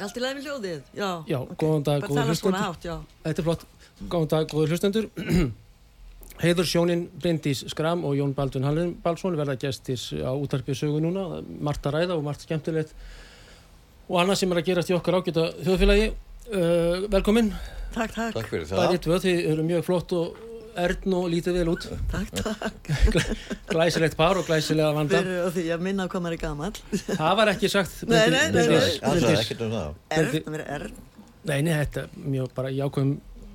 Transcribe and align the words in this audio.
Allt 0.00 0.16
í 0.16 0.22
með 0.24 0.46
hljóðið, 0.46 0.84
já. 0.96 1.08
Já, 1.28 1.38
ok. 1.40 1.56
góðan 1.60 1.82
dag, 1.86 2.04
góður 2.06 2.30
hlustendur. 2.30 2.60
hátt, 2.60 2.84
já. 2.86 2.94
Þetta 3.24 3.42
er 3.42 3.48
flott. 3.48 3.64
Góðan 4.08 4.30
dag, 4.34 4.46
góður 4.54 4.74
hlustendur. 4.74 5.10
Heiður 6.40 6.68
Sjónin, 6.70 7.02
Bryndís 7.20 7.64
Skram 7.68 8.04
og 8.08 8.14
Jón 8.16 8.32
Baldvin 8.32 8.64
Hallin 8.64 8.94
Balsson 9.04 9.36
verða 9.36 9.58
gestir 9.60 10.00
á 10.24 10.32
útarpið 10.32 10.78
sögu 10.78 11.02
núna. 11.04 11.42
Margt 11.60 11.84
að 11.84 11.98
ræða 11.98 12.16
og 12.16 12.24
margt 12.24 12.46
skemmtilegt. 12.46 12.94
Og 14.08 14.16
annað 14.22 14.40
sem 14.40 14.54
er 14.54 14.62
að 14.62 14.70
gerast 14.70 14.90
í 14.90 14.96
okkar 14.96 15.18
ágæta 15.20 15.50
þjóðfélagi. 15.60 16.08
Uh, 16.50 17.04
velkomin, 17.12 17.52
Takk, 17.94 18.14
takk, 18.14 18.34
Takk 18.38 18.48
fyrir 18.50 18.66
það. 18.70 18.96
tvö, 19.04 19.18
þið 19.22 19.38
eru 19.52 19.66
mjög 19.66 19.84
flott 19.86 20.12
og 20.16 20.38
erðn 20.78 21.14
og 21.18 21.28
lítið 21.32 21.56
vel 21.60 21.70
út. 21.72 21.86
takk, 22.10 22.30
takk. 22.40 22.90
Glæsilegt 23.72 24.16
par 24.18 24.38
og 24.38 24.46
glæsilega 24.48 24.92
vanda. 24.96 25.20
Fyrir 25.20 25.44
og 25.46 25.54
því 25.56 25.64
að 25.74 25.84
minna 25.86 26.06
hvað 26.10 26.24
maður 26.26 26.36
er 26.36 26.42
gamall. 26.44 26.72
Það 27.08 27.34
var 27.40 27.52
ekki 27.54 27.70
sagt. 27.72 27.96
Nei, 28.10 28.20
nei, 28.32 28.44
nei, 28.54 28.64
sagði 28.66 29.00
Bryndís. 29.04 29.44
ekkert 29.44 29.64
um 29.66 29.74
það. 29.76 29.94
Erð, 30.18 30.36
það 30.36 30.54
verður 30.56 30.72
erð. 30.76 31.00
Nei, 31.50 31.58
nei, 31.66 31.72
þetta 31.72 32.04
er 32.04 32.26
mjög 32.36 32.50
bara 32.56 32.72
jákvæðum, 32.76 33.14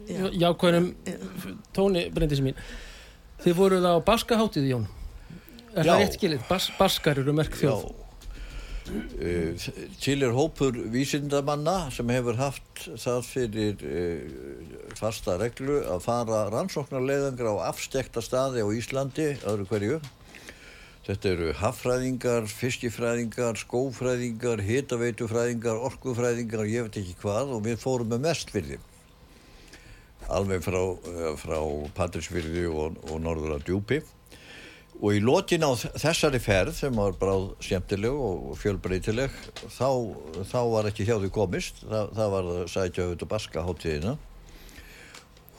Já. 0.10 0.24
jákvæðum 0.46 0.90
tóni, 1.78 2.06
Bryndis 2.16 2.42
mín. 2.46 2.64
Þið 3.46 3.60
voruð 3.60 3.86
á 3.88 3.94
Baskahátið, 4.06 4.72
Jón. 4.74 4.88
Er 5.76 5.84
Já. 5.86 5.94
það 5.94 6.04
rétt? 6.06 6.50
Bas, 6.50 6.72
baskar 6.80 7.22
eru 7.22 7.36
merk 7.36 7.56
Já. 7.56 7.68
þjóð. 7.68 8.05
Uh, 8.86 9.58
til 9.98 10.22
er 10.22 10.34
hópur 10.36 10.76
vísindamanna 10.94 11.88
sem 11.90 12.10
hefur 12.14 12.38
haft 12.38 12.84
það 13.02 13.24
fyrir 13.26 13.80
uh, 13.82 14.92
fasta 15.00 15.40
reglu 15.42 15.80
að 15.90 16.04
fara 16.06 16.44
rannsóknarleiðangra 16.54 17.56
á 17.58 17.74
afstekta 17.74 18.22
staði 18.22 18.62
á 18.62 18.70
Íslandi, 18.70 19.32
öðru 19.42 19.66
hverju. 19.72 19.98
Þetta 21.06 21.32
eru 21.32 21.50
haffræðingar, 21.58 22.46
fiskifræðingar, 22.50 23.58
skófræðingar, 23.62 24.62
hitaveitufræðingar, 24.70 25.82
orkufræðingar 25.90 26.66
og 26.66 26.70
ég 26.70 26.86
veit 26.86 27.02
ekki 27.02 27.18
hvað 27.24 27.58
og 27.58 27.66
við 27.66 27.82
fórum 27.82 28.14
með 28.14 28.28
mest 28.30 28.54
fyrir 28.54 28.76
þeim. 28.76 28.92
Alveg 30.38 30.62
frá, 30.66 30.82
uh, 30.86 31.32
frá 31.42 31.58
Patrísfyrði 31.98 32.70
og, 32.70 33.02
og 33.10 33.18
norður 33.22 33.58
að 33.58 33.66
djúpi. 33.72 34.04
Og 35.04 35.18
í 35.18 35.20
lokin 35.20 35.66
á 35.68 35.72
þessari 35.76 36.40
ferð 36.40 36.78
sem 36.78 36.96
var 36.96 37.18
bráð 37.20 37.50
skemmtileg 37.64 38.16
og 38.16 38.54
fjölbreytileg 38.62 39.34
þá, 39.76 39.90
þá 40.48 40.60
var 40.72 40.88
ekki 40.90 41.06
hjá 41.08 41.18
því 41.20 41.32
komist. 41.36 41.82
Það, 41.84 42.14
það 42.16 42.32
var 42.36 42.48
að 42.54 42.62
sætja 42.72 43.06
auðvitað 43.06 43.32
baska 43.34 43.66
hátíðina. 43.68 44.14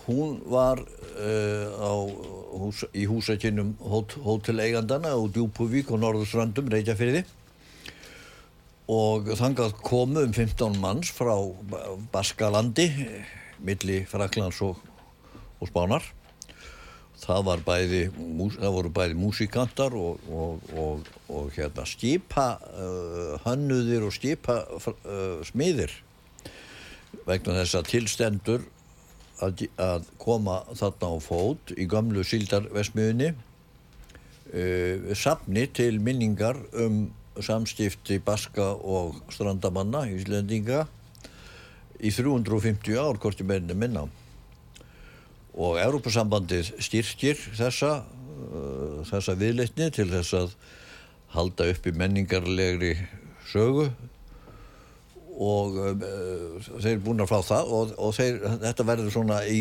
Hún 0.06 0.38
var 0.48 0.80
uh, 0.80 1.66
á, 1.82 1.92
hús, 2.62 2.84
í 2.96 3.04
húsakinnum 3.10 3.74
hót, 3.82 4.14
hóteleigandana 4.24 5.12
á 5.12 5.20
Djúpuvík 5.34 5.90
og 5.92 6.00
Norðurströndum 6.04 6.70
Reykjafyrði 6.72 7.24
og 8.86 9.32
þangað 9.34 9.72
komu 9.82 10.22
um 10.22 10.30
15 10.32 10.78
manns 10.78 11.10
frá 11.10 11.34
Ba- 11.66 11.96
Baskalandi 12.14 12.86
milli 13.66 14.04
Fraklands 14.06 14.60
og, 14.62 14.78
og 15.58 15.72
Spánar 15.72 16.06
það, 17.22 17.50
bæði, 17.66 18.02
það 18.58 18.74
voru 18.76 18.92
bæði 18.94 19.18
músikantar 19.18 19.96
og, 19.96 20.22
og, 20.30 20.70
og, 20.76 21.10
og 21.32 21.50
hérna, 21.56 21.86
skipa 21.88 22.46
uh, 22.60 23.36
hönnuðir 23.46 24.06
og 24.06 24.14
skipa 24.14 24.60
uh, 24.68 25.42
smiðir 25.46 25.94
vegna 27.26 27.56
þess 27.60 27.78
að 27.78 27.90
tilstendur 27.94 28.66
að, 29.42 29.66
að 29.80 30.08
koma 30.22 30.62
þarna 30.76 31.12
á 31.12 31.16
fót 31.24 31.74
í 31.76 31.88
gamlu 31.90 32.24
síldarvesmiðunni 32.26 33.32
uh, 33.32 35.14
safni 35.16 35.66
til 35.72 35.96
minningar 36.00 36.60
um 36.84 37.06
samskipti 37.36 38.20
Baska 38.24 38.72
og 38.80 39.18
strandamanna 39.32 40.06
Íslendinga 40.08 40.86
í 42.00 42.12
350 42.12 42.96
ár 43.00 43.18
hvort 43.20 43.40
ég 43.40 43.48
meðinni 43.48 43.76
minna 43.76 44.06
og 45.56 45.78
Európa-sambandið 45.80 46.74
styrkir 46.84 47.38
þessa, 47.56 48.02
uh, 48.04 49.00
þessa 49.08 49.36
viðleitni 49.40 49.88
til 49.94 50.10
þess 50.10 50.36
að 50.36 50.56
halda 51.36 51.70
upp 51.72 51.88
í 51.88 51.94
menningarlegri 51.96 52.92
sögu. 53.48 53.88
Og 55.36 55.80
uh, 55.80 56.06
þeir 56.76 56.94
er 56.94 57.02
búin 57.04 57.24
að 57.24 57.32
fá 57.32 57.40
það 57.44 57.72
og, 57.78 57.96
og 58.00 58.14
þeir, 58.16 58.38
þetta 58.66 58.88
verður 58.92 59.12
svona 59.16 59.40
í 59.48 59.60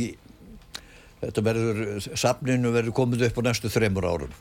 þetta 1.24 1.44
verður, 1.48 1.82
safninu 2.12 2.76
verður 2.76 2.96
komið 2.96 3.28
upp 3.30 3.42
á 3.42 3.46
næstu 3.48 3.72
þremur 3.72 4.08
árum. 4.12 4.38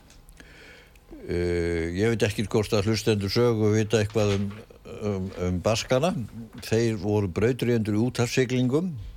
Uh, 1.25 1.91
ég 1.95 2.11
veit 2.11 2.27
ekki 2.27 2.45
hvort 2.51 2.75
að 2.75 2.91
hlustendur 2.91 3.31
sögu 3.31 3.71
vita 3.73 4.03
eitthvað 4.03 4.35
um, 4.35 4.47
um, 4.99 5.27
um 5.47 5.59
baskana. 5.63 6.13
Þeir 6.67 6.99
voru 7.01 7.31
brautriðendur 7.31 7.95
í 7.97 8.03
útafsiglingum 8.09 8.91
uh, 8.91 8.95
með 8.95 9.14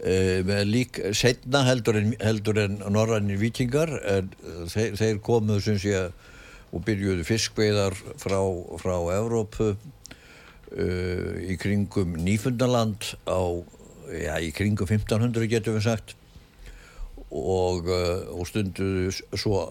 lík 0.00 1.00
setna 1.12 1.64
heldur 1.66 1.98
en, 2.00 2.14
en 2.16 2.92
norrænir 2.92 3.38
vikingar 3.40 3.90
en 4.08 4.30
uh, 4.44 4.66
þeir, 4.70 4.96
þeir 4.96 5.18
komuðu 5.20 5.60
sem 5.60 5.78
sé 5.78 6.10
og 6.70 6.84
byrjuðu 6.86 7.24
fiskveiðar 7.26 7.96
frá, 8.20 8.38
frá 8.80 8.94
Evrópu 9.16 9.74
uh, 9.74 11.34
í 11.42 11.56
kringum 11.60 12.14
Nýfundaland 12.22 13.12
á, 13.26 13.40
já, 14.14 14.34
í 14.38 14.52
kringum 14.54 14.86
1500 14.86 15.50
getum 15.50 15.78
við 15.78 15.88
sagt. 15.88 16.16
Og, 17.30 17.86
uh, 17.86 18.30
og 18.34 18.46
stunduðu 18.48 19.10
svo 19.38 19.64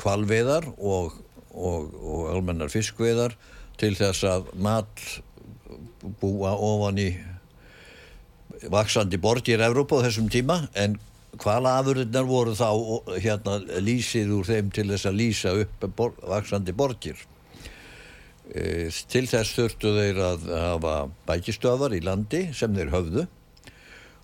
kvalveiðar 0.00 0.66
og, 0.76 1.20
og, 1.52 1.92
og 2.00 2.32
almennar 2.32 2.72
fiskveiðar 2.72 3.36
til 3.80 3.94
þess 3.96 4.24
að 4.28 4.50
mat 4.60 5.04
búa 6.20 6.56
ofan 6.56 6.98
í 7.00 7.12
vaksandi 8.70 9.18
borgir 9.18 9.62
Evrópa 9.64 9.98
á 9.98 10.04
þessum 10.06 10.28
tíma 10.32 10.66
en 10.78 10.98
hvala 11.40 11.78
afurðirnar 11.80 12.26
voru 12.28 12.54
þá 12.56 12.68
hérna 13.22 13.58
lýsið 13.82 14.32
úr 14.36 14.48
þeim 14.48 14.72
til 14.74 14.88
þess 14.90 15.08
að 15.08 15.18
lýsa 15.18 15.54
upp 15.62 15.86
bor, 15.96 16.16
vaksandi 16.28 16.74
borgir? 16.76 17.20
E, 18.52 18.90
til 19.08 19.24
þess 19.30 19.56
þurftu 19.56 19.94
þeir 19.96 20.20
að 20.26 20.48
hafa 20.52 20.96
bækistöfar 21.28 21.96
í 21.96 22.02
landi 22.04 22.48
sem 22.56 22.74
þeir 22.76 22.92
höfðu. 22.92 23.28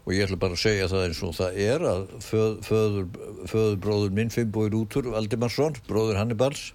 Og 0.08 0.14
ég 0.16 0.24
ætla 0.24 0.40
bara 0.40 0.56
að 0.56 0.62
segja 0.64 0.88
það 0.88 1.06
eins 1.06 1.22
og 1.24 1.34
það 1.36 1.56
er 1.64 1.82
að 1.84 2.04
föð, 2.24 2.52
föður, 2.64 3.08
föður 3.50 3.80
bróður 3.84 4.14
minn 4.16 4.32
Finnbói 4.32 4.68
Rútur 4.72 5.10
Valdimarsson, 5.12 5.76
bróður 5.88 6.20
Hannibals 6.20 6.70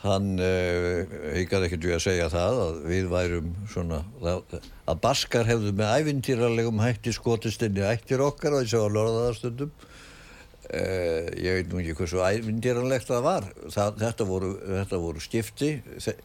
hann 0.00 0.28
uh, 0.40 1.14
heikaði 1.34 1.68
ekkert 1.68 1.86
við 1.86 1.96
að 1.98 2.04
segja 2.06 2.28
það 2.32 2.60
að 2.64 2.76
við 2.88 3.08
værum 3.12 3.50
svona 3.68 4.00
að 4.24 5.00
baskar 5.02 5.48
hefðu 5.48 5.74
með 5.76 5.94
ævintýralegum 6.00 6.80
hætti 6.80 7.12
skotist 7.12 7.64
inn 7.66 7.76
í 7.76 7.84
ættir 7.84 8.24
okkar 8.24 8.56
og 8.56 8.64
þessu 8.64 8.80
á 8.80 8.88
lorðaðarstundum 8.96 9.72
uh, 9.76 11.26
ég 11.36 11.58
veit 11.58 11.72
nú 11.72 11.82
ekki 11.82 11.98
hversu 11.98 12.22
ævintýralegt 12.24 13.10
það 13.10 13.26
var. 13.26 13.50
Það, 13.68 14.00
þetta, 14.06 14.28
voru, 14.30 14.54
þetta 14.70 15.02
voru 15.04 15.24
skipti. 15.24 15.74
Þe, 16.00 16.16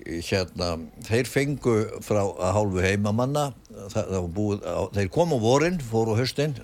hérna 0.00 0.70
þeir 1.06 1.28
fengu 1.28 1.74
frá 2.04 2.22
að 2.22 2.54
hálfu 2.56 2.84
heimamanna 2.84 3.50
það, 3.92 4.06
það 4.14 4.28
búið, 4.36 4.62
á, 4.64 4.82
þeir 4.96 5.10
kom 5.12 5.34
á 5.36 5.38
vorin 5.42 5.80
fóru 5.90 6.16
á 6.16 6.20
höstin 6.20 6.56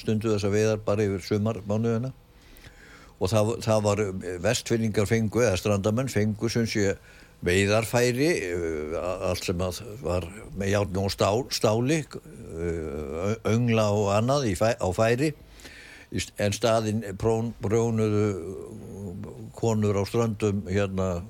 stundu 0.00 0.32
þess 0.32 0.48
að 0.48 0.56
veiðar 0.56 0.82
bara 0.86 1.06
yfir 1.06 1.22
sumarmánuðina 1.28 2.12
og 3.22 3.30
það, 3.30 3.50
það 3.62 3.82
var 3.86 4.00
vestfinningar 4.42 5.06
fengu 5.06 5.44
eða 5.44 5.58
strandamenn 5.60 6.10
fengu 6.10 6.50
sem 6.50 6.66
sé 6.66 6.96
veiðarfæri 7.46 8.30
uh, 8.54 8.96
allt 9.30 9.46
sem 9.46 9.62
var 10.02 10.26
með 10.58 10.72
játn 10.74 11.00
og 11.02 11.14
stál, 11.14 11.44
stáli 11.54 12.00
uh, 12.18 13.32
öngla 13.50 13.88
og 13.94 14.10
annað 14.16 14.50
fæ, 14.58 14.74
á 14.78 14.88
færi. 14.94 15.32
En 16.42 16.52
staðin 16.52 17.00
prón, 17.16 17.54
brónuðu 17.62 18.26
konur 19.56 19.96
á 19.96 20.04
ströndum 20.04 20.66
hérna 20.68 21.22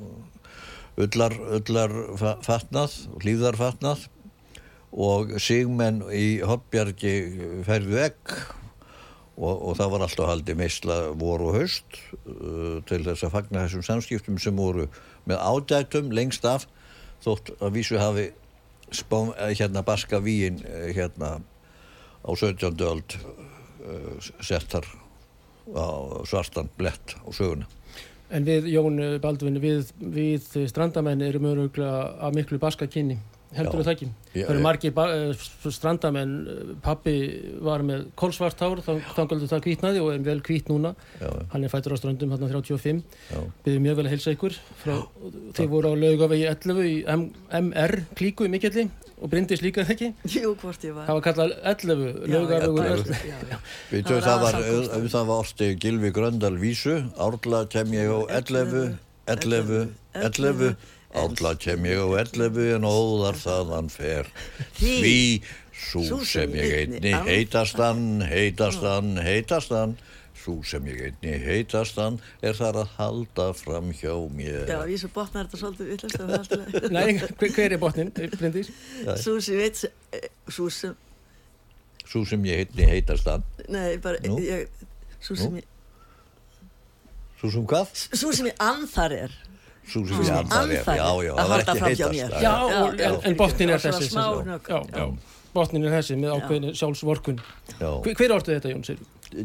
ullar 0.99 1.93
fa- 2.19 2.41
fatnað, 2.43 2.97
hlýðarfatnað 3.23 4.09
og 4.93 5.37
sigmenn 5.41 6.03
í 6.12 6.43
Hoppbjargi 6.44 7.15
færðu 7.65 8.03
egg 8.09 8.35
og, 9.43 9.56
og 9.69 9.77
það 9.79 9.93
var 9.94 10.05
alltaf 10.06 10.31
haldið 10.31 10.61
meistla 10.61 10.99
voru 11.19 11.50
og 11.50 11.59
haust 11.59 11.99
uh, 12.23 12.79
til 12.89 13.03
þess 13.06 13.27
að 13.27 13.35
fagna 13.35 13.67
þessum 13.67 13.85
samskiptum 13.89 14.39
sem 14.43 14.56
voru 14.59 14.89
með 15.29 15.43
ádægtum 15.43 16.15
lengst 16.15 16.47
af 16.49 16.69
þótt 17.25 17.53
að 17.61 17.77
vísu 17.77 18.00
hafi 18.00 18.31
spám, 18.93 19.33
eh, 19.39 19.55
hérna 19.59 19.85
baska 19.87 20.21
víin 20.23 20.62
eh, 20.67 20.91
hérna 20.97 21.39
á 22.23 22.31
17. 22.31 22.75
öld 22.87 23.19
uh, 23.19 24.19
settar 24.41 24.87
á 25.75 25.87
svartan 26.29 26.71
blett 26.79 27.17
á 27.23 27.29
söguna 27.35 27.67
En 28.33 28.47
við, 28.49 28.71
Jón 28.73 28.97
eh, 29.03 29.19
Baldvin, 29.21 29.61
við, 29.61 29.91
við 30.00 30.47
strandamenn 30.71 31.21
erum 31.25 31.50
öruglega 31.50 32.15
af 32.25 32.33
miklu 32.37 32.59
baska 32.62 32.89
kynni. 32.89 33.19
Heldur 33.52 33.82
Já. 33.82 33.84
það 33.84 33.93
ekki? 33.93 34.06
Já, 34.32 34.43
það 34.46 34.50
eru 34.54 34.62
margir 34.64 34.93
eh, 35.02 35.43
strandamenn, 35.76 36.32
eh, 36.49 36.70
pappi 36.84 37.14
var 37.60 37.82
með 37.84 38.06
kolsvart 38.16 38.62
hár, 38.64 38.81
þá 38.81 38.93
þangaldu 39.16 39.49
það 39.50 39.62
kvítnaði 39.66 40.00
og 40.00 40.08
er 40.14 40.22
vel 40.25 40.40
kvít 40.40 40.70
núna. 40.72 40.94
já, 41.20 41.28
Hann 41.52 41.64
er 41.66 41.72
fættur 41.72 41.93
á 41.93 41.99
strandum 42.00 42.32
hérna 42.32 42.49
35. 42.49 43.02
já, 43.28 43.40
Byggðum 43.66 43.84
mjög 43.87 43.96
vel 44.00 44.06
að 44.06 44.12
helsa 44.14 44.32
ykkur. 44.37 44.56
Frá, 44.82 44.94
þeir 45.58 45.69
voru 45.69 45.93
á 45.93 45.94
laugavegi 46.00 46.46
11 46.49 46.82
í 46.88 46.94
M 47.12 47.26
MR 47.69 47.94
klíku 48.16 48.49
í 48.49 48.52
mikelli 48.52 48.87
og 49.22 49.31
Bryndis 49.31 49.60
líka 49.62 49.82
er 49.84 49.87
það 49.87 49.94
ekki. 49.98 50.08
Jú, 50.40 50.55
hvort 50.58 50.82
ég 50.88 50.96
var. 50.96 51.06
Það 51.06 51.19
var 51.19 51.26
kallað 51.28 51.52
11, 51.75 52.08
Já, 52.25 52.32
laugavegu 52.32 52.81
já, 52.81 52.88
11. 52.96 53.20
já, 53.28 53.37
já. 53.52 53.58
Við 53.93 54.00
Það 54.00 54.08
tökum 54.08 54.25
var 54.25 54.56
það 54.56 54.66
var, 54.72 54.96
um 54.96 55.08
það 55.12 55.28
var 55.28 55.44
orsti 55.44 55.69
Gilvi 55.84 56.10
Gröndal 56.16 56.56
vísu, 56.58 56.96
árla 57.20 57.60
kem 57.70 57.93
ég 57.94 58.10
á 58.10 58.19
11, 58.40 58.98
11, 59.37 59.93
11, 60.25 60.75
árla 61.14 61.55
kem 61.61 61.85
ég 61.85 61.99
á 62.00 62.09
11 62.25 62.75
en 62.76 62.87
óðar 62.88 63.37
þaðan 63.41 63.91
fer. 63.93 64.31
Því 64.79 65.43
sú 65.82 66.23
sem 66.25 66.53
ég 66.56 66.73
einni 66.82 67.12
heitast 67.26 67.76
hann, 67.81 68.23
heitast 68.29 68.81
hann, 68.87 69.17
heitast 69.20 69.73
hann, 69.75 69.97
sú 70.43 70.56
sem 70.67 70.87
ég 70.91 71.00
einni 71.11 71.37
heitast 71.44 71.99
hann 72.00 72.17
er 72.43 72.56
þar 72.59 72.81
að 72.82 72.94
halda 72.99 73.49
fram 73.59 73.93
hjá 73.94 74.14
mér. 74.35 74.64
Já, 74.70 74.81
ég 74.91 74.99
svo 75.03 75.11
botnar 75.14 75.47
þetta 75.47 75.61
svolítið 75.61 75.91
villast 75.93 76.20
af 76.23 76.32
alltaf. 76.38 76.91
Nei, 76.91 77.12
hver, 77.20 77.35
hver 77.58 77.76
er 77.76 77.82
botnin, 77.82 78.11
Bryndis? 78.15 78.73
Svo 79.23 79.37
sem 79.44 79.61
veit, 79.61 79.85
eh, 80.17 80.29
svo 80.49 80.70
sem, 80.73 80.97
Sú 82.12 82.25
sem 82.29 82.43
ég 82.44 82.67
einni 82.67 82.88
heitast 82.91 83.29
hann. 83.31 83.44
nei, 83.73 83.97
bara, 84.03 84.19
Nú? 84.26 84.41
ég, 84.43 84.67
svo 85.23 85.37
sem 85.38 85.53
Nú? 85.55 85.62
ég, 85.62 85.69
Sú 87.41 87.50
sem 87.50 87.65
hvað? 87.67 87.88
svo 88.15 88.32
sem 88.35 88.47
ég 88.50 88.58
anþar 88.62 89.12
er. 89.26 89.32
Sú 89.82 90.05
sem 90.06 90.17
Sú 90.17 90.23
ég 90.23 90.84
já, 90.87 91.02
Að 91.02 91.23
það 91.26 91.37
var 91.37 91.49
halda 91.49 91.56
ekki 91.62 91.79
fram 91.79 91.93
hjá 91.93 92.08
heitast. 92.08 92.12
mér. 92.12 92.43
Já, 92.43 92.55
Já, 93.02 93.11
en, 93.29 93.37
botnin 93.37 93.70
er 93.70 93.81
þessi. 93.82 95.12
Botnin 95.52 95.84
er 95.84 95.96
þessi 95.99 96.17
með 96.17 96.37
ákveðinu 96.38 96.75
sjálfsvorkun. 96.79 97.40
Já. 97.81 97.88
Hver, 98.06 98.32
ortu 98.38 98.55
þetta, 98.55 98.70
Jón? 98.73 98.84
Sér? 98.87 99.02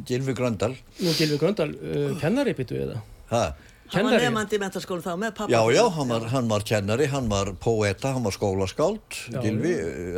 Gilvi 0.08 0.36
Gröndal. 0.38 0.76
Nú 1.02 1.16
Gilvi 1.18 1.40
Gröndal, 1.42 1.74
uh, 1.76 2.14
kennari 2.22 2.54
byttu 2.56 2.78
eða? 2.80 3.02
Hæ? 3.32 3.42
Hann 3.88 4.04
var 4.04 4.18
Kennari? 4.18 4.28
nefandi 4.28 4.58
í 4.58 4.60
mentaskólan 4.60 5.04
þá 5.06 5.14
með 5.16 5.30
pappa. 5.38 5.52
Já, 5.54 5.62
já, 5.72 5.84
hann 5.96 6.10
var, 6.12 6.24
hann 6.34 6.48
var 6.52 6.64
kennari, 6.68 7.06
hann 7.08 7.30
var 7.32 7.54
poeta, 7.64 8.10
hann 8.18 8.26
var 8.28 8.34
skólaskáld, 8.36 9.20
Gilvi, 9.40 9.76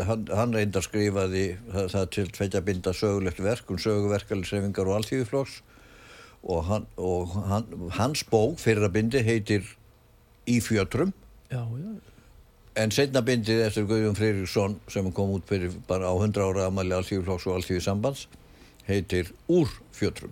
hann, 0.08 0.24
hann 0.34 0.56
reyndar 0.58 0.82
skrifaði 0.82 1.44
það, 1.70 1.90
það 1.94 2.08
til 2.16 2.26
tveitja 2.34 2.62
binda 2.66 2.94
sögulegt 2.98 3.42
verk 3.46 3.70
um 3.70 3.78
söguverkalisreifingar 3.78 4.90
og 4.90 4.98
alþjóðuflokks 5.04 5.60
og, 6.50 6.64
hann, 6.66 6.88
og 6.98 7.36
hann, 7.52 7.70
hans 8.00 8.26
bók 8.26 8.58
fyrir 8.58 8.88
að 8.90 8.96
bindi 8.98 9.22
heitir 9.22 9.70
Í 10.50 10.60
fjötrum 10.66 11.14
Já, 11.52 11.62
já. 11.62 11.90
en 12.80 12.94
setna 12.96 13.22
bindið 13.26 13.64
eftir 13.68 13.88
Guðjón 13.90 14.18
Freyriksson 14.18 14.78
sem 14.90 15.10
kom 15.16 15.34
út 15.38 15.48
fyrir 15.50 15.74
bara 15.90 16.10
á 16.10 16.16
100 16.16 16.42
ára 16.46 16.68
amali 16.70 16.96
alþjóðuflokks 16.98 17.48
og 17.50 17.58
alþjóðusambands 17.60 18.28
heitir 18.90 19.34
Úr 19.50 19.70
fjötrum. 19.94 20.32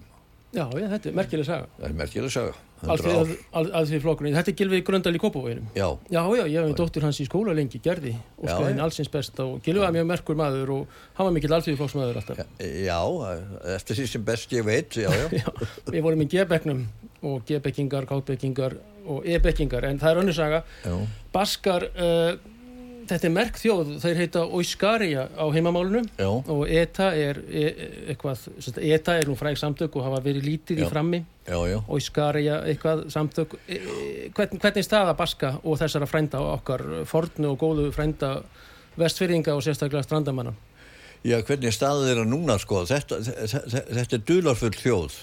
Já, 0.55 0.63
já, 0.79 0.87
þetta 0.93 1.09
er 1.11 1.17
merkileg 1.17 1.45
saga. 1.45 1.67
Það 1.77 1.85
er 1.89 1.95
merkileg 1.99 2.31
saga, 2.33 2.53
100 2.81 3.11
ár. 3.11 3.33
Alþjóð 3.77 4.01
flokkurinn. 4.05 4.37
Þetta 4.37 4.53
er 4.53 4.55
Gilvi 4.61 4.79
Gröndal 4.87 5.13
í 5.17 5.19
Kópavóginum. 5.21 5.67
Já, 5.75 5.89
Já, 6.13 6.21
ég 6.47 6.55
hef 6.55 6.73
dóttur 6.79 7.05
hans 7.05 7.19
í 7.21 7.25
skóla 7.27 7.53
lengi, 7.57 7.81
gerði, 7.83 8.13
og 8.39 8.47
skoði 8.47 8.71
henni 8.71 8.83
allsins 8.85 9.11
best 9.13 9.37
og 9.43 9.59
Gilvi 9.65 9.83
var 9.83 9.93
mjög 9.93 10.07
merkur 10.09 10.39
maður 10.39 10.71
og 10.77 10.95
hann 11.19 11.27
var 11.27 11.35
mikill 11.35 11.53
alþjóðflokksmaður 11.57 12.21
alltaf. 12.21 12.41
já, 12.63 12.99
eftir 13.75 13.99
því 13.99 14.07
sem 14.13 14.25
best 14.31 14.55
ég 14.55 14.65
veit, 14.65 14.97
við 15.93 16.01
vorum 16.07 16.23
í 16.25 16.29
G-bekknum 16.31 16.85
og 17.27 17.43
G-bekkingar, 17.49 18.07
K-bekkingar 18.09 18.79
og 19.07 19.25
E-bekkingar, 19.25 19.87
en 19.87 19.99
það 20.01 20.11
er 20.11 20.21
önnur 20.23 20.37
saga. 20.37 20.61
já. 20.83 20.95
Baskar, 21.33 21.87
uh, 21.95 22.37
þetta 23.07 23.27
er 23.27 23.33
merk 23.33 23.57
þjóð, 23.59 23.91
þeir 24.03 24.19
heita 24.21 24.43
Oiskaria 24.57 25.25
á 25.31 25.45
heimamálunum 25.53 26.07
Já, 26.17 26.27
og 26.27 26.63
ETA 26.67 27.09
er 27.15 27.39
e, 27.47 27.63
eitthvað, 28.11 28.47
ETA 28.75 29.17
er 29.21 29.29
nú 29.29 29.37
fræg 29.39 29.59
samtök 29.59 29.95
og 29.99 30.07
hafa 30.07 30.21
verið 30.25 30.47
lítið 30.47 30.81
Já. 30.81 30.85
í 30.85 30.91
frammi. 30.91 31.21
Oiskaria 31.95 32.59
eitthvað 32.67 33.05
samtök 33.13 33.57
e, 33.63 33.79
hvern, 34.35 34.59
hvernig 34.59 34.81
er 34.83 34.87
staða 34.87 35.15
Baska 35.19 35.53
og 35.63 35.79
þessara 35.79 36.09
frænda 36.09 36.41
okkar 36.57 36.83
fornu 37.07 37.53
og 37.53 37.61
góðu 37.63 37.89
frænda 37.95 38.33
vestfyrringa 38.99 39.55
og 39.55 39.63
sérstaklega 39.65 40.03
strandamanna 40.03 40.55
Já, 41.25 41.39
hvernig 41.41 41.73
staðið 41.73 42.11
er 42.11 42.19
að 42.21 42.29
núna 42.29 42.59
sko, 42.61 42.83
þetta, 42.87 43.17
þetta, 43.25 43.81
þetta 44.01 44.19
er 44.19 44.27
dularfull 44.27 44.75
þjóð 44.77 45.15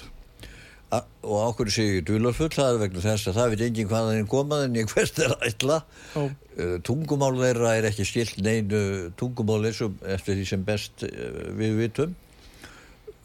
og 0.93 1.39
ákveður 1.49 1.73
sé 1.75 1.85
ég 1.89 2.05
dularfull, 2.07 2.51
það 2.53 2.75
er 2.75 2.81
vegna 2.85 3.03
þess 3.03 3.29
að 3.31 3.39
það 3.39 3.53
veit 3.53 3.63
enginn 3.67 3.89
hvaðan 3.91 4.19
er 4.21 4.27
komað 4.31 4.67
en 4.67 4.77
ég 4.79 4.91
hvert 4.93 5.21
er 5.25 5.37
ætla. 5.49 5.83
og 6.21 6.33
Uh, 6.55 6.77
tungumál 6.87 7.35
þeirra 7.35 7.73
er 7.75 7.89
ekki 7.89 8.05
skilt 8.07 8.37
neinu 8.39 9.11
tungumáli 9.19 9.73
eftir 9.75 10.37
því 10.39 10.45
sem 10.47 10.67
best 10.67 11.03
uh, 11.03 11.49
við 11.59 11.81
vitum. 11.81 12.13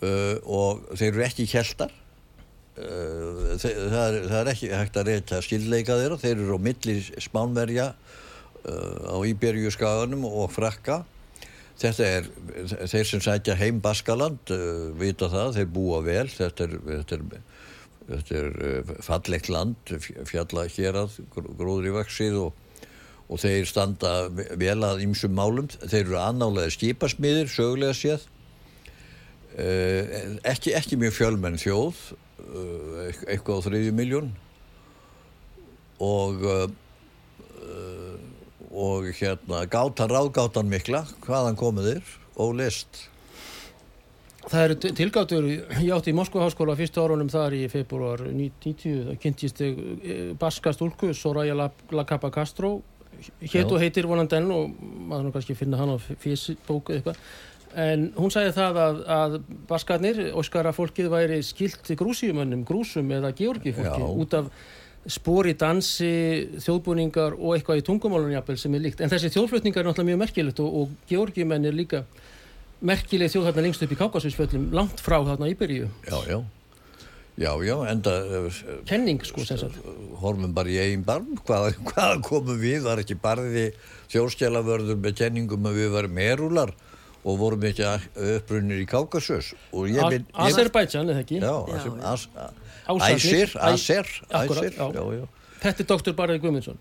Uh, 0.02 0.40
og 0.50 0.88
þeir 0.98 1.12
eru 1.12 1.26
ekki 1.28 1.50
kjeltar. 1.52 1.94
Það, 2.80 3.66
er, 4.00 4.18
það 4.32 4.38
er 4.40 4.50
ekki 4.54 4.68
hægt 4.72 4.98
að 4.98 5.10
reyta 5.10 5.42
skildleika 5.44 5.98
þeirra, 6.00 6.18
þeir 6.22 6.38
eru 6.38 6.56
á 6.56 6.60
milli 6.64 6.94
spánverja 7.20 7.88
á 8.64 9.16
Íberju 9.28 9.74
skaganum 9.76 10.24
og 10.30 10.48
frakka. 10.54 11.02
Þetta 11.80 12.08
er, 12.08 12.30
þeir 12.92 13.08
sem 13.08 13.22
sætja 13.24 13.58
heim 13.60 13.78
Baskaland 13.84 14.52
uh, 14.52 14.90
vita 15.00 15.30
það, 15.32 15.54
þeir 15.60 15.70
búa 15.76 16.00
vel, 16.04 16.26
þetta 16.32 16.66
er, 16.66 16.74
þetta 16.88 17.20
er, 17.20 17.44
þetta 18.10 18.40
er 18.40 18.58
uh, 18.70 18.96
fallegt 19.06 19.52
land, 19.52 19.94
fjalla 20.30 20.66
hér 20.72 20.98
að 21.04 21.20
gróðri 21.36 21.94
vaksið 21.96 22.40
og, 22.46 22.84
og 23.30 23.42
þeir 23.44 23.70
standa 23.70 24.14
vel 24.32 24.80
að 24.86 25.06
ymsum 25.06 25.36
málum, 25.38 25.70
þeir 25.84 26.04
eru 26.06 26.20
annálega 26.22 26.74
skipasmiðir, 26.74 27.52
sögulega 27.54 27.98
séð, 27.98 28.28
uh, 29.56 30.20
ekki, 30.50 30.76
ekki 30.80 31.00
mjög 31.02 31.18
fjölmenn 31.20 31.62
þjóð, 31.62 32.04
uh, 32.50 33.10
eitthvað 33.30 33.64
á 33.64 33.66
þriðju 33.70 33.98
miljón 33.98 34.36
og 36.00 36.46
og 38.70 39.10
hérna 39.18 39.66
gátan 39.66 40.12
ráðgátan 40.12 40.70
mikla 40.70 41.02
hvaðan 41.26 41.58
komuðir 41.58 42.06
og 42.40 42.54
list 42.60 43.10
Það 44.50 44.64
eru 44.66 44.76
til- 44.82 44.94
tilgátur, 44.98 45.46
ég 45.84 45.92
átti 45.94 46.10
í 46.10 46.16
Moskva 46.18 46.42
háskóla 46.48 46.74
fyrstu 46.78 47.04
árunum 47.04 47.30
þar 47.30 47.54
í 47.54 47.68
februar 47.70 48.24
1990, 48.26 49.04
það 49.10 49.20
kynntist 49.22 49.60
ég 49.62 49.82
eh, 50.02 50.32
baska 50.42 50.74
stúlku, 50.74 51.12
Soraya 51.14 51.54
La, 51.54 51.68
La 51.94 52.06
Capa 52.10 52.32
Castro 52.34 52.80
hétt 53.44 53.70
og 53.70 53.82
heitir 53.84 54.08
vonandi 54.08 54.38
enn 54.40 54.50
og 54.56 54.72
maður 54.80 55.28
nú 55.28 55.32
kannski 55.36 55.56
finna 55.60 55.78
hann 55.78 55.92
á 55.94 55.98
Facebook 56.00 56.90
eitthvað. 56.96 57.20
En 57.78 58.08
hún 58.18 58.32
sagði 58.34 58.56
það 58.56 58.78
að, 58.82 59.00
að 59.14 59.36
baskarnir, 59.70 60.22
óskara 60.34 60.72
fólkið 60.74 61.12
væri 61.14 61.42
skilt 61.46 61.92
grúsíumönnum, 62.00 62.64
grúsum 62.66 63.12
eða 63.14 63.30
georgi 63.38 63.76
fólki 63.76 64.02
Já. 64.02 64.08
út 64.24 64.34
af 64.40 64.48
spori, 65.10 65.54
dansi, 65.54 66.10
þjóðbúningar 66.64 67.36
og 67.38 67.54
eitthvað 67.60 67.84
í 67.84 67.86
tungumálunum 67.86 68.34
jafnvel 68.40 68.58
sem 68.58 68.74
er 68.76 68.82
líkt. 68.88 69.04
En 69.06 69.12
þessi 69.14 69.30
þjóðflutningar 69.36 69.84
er 69.84 69.92
náttúrulega 69.92 70.10
mjög 70.16 70.24
merkilegt 70.26 70.60
og, 70.66 70.74
og 70.82 70.98
georgiumenn 71.12 71.70
er 71.70 71.78
líka 71.78 72.02
merkileg 72.86 73.32
þjóð 73.34 73.50
þarna 73.50 73.66
lengst 73.66 73.84
upp 73.86 73.94
í 73.94 74.00
Kákasusfjöllum 74.00 74.70
langt 74.76 75.04
frá 75.04 75.20
þarna 75.26 75.52
Íberíu. 75.52 75.90
Já, 76.08 76.18
já. 76.30 76.40
Já, 77.40 77.54
já, 77.64 77.76
enda 77.88 78.14
uh, 78.44 78.58
kenning 78.84 79.22
sko 79.24 79.46
sem 79.48 79.56
sagt. 79.62 79.78
horfum 80.20 80.52
bara 80.56 80.72
í 80.74 80.76
eigin 80.82 81.06
barm. 81.08 81.38
Hvaða, 81.48 81.72
hvaða 81.88 82.18
komum 82.26 82.60
við, 82.60 82.82
var 82.84 83.00
ekki 83.00 83.16
barði 83.16 83.70
þjóðskjálavörður 84.12 85.00
með 85.00 85.16
kenningum 85.22 85.70
að 85.70 85.80
við 85.80 85.94
varum 85.94 86.18
merúlar 86.18 86.74
og 87.24 87.40
vorum 87.40 87.64
ekki 87.70 87.88
upprunnir 88.36 88.84
í 88.84 88.88
Kákasus? 88.90 89.54
Azerbaijan 89.72 91.14
eða 91.14 91.24
ekki? 91.24 91.40
Já, 91.40 91.56
Já, 91.72 91.80
já. 91.88 92.50
Æsir, 92.90 93.56
Æsir, 93.56 94.08
Æsir, 94.34 94.74
já. 94.74 94.88
já, 94.96 95.04
já, 95.14 95.26
þetta 95.62 95.84
er 95.84 95.88
doktor 95.92 96.16
Barði 96.18 96.40
Guðmundsson. 96.42 96.80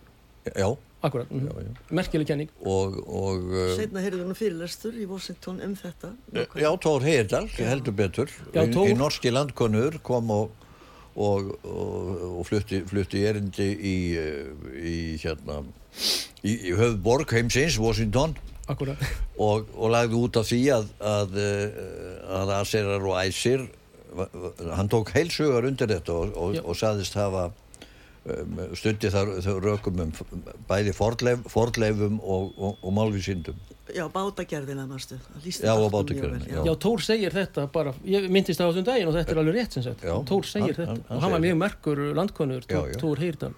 Já, 0.48 0.68
akkurat, 1.00 1.30
mm 1.30 1.46
já, 1.46 1.62
já. 1.62 1.72
merkileg 1.90 2.26
kenning. 2.26 2.50
Og, 2.60 2.96
og 3.06 3.50
uh, 3.52 3.74
Setna 3.78 4.02
heyrðu 4.02 4.28
nú 4.28 4.36
fyrirlestur 4.38 4.96
í 4.98 5.06
Washington 5.08 5.60
um 5.64 5.76
þetta. 5.78 6.12
Já, 6.58 6.70
Tór 6.82 7.06
Heirdal, 7.06 7.46
heldur 7.56 7.94
betur. 7.94 8.32
Já, 8.54 8.64
í, 8.64 8.72
í 8.90 8.96
norski 8.98 9.32
landkonur 9.34 10.00
kom 10.06 10.30
og, 10.34 10.66
og, 11.14 11.54
og, 11.62 12.26
og 12.40 12.44
flutti, 12.48 12.82
flutti 12.88 13.24
erindi 13.28 13.70
í, 13.78 13.96
eh, 14.18 14.52
í 14.78 14.98
hérna 15.22 15.62
í, 16.42 16.52
í 16.52 16.76
höfðborg 16.78 17.34
heimsins, 17.36 17.78
Washington. 17.82 18.36
Akkurat, 18.68 19.00
og, 19.40 19.70
og 19.78 19.94
lagði 19.94 20.18
út 20.18 20.36
af 20.36 20.50
því 20.50 20.62
að 20.74 20.88
að, 21.00 21.38
eh, 21.40 21.84
að 22.42 22.56
Aserar 22.58 23.06
og 23.08 23.16
Æsir 23.22 23.68
hann 24.74 24.88
tók 24.88 25.12
heilsugar 25.14 25.66
undir 25.68 25.88
þetta 25.90 26.14
og, 26.14 26.36
og, 26.36 26.54
Já. 26.56 26.62
og 26.64 26.76
saðist 26.78 27.16
hafa 27.18 27.48
um, 27.48 27.56
stundi 28.78 29.10
þar, 29.14 29.32
rökum 29.64 30.00
um 30.04 30.12
bæði 30.68 30.92
fordleif, 30.96 31.42
fordleifum 31.52 32.20
og, 32.22 32.52
og, 32.58 32.78
og 32.82 32.94
málvísindum 32.98 33.58
Já, 33.88 34.04
bátagerðina, 34.12 34.82
mástu. 34.84 35.16
Já, 35.64 35.72
og 35.72 35.86
bátagerðina, 35.94 36.44
já 36.66 36.74
Tór 36.76 37.00
segir 37.00 37.32
þetta 37.32 37.64
bara, 37.72 37.94
ég 38.04 38.26
myndist 38.28 38.60
það 38.60 38.68
á 38.68 38.70
þessum 38.74 38.84
daginn 38.90 39.08
og 39.08 39.16
þetta 39.16 39.32
er 39.32 39.40
alveg 39.40 39.56
rétt 39.56 39.78
sem 39.78 39.86
sagt, 39.86 40.04
Já, 40.04 40.12
Tór 40.28 40.44
segir 40.44 40.74
hann- 40.74 40.76
þetta 40.76 40.90
hann- 40.92 41.02
hann 41.08 41.16
og 41.16 41.22
hann 41.24 41.32
var 41.32 41.40
mjög 41.46 41.56
merkur 41.62 42.02
landkonur, 42.18 42.66
Já, 42.68 42.74
Tór, 42.76 42.92
já. 42.92 42.98
Tór 43.00 43.22
Heirdal 43.24 43.54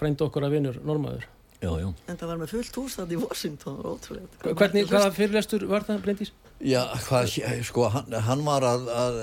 frænd 0.00 0.22
okkar 0.22 0.46
að 0.46 0.54
vinnur 0.54 0.78
normaður 0.86 1.26
Já, 1.60 1.72
já 1.82 1.88
En 2.08 2.16
það 2.16 2.26
var 2.30 2.38
með 2.40 2.52
fullt 2.54 2.76
hús 2.80 2.94
þannig 2.96 3.18
í 3.18 3.22
Washington, 3.26 3.80
ótrúlega. 3.84 4.54
hvernig, 4.56 4.86
hvaða 4.88 5.10
fyrirlestur 5.18 5.66
var 5.68 5.82
það, 5.84 5.98
Bryndís? 6.06 6.30
Já, 6.60 6.86
hvað, 7.08 7.34
sko, 7.66 7.88
hann, 7.92 8.12
hann 8.30 8.44
var 8.46 8.64
að, 8.70 8.86
að 9.02 9.18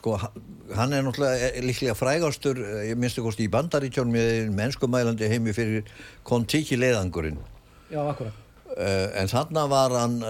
sko, 0.00 0.16
hann- 0.24 0.42
hann 0.76 0.92
er 0.92 1.06
náttúrulega 1.06 1.62
líklega 1.64 1.94
frægastur, 1.98 2.58
eh, 2.64 2.90
ég 2.90 3.00
minnstu 3.00 3.24
kosti 3.24 3.46
í 3.46 3.52
bandaríkjónum 3.52 4.12
með 4.12 4.52
mennskumælandi 4.58 5.30
heimi 5.30 5.54
fyrir 5.56 5.88
kontíki 6.24 6.78
leiðangurinn. 6.80 7.40
Já, 7.88 8.02
akkurat 8.04 8.44
Uh, 8.68 9.08
en 9.16 9.26
þarna 9.26 9.62
var 9.66 9.90
hann 9.96 10.20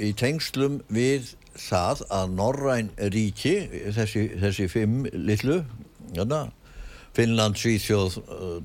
í 0.00 0.08
tengslum 0.16 0.78
við 0.90 1.34
það 1.60 2.00
að 2.10 2.32
Norræn 2.34 2.88
ríki, 3.12 3.52
þessi, 3.94 4.24
þessi 4.40 4.66
fimm 4.72 5.04
litlu, 5.12 5.60
hérna, 6.16 6.48
Finnland, 7.14 7.58
Svíþjóð, 7.60 8.16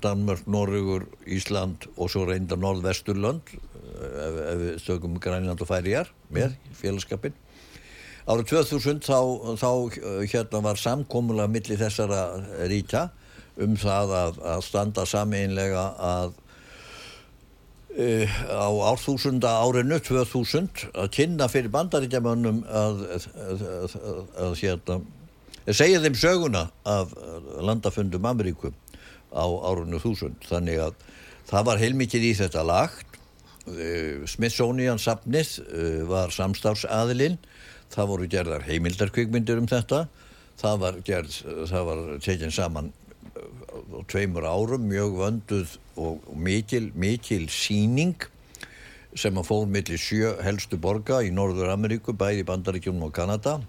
Danmörk, 0.01 0.45
Norrugur, 0.49 1.07
Ísland 1.25 1.87
og 1.97 2.11
svo 2.13 2.27
reynda 2.29 2.57
Norðvesturlönd, 2.61 3.55
ef, 3.55 4.39
ef 4.45 4.59
við 4.61 4.75
stökum 4.83 5.17
Grænland 5.21 5.61
og 5.61 5.69
Færijar 5.69 6.11
með 6.33 6.55
félagskapin. 6.77 7.35
Árið 8.25 8.55
2000 8.55 9.03
þá, 9.05 9.20
þá 9.62 9.67
uh, 9.70 10.24
hérna 10.25 10.62
var 10.65 10.79
samkomulega 10.82 11.51
milli 11.51 11.75
þessara 11.77 12.24
ríkja 12.72 13.03
um 13.62 13.75
það 13.77 14.13
að, 14.17 14.39
að 14.50 14.63
standa 14.65 15.05
sameinlega 15.05 15.84
að 16.01 16.34
uh, 18.01 18.39
á 18.50 18.70
árþúsunda 18.89 19.51
árinu 19.62 20.00
2000 20.01 20.88
að 20.96 21.12
kynna 21.20 21.50
fyrir 21.53 21.70
bandaríkjamönnum 21.77 22.63
að, 22.65 23.05
að, 23.46 23.96
að, 24.41 24.58
hérna 24.63 25.00
segja 25.70 26.01
þeim 26.01 26.17
söguna 26.17 26.67
af 26.82 27.13
landafundum 27.62 28.25
Ameríku 28.25 28.74
á 29.29 29.46
árinu 29.46 30.01
1000 30.01 30.50
þannig 30.50 30.82
að 30.82 30.98
það 31.46 31.70
var 31.70 31.82
heilmikið 31.84 32.25
í 32.25 32.38
þetta 32.41 32.65
lagt. 32.65 33.12
Uh, 33.70 34.25
Smithsonian 34.29 34.98
safnið 35.01 35.60
uh, 35.62 36.01
var 36.10 36.34
samstafsaðilinn 36.34 37.38
það 37.94 38.12
voru 38.12 38.30
gerðar 38.32 38.65
heimildarkvikmyndir 38.68 39.62
um 39.62 39.70
þetta. 39.70 40.06
Það 40.60 40.77
var 40.82 41.01
gerð, 41.06 41.42
það 41.70 41.89
var 41.89 42.06
tekin 42.24 42.54
saman 42.56 42.94
á 43.36 44.00
tveimur 44.08 44.48
árum 44.48 44.88
mjög 44.88 45.18
vönduð 45.20 45.75
og 46.00 46.24
mikil, 46.36 46.89
mikil 46.96 47.48
síning 47.51 48.15
sem 49.15 49.36
að 49.39 49.48
fór 49.48 49.68
milli 49.72 49.98
sjö 50.00 50.34
helstu 50.44 50.80
borga 50.82 51.22
í 51.24 51.32
Norður 51.32 51.72
Ameríku, 51.72 52.15
bæði 52.15 52.44
Bandaríkjunum 52.48 53.08
og 53.08 53.13
Kanada. 53.15 53.60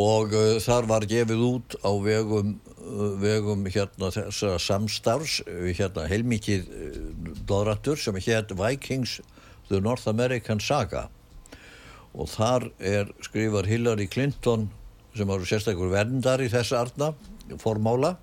Og 0.00 0.32
uh, 0.32 0.56
þar 0.64 0.88
var 0.88 1.04
gefið 1.08 1.40
út 1.44 1.76
á 1.84 1.92
vegum, 2.00 2.54
uh, 2.80 3.08
vegum 3.20 3.66
hérna 3.68 4.08
þessa 4.12 4.54
samstarfs 4.60 5.40
uh, 5.44 5.68
hérna 5.68 6.06
heilmikið 6.08 6.68
uh, 6.68 7.32
dóðrættur 7.48 8.00
sem 8.00 8.16
hétt 8.16 8.54
Vikings 8.56 9.18
The 9.68 9.80
North 9.84 10.08
American 10.08 10.60
Saga 10.60 11.10
og 12.12 12.28
þar 12.28 12.68
er 12.78 13.12
skrifar 13.24 13.68
Hillary 13.68 14.06
Clinton 14.10 14.68
sem 15.16 15.28
var 15.28 15.44
sérstakur 15.48 15.92
verndar 15.92 16.42
í 16.44 16.50
þessa 16.52 16.82
arna 16.84 17.12
formála. 17.60 18.16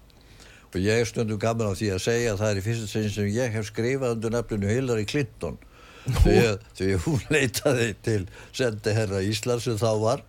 Og 0.69 0.77
ég 0.81 1.01
er 1.01 1.09
stundum 1.09 1.39
gaman 1.41 1.73
á 1.73 1.77
því 1.77 1.89
að 1.95 2.03
segja 2.03 2.33
að 2.33 2.41
það 2.43 2.51
er 2.51 2.59
í 2.59 2.65
fyrsta 2.65 2.89
sinni 2.91 3.13
sem 3.13 3.31
ég 3.33 3.55
hef 3.55 3.69
skrifað 3.71 4.15
undir 4.17 4.33
nafninu 4.35 4.69
Hillary 4.69 5.05
Clinton. 5.09 5.57
Því 6.05 6.35
að, 6.45 6.67
því 6.77 6.91
að 6.93 7.07
hún 7.07 7.25
leitaði 7.35 7.89
til 8.05 8.19
sendi 8.55 8.93
herra 8.97 9.23
Íslands 9.25 9.65
sem 9.65 9.81
þá 9.81 9.91
var 10.01 10.23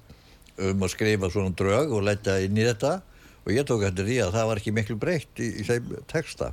um 0.61 0.85
að 0.85 0.93
skrifa 0.93 1.31
svona 1.33 1.57
drög 1.57 1.93
og 1.97 2.05
leggja 2.09 2.40
inn 2.45 2.57
í 2.57 2.67
þetta. 2.69 2.99
Og 3.45 3.52
ég 3.57 3.69
tók 3.69 3.85
eftir 3.88 4.09
því 4.09 4.19
að 4.25 4.35
það 4.37 4.50
var 4.50 4.61
ekki 4.61 4.76
miklu 4.76 4.97
breytt 5.00 5.40
í, 5.40 5.49
í 5.61 5.67
þeim 5.69 5.95
texta. 6.09 6.52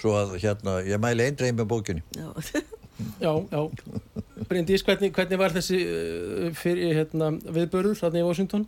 Svo 0.00 0.16
að 0.16 0.38
hérna, 0.40 0.80
ég 0.88 1.00
mæli 1.00 1.28
eindreið 1.28 1.60
með 1.60 1.68
bókinni 1.70 2.02
Já, 3.22 3.32
Já, 3.50 3.62
Bryndís, 4.50 4.82
hvernig, 4.86 5.12
hvernig 5.16 5.38
var 5.40 5.54
þessi 5.54 5.78
uh, 5.86 6.50
fyrir 6.58 6.94
hérna, 7.00 7.32
viðbörður 7.42 7.98
þarna 8.02 8.20
í 8.22 8.26
Washington? 8.26 8.66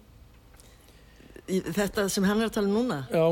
Þetta 1.44 2.06
sem 2.08 2.24
hann 2.24 2.40
er 2.40 2.48
að 2.48 2.54
tala 2.56 2.70
um 2.70 2.76
núna, 2.78 2.98
Já, 3.12 3.24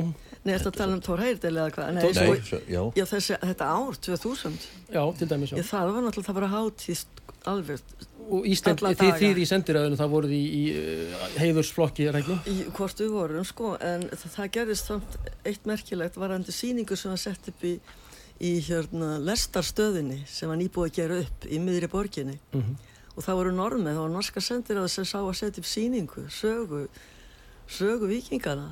nei, 0.44 0.52
þetta 0.52 0.68
að 0.68 0.78
tala 0.82 0.96
um 0.98 1.02
Thor 1.04 1.22
Heyerdahl 1.24 1.54
eða 1.56 1.68
hvað, 1.72 1.92
nei, 1.96 2.02
Nei, 2.04 2.40
svo, 2.44 2.58
já, 2.68 2.82
já, 3.00 3.04
þessi, 3.08 3.38
þetta 3.40 3.68
ár, 3.72 4.00
2000, 4.04 4.58
já, 4.92 5.02
til 5.16 5.28
dæmis 5.30 5.54
já. 5.54 5.56
ég, 5.62 5.68
það 5.70 5.92
var 5.94 6.04
náttúrulega, 6.04 6.26
það 6.28 6.40
var 6.42 6.48
hátíð 6.52 7.04
alveg, 7.52 7.86
Og 8.32 8.44
Ísland, 8.46 8.78
Alla 8.84 8.92
daga. 8.94 9.16
þið 9.18 9.40
í 9.42 9.46
sendiræðinu 9.50 9.96
það 9.98 10.12
voruð 10.12 10.34
í, 10.36 10.42
í 10.54 10.60
uh, 10.76 11.24
heiðursflokki, 11.40 12.04
er 12.06 12.14
það 12.20 12.36
ekki? 12.36 12.68
hvort 12.76 13.00
við 13.02 13.10
vorum, 13.16 13.48
sko, 13.48 13.72
en 13.82 14.04
það, 14.12 14.28
það 14.36 14.52
gerðist 14.58 14.92
samt 14.92 15.16
eitt 15.48 15.66
merkilegt 15.66 16.20
varandi 16.20 16.54
sýningu 16.54 16.96
sem 17.00 17.10
var 17.10 17.18
sett 17.24 17.48
upp 17.50 17.64
í, 17.66 17.72
í 18.42 18.52
hérna 18.66 19.16
lestarstöðinni 19.22 20.22
sem 20.26 20.48
var 20.50 20.58
nýbúið 20.58 20.88
að 20.90 20.96
gera 20.98 21.18
upp 21.24 21.46
í 21.46 21.58
miðri 21.62 21.88
borginni 21.92 22.38
Mm 22.52 22.76
og 23.12 23.20
það 23.26 23.36
voru 23.36 23.50
normið, 23.52 23.90
það 23.92 23.98
voru 24.00 24.12
norska 24.14 24.40
sendiráð 24.40 24.86
sem 24.88 25.04
sá 25.04 25.18
að 25.20 25.34
setja 25.36 25.60
upp 25.60 25.66
sýningu, 25.68 26.22
sögu, 26.32 26.78
sögu 27.68 28.06
vikingana 28.08 28.70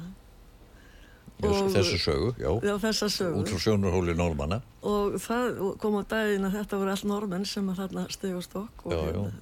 Og- 1.43 1.69
þessu 1.73 1.99
sögu, 2.01 2.31
já, 2.41 2.49
Já, 2.65 2.75
þessa 2.81 3.09
sögu. 3.09 3.41
út 3.41 3.49
frá 3.49 3.59
sjónurhóli 3.61 4.15
normanna. 4.17 4.63
Og 4.83 5.15
það 5.21 5.79
kom 5.79 5.95
á 5.97 6.03
daginn 6.09 6.45
að 6.45 6.53
þetta 6.57 6.77
voru 6.81 6.91
allt 6.91 7.05
normenn 7.05 7.45
sem 7.47 7.69
að 7.69 7.77
þarna 7.81 8.07
steg 8.13 8.33
á 8.37 8.41
stokk 8.45 8.85
og 8.87 8.93
Já, 8.93 9.01
hérna 9.13 9.33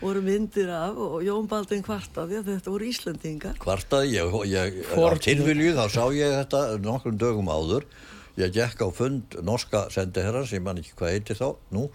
voru 0.00 0.22
myndir 0.22 0.68
af 0.70 0.96
og 0.98 1.22
Jón 1.22 1.46
Baldin 1.48 1.82
kvartaði 1.82 2.38
að 2.38 2.44
þetta 2.54 2.70
voru 2.70 2.84
Íslendingar. 2.90 3.58
Kvartaði, 3.58 4.18
ég, 4.18 4.34
ég, 4.50 4.82
á 4.86 5.18
tilvilju 5.18 5.74
þá 5.74 5.84
sá 5.90 6.04
ég 6.14 6.30
þetta 6.46 6.78
nokkrum 6.82 7.18
dögum 7.18 7.46
áður. 7.50 7.84
Ég 8.38 8.54
gekk 8.54 8.84
á 8.86 8.88
fund 8.94 9.34
norska 9.42 9.88
sendiherra 9.90 10.44
sem 10.46 10.62
man 10.62 10.78
ekki 10.78 10.94
hvað 10.98 11.14
heiti 11.16 11.34
þá 11.38 11.48
nú 11.74 11.88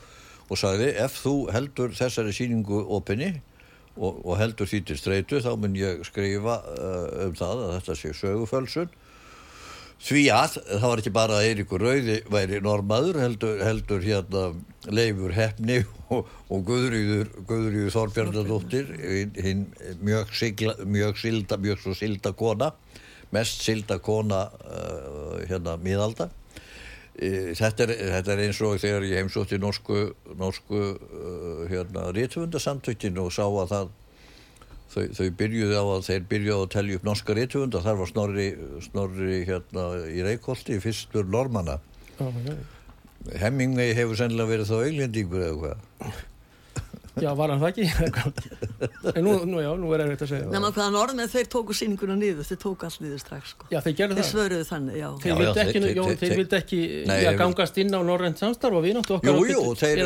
og 0.51 0.59
sagði 0.59 0.89
ef 0.99 1.15
þú 1.23 1.35
heldur 1.55 1.93
þessari 1.95 2.33
síningu 2.35 2.81
opinni 2.97 3.31
og, 3.95 4.19
og 4.25 4.35
heldur 4.41 4.67
því 4.67 4.81
til 4.89 4.99
streitu 4.99 5.39
þá 5.43 5.53
mun 5.59 5.77
ég 5.77 6.03
skrifa 6.07 6.59
uh, 6.73 7.07
um 7.27 7.37
það 7.37 7.63
að 7.67 7.73
þetta 7.77 7.97
sé 7.99 8.13
sögufölsun. 8.19 8.91
Því 10.03 10.23
að 10.35 10.55
það 10.67 10.83
var 10.83 10.99
ekki 10.99 11.11
bara 11.15 11.39
Eiríkur 11.47 11.83
Rauði 11.85 12.17
væri 12.27 12.57
normaður, 12.59 13.21
heldur, 13.23 13.61
heldur 13.63 14.01
hérna 14.03 14.49
Leifur 14.91 15.31
Hefni 15.31 15.77
og, 16.11 16.27
og 16.51 16.65
Guðrýður, 16.67 17.29
Guðrýður 17.47 17.93
Þorbjarnadóttir, 17.95 18.89
hinn 18.99 19.31
hin 19.45 19.61
mjög, 20.03 20.33
mjög 20.83 21.21
silda, 21.21 21.59
mjög 21.61 21.85
svo 21.85 21.95
silda 21.95 22.33
kona, 22.35 22.73
mest 23.33 23.65
silda 23.65 23.99
kona 24.03 24.45
uh, 24.63 25.41
hérna 25.49 25.75
miðalda. 25.81 26.29
E, 27.13 27.53
Þetta 27.57 27.85
er, 27.85 27.91
þetta 28.15 28.33
er 28.33 28.43
eins 28.47 28.61
og 28.65 28.79
þegar 28.81 29.03
ég 29.05 29.19
heimsótti 29.21 29.59
norsku, 29.61 30.05
norsku 30.39 30.79
uh, 30.79 31.65
hérna, 31.69 32.07
rítufundasamtökin 32.15 33.19
og 33.21 33.33
sá 33.33 33.45
að 33.45 33.75
það 33.75 33.91
Þau, 34.93 35.07
þau 35.17 35.27
byrjuði 35.39 35.73
á 35.73 35.85
að 35.89 36.03
þeir 36.05 36.25
byrjuði 36.29 36.55
að 36.59 36.67
telja 36.75 36.97
upp 36.99 37.05
norska 37.07 37.33
rithöfund 37.33 37.77
og 37.77 37.85
þar 37.85 37.95
var 37.97 38.09
Snorri, 38.11 38.43
Snorri 38.85 39.39
hérna 39.47 39.85
í 40.05 40.21
Reykjóldi 40.21 40.77
fyrstur 40.83 41.25
normanna. 41.33 41.79
Já. 42.19 42.27
Hemmingvei 43.41 43.87
hefur 43.97 44.19
sennilega 44.19 44.51
verið 44.51 44.69
þá 44.69 44.75
auglendingur 44.83 45.45
eða 45.47 45.57
hvað. 45.63 46.21
Já, 47.21 47.29
var 47.37 47.51
hann 47.53 47.59
það 47.61 47.69
ekki? 47.69 47.85
en 49.17 49.21
nú, 49.27 49.33
nú, 49.45 49.59
já, 49.61 49.69
nú 49.77 49.91
er 49.93 50.01
erfitt 50.07 50.23
að 50.25 50.29
segja. 50.31 50.47
Nefna 50.49 50.71
hvaða 50.73 50.93
normenn 50.95 51.29
þeir 51.29 51.49
tóku 51.53 51.75
síninguna 51.77 52.15
niður, 52.17 52.47
þeir 52.47 52.59
tóku 52.63 52.87
allt 52.87 53.03
niður 53.03 53.19
strax 53.21 53.51
sko. 53.53 53.67
Já, 53.69 53.77
þeir 53.85 53.95
gerðu 53.99 54.17
Þeir 54.17 54.23
það. 54.23 54.31
svöruðu 54.31 54.65
þannig, 54.71 54.97
já. 54.97 55.07
Þeir 55.21 55.29
Já, 55.29 55.37
vildi 55.43 55.53
já, 55.61 55.65
ekki, 55.67 55.81
þeir- 55.83 55.93
Jón, 55.99 56.07
þeir- 56.09 56.17
þeir 56.23 56.31
þeir- 56.33 56.41
vildi 56.41 56.57
ekki 56.59 56.79
Nei, 57.11 57.13
já, 57.21 57.29
þeir- 57.29 57.39
gangast 57.43 57.77
inn 57.83 57.93
á 57.93 58.01
Norrænt 58.09 58.41
samstarf 58.41 58.79
og 58.79 58.83
við 58.87 58.97
náttu 58.97 59.17
okkar 59.19 59.29
Jú, 59.29 59.45
jú, 59.53 59.61
þeir, 59.77 60.01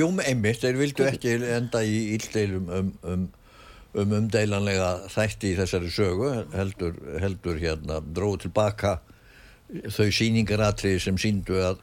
jú, 0.00 0.10
einmitt, 0.26 0.60
þeir 0.66 0.80
vildu 0.82 1.06
ekki 1.12 1.36
enda 1.60 1.84
í 1.86 1.96
íldeilum 2.18 2.68
um, 2.80 2.92
um, 3.14 3.26
um 4.02 4.16
umdeilanlega 4.18 4.90
þætti 5.14 5.54
í 5.54 5.56
þessari 5.62 5.94
sögu, 5.94 6.32
heldur, 6.58 6.98
heldur 7.22 7.62
hérna, 7.62 8.02
dróðu 8.02 8.48
tilbaka 8.48 8.96
þau 9.94 10.10
sýningaratriði 10.10 11.00
sem 11.06 11.16
síndu 11.22 11.62
að, 11.62 11.78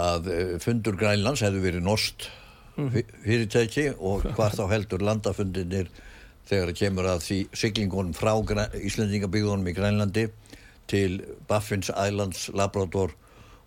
að 0.00 0.28
eh, 0.34 0.54
fundur 0.58 0.96
Grænlands 0.98 1.42
hefðu 1.44 1.62
verið 1.70 1.84
nost 1.86 2.26
fyrirtæki 2.76 3.84
og 3.98 4.24
hvað 4.34 4.56
þá 4.58 4.64
heldur 4.72 5.04
landafundinir 5.06 5.90
þegar 6.48 6.70
það 6.72 6.78
kemur 6.80 7.08
að 7.08 7.22
því 7.24 7.38
siglingunum 7.56 8.16
frá 8.16 8.32
Íslendingabíðunum 8.80 9.68
í 9.70 9.74
Grænlandi 9.76 10.26
til 10.90 11.22
Baffins 11.48 11.88
Islands, 11.94 12.48
Labrador 12.52 13.14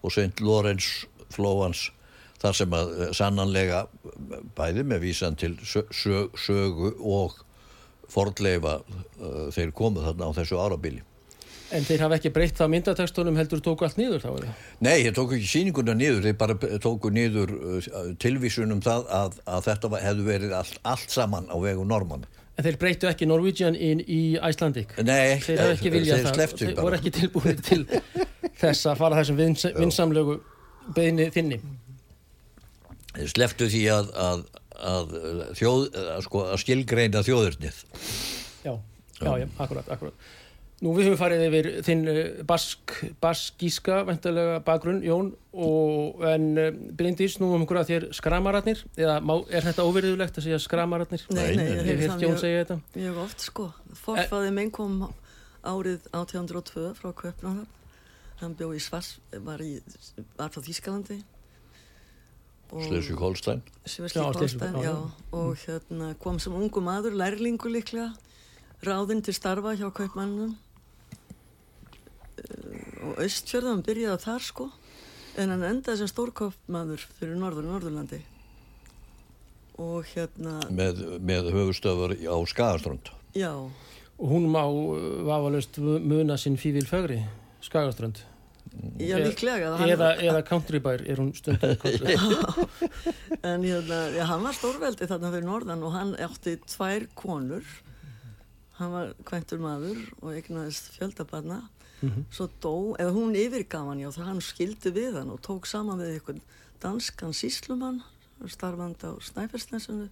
og 0.04 0.12
St. 0.14 0.42
Lawrence 0.44 1.08
flóans 1.34 1.88
þar 2.38 2.54
sem 2.54 2.76
að 2.78 2.92
eh, 2.94 3.12
sannanlega 3.18 3.80
eh, 3.88 4.44
bæði 4.58 4.84
með 4.86 5.02
vísan 5.08 5.38
til 5.40 5.56
sö- 5.66 5.88
sö- 5.90 6.30
sögu 6.38 6.92
og 7.02 7.40
fordleifa 8.08 8.78
uh, 8.86 9.50
þeir 9.52 9.74
komu 9.76 10.00
þarna 10.00 10.30
á 10.32 10.38
þessu 10.38 10.56
árabili. 10.64 11.02
En 11.76 11.84
þeir 11.84 12.00
hafa 12.06 12.16
ekki 12.16 12.30
breytt 12.32 12.56
það 12.56 12.70
myndatekstunum 12.72 13.36
heldur 13.36 13.60
tóku 13.66 13.84
allt 13.84 13.98
niður 14.00 14.22
þá 14.24 14.28
er 14.30 14.44
það. 14.46 14.60
Nei, 14.88 14.94
þeir 15.04 15.16
tóku 15.18 15.36
ekki 15.36 15.50
sýninguna 15.52 15.96
niður, 16.00 16.22
þeir 16.24 16.38
bara 16.40 16.56
tóku 16.84 17.12
niður 17.12 17.52
uh, 17.58 17.90
tilvísunum 18.24 18.80
það 18.86 19.10
að, 19.18 19.36
að 19.52 19.66
þetta 19.68 20.00
hefðu 20.06 20.28
verið 20.30 20.54
allt, 20.62 20.78
allt 20.88 21.12
saman 21.12 21.50
á 21.52 21.56
vegu 21.60 21.84
normann. 21.90 22.24
En 22.58 22.66
þeir 22.66 22.78
breyttu 22.82 23.10
ekki 23.10 23.28
Norwegian 23.30 23.76
in, 23.76 24.00
í 24.02 24.22
Icelandic. 24.40 24.96
Nei, 25.06 25.36
Þeir 25.44 25.60
hafa 25.62 25.74
ekki 25.76 25.92
viljað 25.94 26.24
þeir 26.24 26.30
það. 26.30 26.38
slepptu 26.40 26.64
Þeir 26.64 26.72
bara. 26.80 26.86
voru 26.88 26.98
ekki 26.98 27.12
tilbúin 27.20 27.60
til 27.68 27.82
þess 28.63 28.88
að 28.89 29.02
fara 29.04 29.20
þessum 29.20 29.38
vins, 29.44 29.65
vinsamlegu 29.78 30.38
beðinni 30.96 31.28
þinni. 31.36 31.60
Þeir 33.18 33.30
sleftu 33.36 33.68
því 33.76 33.84
að, 33.94 34.10
að, 34.24 34.41
að, 34.96 35.13
þjóð, 35.60 35.86
að, 36.15 36.24
sko, 36.26 36.41
að 36.56 36.60
skilgreina 36.63 37.22
þjóðurnið. 37.28 37.84
Já, 38.65 38.74
já, 38.74 39.32
já, 39.44 39.48
akkurat, 39.68 39.94
akkurat. 39.94 40.28
Nú 40.78 40.92
við 40.94 41.08
höfum 41.08 41.18
farið 41.18 41.44
yfir 41.48 41.68
þinn 41.88 42.02
eh, 42.12 42.18
bask, 42.46 42.92
baskíska 43.24 44.04
vendalega 44.06 44.60
bakgrunn, 44.66 45.00
Jón, 45.02 45.32
og, 45.58 46.20
en 46.30 46.44
uh, 46.54 46.68
Bryndís, 47.00 47.40
nú 47.42 47.48
um 47.56 47.63
okkur 47.66 47.80
að 47.82 47.88
þér 47.90 48.04
skramararnir, 48.13 48.84
eða 48.94 49.16
má, 49.26 49.34
er 49.50 49.66
þetta 49.66 49.86
óverðulegt 49.90 50.38
að 50.38 50.46
segja 50.46 50.60
skramararnir? 50.62 51.24
Nei, 51.34 51.40
nei, 51.40 51.56
nei, 51.58 51.63
ég 51.63 51.72
Ég 51.72 51.88
hef 51.88 52.04
hef 52.04 52.04
hitt 52.04 52.26
Jón 52.28 52.38
segja 52.38 52.60
þetta. 52.62 52.78
mjög 52.94 53.18
oft 53.24 53.46
sko. 53.48 53.66
Forfaði 54.04 54.52
minn 54.54 54.70
kom 54.76 55.00
árið 55.66 56.06
1802 56.12 56.94
frá 57.00 57.10
Köpnáðar. 57.24 57.66
Hann 58.44 58.54
bjó 58.60 58.70
í 58.78 58.84
Svars, 58.86 59.16
var, 59.48 59.66
í, 59.66 59.80
var 60.38 60.54
frá 60.54 60.62
Þýskalandi. 60.62 61.18
Slesvík 62.70 63.18
Holstein. 63.18 63.66
Kolstein, 63.66 64.30
Schleswig, 64.38 64.62
já, 64.62 64.92
já, 64.92 64.96
og 65.34 65.58
hérna 65.66 66.13
kom 66.22 66.38
sem 66.38 66.54
ungu 66.54 66.86
maður, 66.86 67.18
lærlingu 67.18 67.74
líklega, 67.74 68.12
ráðinn 68.86 69.26
til 69.26 69.34
starfa 69.34 69.74
hjá 69.80 69.88
kaupmannum 69.90 70.54
og 73.08 73.19
austfjörðum 73.23 73.84
byrjaði 73.88 74.21
þar 74.23 74.45
sko, 74.45 74.69
en 75.38 75.50
hann 75.54 75.63
endaði 75.67 76.02
sem 76.04 76.10
stórkaupmaður 76.12 77.04
fyrir 77.19 77.38
Norður 77.39 77.67
Norðurlandi 77.71 78.21
og 79.78 80.08
hérna, 80.15 80.56
Með, 80.73 81.04
með 81.21 81.52
höfustöfur 81.54 82.15
á 82.17 82.36
Skagaströnd. 82.50 83.12
já, 83.38 83.52
Og 84.17 84.32
hún 84.34 84.47
má 84.50 84.63
uh, 84.65 85.21
vafalust 85.28 85.78
muna 85.78 86.38
sinn 86.41 86.56
fífil 86.58 86.88
fögri, 86.89 87.19
Skagaströnd. 87.62 88.23
já 88.97 89.17
Eða- 89.17 89.28
líklega, 89.30 89.76
hann, 89.78 89.89
Eða, 89.93 90.08
eða 90.21 90.41
countrybær 90.47 91.04
er 91.08 91.17
hún 91.21 91.30
stundum 91.38 91.76
country. 91.82 92.15
en 93.43 93.62
hérna, 93.63 94.00
já, 94.17 94.23
hann 94.26 94.41
var 94.43 94.54
stórveldi 94.58 95.06
þarna 95.08 95.32
fyrir 95.36 95.45
Norðan 95.45 95.84
og 95.86 95.93
hann 95.93 96.15
átti 96.26 96.58
tvær 96.65 97.06
konur, 97.17 97.63
hann 98.82 98.91
var 98.93 99.13
kvæntur 99.26 99.62
maður 99.62 100.02
og 100.21 100.34
eignaðist 100.34 100.97
fjöldabarna 101.98 102.26
svo 102.32 102.48
dó, 102.62 102.74
eða 103.02 103.14
hún 103.16 103.36
yfirgaf 103.36 103.88
hann 103.90 104.00
já, 104.04 104.10
það 104.14 104.28
hann 104.30 104.42
skildi 104.42 104.92
við 104.94 105.16
hann 105.18 105.32
og 105.34 105.42
tók 105.42 105.66
saman 105.66 106.00
við 106.00 106.14
einhvern 106.18 106.42
danskan 106.84 107.34
síslumann 107.34 108.04
starfand 108.48 109.02
á 109.02 109.18
Snæfellsnesinu 109.18 110.10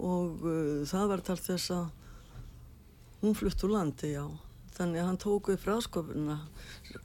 og 0.00 0.44
uh, 0.44 0.84
það 0.88 1.08
var 1.08 1.20
talt 1.24 1.44
þess 1.46 1.70
að 1.72 1.86
hún 3.22 3.34
flutt 3.36 3.64
úr 3.64 3.74
landi, 3.74 4.14
já. 4.16 4.24
Þannig 4.76 5.00
að 5.02 5.08
hann 5.10 5.18
tók 5.20 5.48
upp 5.52 5.64
ráðskopuna 5.68 6.36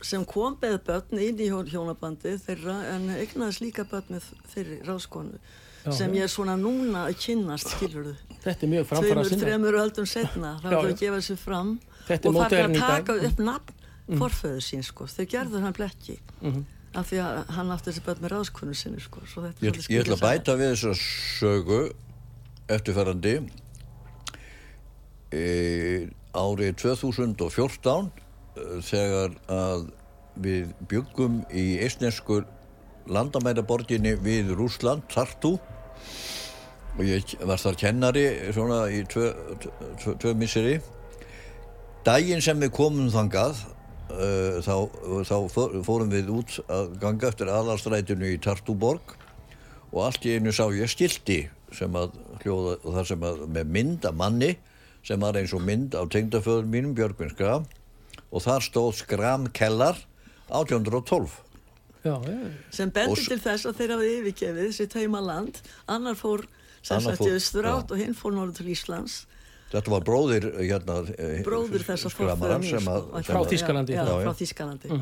sem 0.05 0.23
kom 0.27 0.53
beð 0.61 0.77
börn 0.87 1.19
inn 1.19 1.39
í 1.43 1.47
hjón- 1.51 1.67
hjónabandi 1.67 2.35
þeirra 2.39 2.75
en 2.93 3.09
eignaðist 3.17 3.63
líka 3.63 3.83
börn 3.89 4.13
með 4.15 4.27
þeirri 4.53 4.77
ráðskonu 4.87 5.39
Já, 5.85 5.91
sem 5.91 6.13
ég 6.15 6.23
er 6.25 6.31
svona 6.31 6.55
núna 6.57 7.03
að 7.09 7.17
kynnast, 7.25 7.73
skilur 7.75 8.13
Þetta 8.43 8.63
er 8.65 8.71
mjög 8.71 8.85
framfara 8.89 9.09
tveimur, 9.09 9.29
sinna. 9.29 9.43
þremur 9.43 9.79
öldum 9.81 10.07
setna 10.09 10.53
er 10.55 10.63
það 10.63 10.71
já. 10.71 10.79
að 10.79 11.01
gefa 11.03 11.19
sér 11.27 11.41
fram 11.41 11.73
er 12.07 12.29
og 12.29 12.37
það 12.39 12.55
er 12.57 12.65
að 12.69 12.79
taka 12.79 13.17
upp 13.27 13.43
nafn 13.49 13.83
forföðu 14.13 14.61
sín 14.63 14.83
sko, 14.85 15.07
þau 15.09 15.25
gerðu 15.29 15.61
hann 15.65 15.75
blekki. 15.75 16.19
Mhm. 16.41 16.65
af 16.95 17.09
því 17.09 17.17
að 17.19 17.49
hann 17.51 17.71
átti 17.73 17.89
þessi 17.89 18.01
börn 18.05 18.21
með 18.23 18.31
ráðskonu 18.31 18.73
sinni 18.73 19.01
sko, 19.03 19.19
svo 19.27 19.41
þetta 19.43 19.59
er 19.59 19.65
Ég, 19.67 19.87
ég 19.91 20.03
ætla 20.05 20.15
að 20.15 20.21
bæta 20.21 20.53
við 20.55 20.69
þessa 20.71 20.93
sögu 20.95 21.79
eftirferandi 22.71 23.33
e, 25.35 26.07
árið 26.31 26.71
2014 26.79 28.11
eh, 28.55 28.79
þegar 28.79 29.35
að 29.51 29.89
við 30.39 30.71
byggum 30.87 31.41
í 31.51 31.65
eistnesku 31.83 32.45
landamæraborginni 33.11 34.15
við 34.23 34.55
Rúsland, 34.57 35.05
Tartu. 35.11 35.55
Og 36.95 37.03
ég 37.03 37.35
var 37.43 37.59
þar 37.59 37.77
kennari 37.79 38.25
svona 38.55 38.85
í 38.87 39.03
tvö, 39.11 39.29
tvö, 40.01 40.15
tvö 40.21 40.33
misseri. 40.39 40.77
Daginn 42.07 42.43
sem 42.43 42.59
við 42.61 42.71
komum 42.75 43.09
þangað 43.11 43.65
uh, 44.11 44.59
þá, 44.65 44.75
þá 45.27 45.35
fór- 45.53 45.75
fórum 45.85 46.11
við 46.13 46.31
út 46.33 46.57
að 46.71 46.95
ganga 47.01 47.29
eftir 47.31 47.51
aðalstrætinu 47.51 48.33
í 48.35 48.39
Tartuborg 48.43 49.15
og 49.91 50.01
allt 50.07 50.25
í 50.27 50.35
einu 50.37 50.51
sá 50.55 50.65
ég 50.75 50.89
skilti 50.91 51.45
sem 51.75 51.95
að 51.97 52.13
hljóða 52.43 52.77
það 52.83 53.07
sem 53.11 53.25
að 53.29 53.45
með 53.57 53.71
mynd 53.77 54.05
af 54.09 54.15
manni 54.19 54.51
sem 55.05 55.21
var 55.21 55.37
eins 55.39 55.53
og 55.53 55.61
mynd 55.65 55.95
á 55.97 56.01
tengdaföður 56.09 56.67
mínum 56.69 56.93
Björgvin 56.97 57.33
Skram 57.33 57.65
og 58.31 58.43
þar 58.45 58.63
stóð 58.65 58.91
Skram 59.03 59.49
Kellar 59.55 59.99
1812 60.49 61.41
Já, 62.05 62.19
já, 62.21 62.37
sem 62.69 62.91
bendur 62.93 63.17
til 63.17 63.39
þess 63.41 63.65
að 63.65 63.79
þeir 63.79 63.91
hafi 63.95 64.09
yfirgefið 64.19 64.73
sitt 64.77 64.93
heima 64.93 65.23
land. 65.25 65.57
Annar 65.89 66.13
fór 66.19 66.43
fór- 66.85 67.31
Östurátt 67.33 67.89
já. 67.89 67.95
og 67.95 67.97
hinn 67.97 68.13
fór 68.13 68.35
norður 68.35 68.59
til 68.59 68.67
Íslands 68.75 69.15
Þetta 69.75 69.93
var 69.93 70.03
bróðir 70.07 70.49
hérna 70.59 70.97
eh, 71.15 71.39
bróður 71.45 71.83
þess 71.85 72.09
að 72.09 72.17
mín 72.63 72.69
sem 72.69 72.91
að. 72.91 73.07
Frá 73.27 73.39
já. 73.95 74.03
frá 74.23 74.33
Þískalandi 74.41 74.99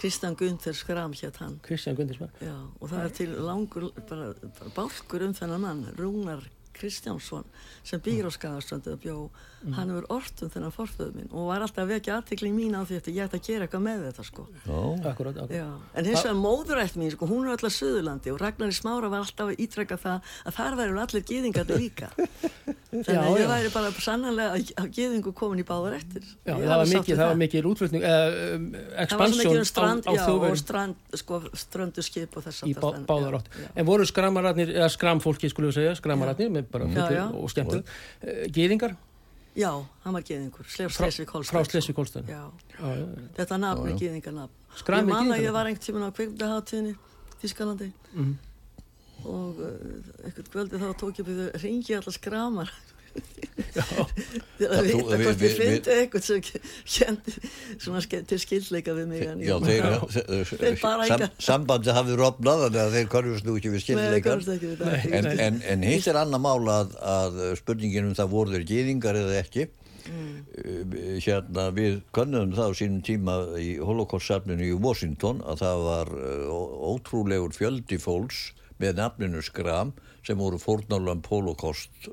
Kristján 0.00 0.36
Gunther 0.40 0.76
Skram 0.76 1.12
hétt 1.12 1.36
hann. 1.42 1.58
Kristján 1.64 1.96
Gundirsberg 1.98 2.40
já, 2.40 2.54
og 2.56 2.88
það 2.88 3.02
er 3.04 3.14
til 3.18 3.28
langur 3.44 3.90
bara, 4.08 4.30
bara 4.56 4.72
bálkur 4.76 5.26
um 5.26 5.34
þennan 5.36 5.60
mann 5.60 5.82
Rúnar 5.98 6.46
Kristjánsson 6.76 7.44
sem 7.84 8.00
býr 8.00 8.28
á 8.28 8.30
Skagaströndu 8.32 8.94
og 8.94 9.02
bjó 9.02 9.16
hann 9.60 9.90
hefur 9.92 10.06
ort 10.16 10.40
um 10.42 10.50
þennan 10.54 10.72
forföðu 10.72 11.14
minn 11.18 11.28
og 11.36 11.48
var 11.50 11.60
alltaf 11.64 11.82
að 11.84 11.90
vekja 11.92 12.14
aðtikli 12.16 12.48
mín 12.54 12.72
á 12.72 12.80
því 12.88 12.96
að 12.96 13.08
ég 13.12 13.26
ætti 13.26 13.36
að 13.40 13.46
gera 13.46 13.66
eitthvað 13.66 13.82
með 13.84 14.04
þetta 14.06 14.24
sko. 14.24 14.44
Já, 14.64 14.78
Akkurat, 15.10 15.36
akkurat. 15.36 15.52
Já, 15.52 15.66
en 16.00 16.08
hins 16.08 16.24
vegar 16.24 16.38
móðurætt 16.40 16.96
mín, 16.96 17.10
sko, 17.12 17.28
hún 17.28 17.44
er 17.44 17.54
alltaf 17.54 17.74
Suðurlandi 17.76 18.32
og 18.32 18.40
Ragnar 18.40 18.72
í 18.72 18.76
Smára 18.78 19.10
var 19.12 19.20
alltaf 19.26 19.52
að 19.52 19.60
ítrekka 19.60 19.98
það 20.00 20.32
að 20.48 20.56
þar 20.56 20.78
væri 20.80 20.94
hún 20.94 21.02
allir 21.04 21.26
gýðingarnir 21.28 21.82
líka. 21.82 22.08
Þannig 22.90 23.06
Já, 23.06 23.20
að 23.22 23.36
ég 23.38 23.50
væri 23.52 23.68
bara 23.70 23.90
sannanlega 24.02 24.54
að- 24.56 24.72
að 24.82 24.88
gýðingu 24.96 25.32
komin 25.36 25.60
í 25.62 25.66
báðar 25.68 25.94
eftir. 26.00 26.24
Já, 26.42 26.54
það 26.56 26.72
var 26.72 26.88
mikið, 26.90 27.12
við 27.12 27.20
það 27.20 27.28
var 27.30 27.38
mikið 27.42 27.68
útflutning, 27.70 28.02
um, 28.02 28.64
Það 28.72 28.80
svo 28.80 29.04
expansjón 29.04 29.60
um 29.60 29.68
á, 29.70 30.10
á 30.10 30.14
já, 30.16 30.24
og 30.50 30.56
strand, 30.58 30.96
sko, 31.14 31.38
ströndu 31.54 32.02
skip 32.02 32.34
og 32.36 32.42
þess 32.48 32.64
í 32.66 32.74
bá, 32.74 32.88
báðar 33.06 33.38
átt. 33.38 33.52
Já, 33.54 33.68
En 33.76 33.86
voru 33.86 34.08
skramararnir, 34.08 34.74
eða 34.74 34.90
skramfólki 34.90 35.52
skulum 35.52 35.70
við 35.70 35.78
segja, 35.78 35.94
bara 36.66 36.84
Já, 39.58 39.70
hann 40.04 40.14
var 40.14 40.22
gýðingur, 40.22 40.66
Slef 40.70 40.94
frá, 40.94 41.08
Slesvig 41.08 41.28
frá 41.50 41.58
Holstein. 41.98 42.28
Þetta 43.36 43.58
nafn 43.58 43.90
er. 43.90 44.52
Skram 44.78 45.02
Ég 45.02 45.10
man 45.10 45.32
að 45.34 45.42
ég 45.42 45.54
var 45.56 45.66
einhvern 45.66 45.82
tímann 45.82 46.06
á 46.06 46.14
kveikmyndaháttíðinni, 46.14 46.94
Þískalandi. 47.42 47.90
Mhm. 48.14 48.38
og 49.20 49.58
uh, 49.60 49.72
einhvern 50.24 50.46
kvöldi 50.48 50.78
þá 50.80 50.86
tók 50.96 51.18
ég 51.20 51.26
byrju 51.26 51.48
ringi 51.60 51.96
allar 51.98 52.14
skramar 52.16 52.70
að 53.60 54.86
vita 54.86 55.18
hvort 55.20 55.42
ég 55.44 55.56
fyndi 55.58 55.94
eitthvað 55.96 56.26
sem 56.28 56.40
kendi 56.46 58.28
til 58.30 58.38
skildleika 58.42 58.94
við 58.96 59.10
mig 59.10 59.24
já 59.46 59.56
þeir, 59.64 60.78
sam, 61.10 61.26
sambandi 61.42 61.94
hafði 61.96 62.18
rofnað 62.20 62.64
þannig 62.66 62.80
að 62.84 62.96
þeir 62.96 63.10
körfust 63.16 63.48
nú 63.48 63.56
ekki 63.58 63.72
við 63.74 63.84
það. 64.80 64.96
En, 65.20 65.30
en, 65.46 65.60
en 65.74 65.86
hitt 65.90 66.08
er 66.10 66.20
annar 66.22 66.42
mál 66.42 66.60
að, 66.72 66.96
að 67.00 67.38
spurningin 67.60 68.10
um 68.10 68.16
það 68.18 68.32
voru 68.34 68.54
þeir 68.56 68.66
gýðingar 68.72 69.20
eða 69.24 69.38
ekki. 69.42 69.68
Mm. 70.10 70.94
hérna 71.22 71.66
við 71.76 71.98
könnum 72.16 72.54
það 72.56 72.70
á 72.72 72.78
sínum 72.78 73.02
tíma 73.04 73.34
í 73.60 73.74
holocaust-safninu 73.84 74.64
í 74.66 74.78
Washington 74.80 75.42
að 75.44 75.60
það 75.60 75.82
var 75.86 76.10
ó- 76.50 76.72
ótrúlegur 76.94 77.52
fjöldi 77.54 77.98
fólks 78.00 78.40
með 78.80 78.96
nafninu 79.02 79.42
Skram 79.44 79.92
sem 80.26 80.40
voru 80.40 80.58
fórnálan 80.58 81.20
holocaust 81.28 82.08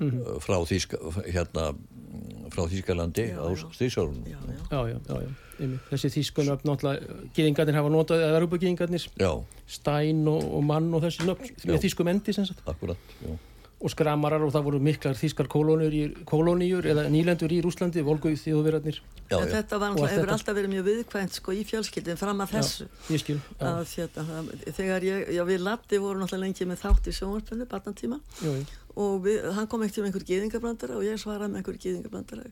uh, 0.00 0.34
frá, 0.42 0.56
Þíska, 0.68 0.98
hérna, 1.28 1.68
mm, 1.74 2.50
frá 2.54 2.66
Þískalandi 2.72 3.28
Já, 3.30 3.38
á 3.38 3.46
já. 3.46 3.64
Já, 3.78 3.88
já. 3.88 4.58
já, 4.70 4.80
já, 4.90 4.98
já, 5.08 5.20
já. 5.22 5.32
einmitt. 5.60 5.80
Þessi 5.92 6.08
þýskunöfn, 6.16 6.66
náttúrulega, 6.66 7.16
gýðingarnir 7.36 7.76
hafa 7.78 7.90
notað, 7.94 8.24
eða 8.26 8.40
Rúbugýðingarnir, 8.42 9.04
já, 9.22 9.32
Stein 9.70 10.24
og, 10.28 10.42
og 10.58 10.62
Mann 10.66 10.88
og 10.94 11.02
þessi 11.06 11.26
nöfn, 11.28 11.50
Já. 11.62 11.70
með 11.70 11.84
þýskum 11.86 12.10
endi 12.10 12.34
sem 12.34 12.46
sagt. 12.48 12.64
akkurat 12.66 12.98
já. 13.22 13.36
og 13.84 13.90
skramarar 13.92 14.40
og 14.46 14.50
það 14.54 14.62
voru 14.64 14.78
miklar 14.80 15.14
þýskar 15.18 15.46
kolónur 15.52 15.92
í, 15.92 16.04
kolóníur 16.24 16.86
eða 16.88 17.02
nýlendur 17.12 17.52
í 17.52 17.58
Rúslandi, 17.62 18.00
volguð 18.06 18.38
þjóðverðarnir 18.40 18.98
Já, 19.28 19.36
já. 19.38 19.46
þetta 19.50 19.78
var 19.78 19.90
Og 19.92 19.98
náttúrulega, 19.98 20.04
allt 20.04 20.12
hefur 20.14 20.24
þetta. 20.24 20.36
alltaf 20.38 20.56
verið 20.56 20.72
mjög 20.72 20.86
viðkvæmt 20.88 21.36
sko 21.38 21.52
í 21.52 21.64
fjölskyldin 21.68 22.16
fram 22.20 22.40
að 22.44 22.54
þessu 22.56 22.86
ég 23.12 23.20
skil, 23.22 23.36
já, 23.36 23.66
að 23.68 23.92
hérna, 23.94 24.24
það, 24.30 24.48
þegar 24.78 25.06
ég, 25.10 25.28
já 25.36 25.42
við 25.50 25.60
Latti 25.68 26.00
voru 26.00 26.18
náttúrulega 26.22 26.44
lengi 26.46 26.68
með 26.70 26.80
þátt 26.84 27.10
í 27.12 27.14
sjónvarpinu, 27.18 27.66
barnatíma 27.70 28.18
jú. 28.42 28.54
Og 29.00 29.20
við, 29.26 29.44
hann 29.56 29.68
kom 29.70 29.82
ekkert 29.84 30.02
um 30.02 30.08
einhver 30.08 30.24
gýðingabrandara 30.28 30.96
og 30.98 31.04
ég 31.06 31.20
svaraði 31.20 31.52
með 31.52 31.60
einhver 31.62 31.78
gýðingabrandara 31.82 32.48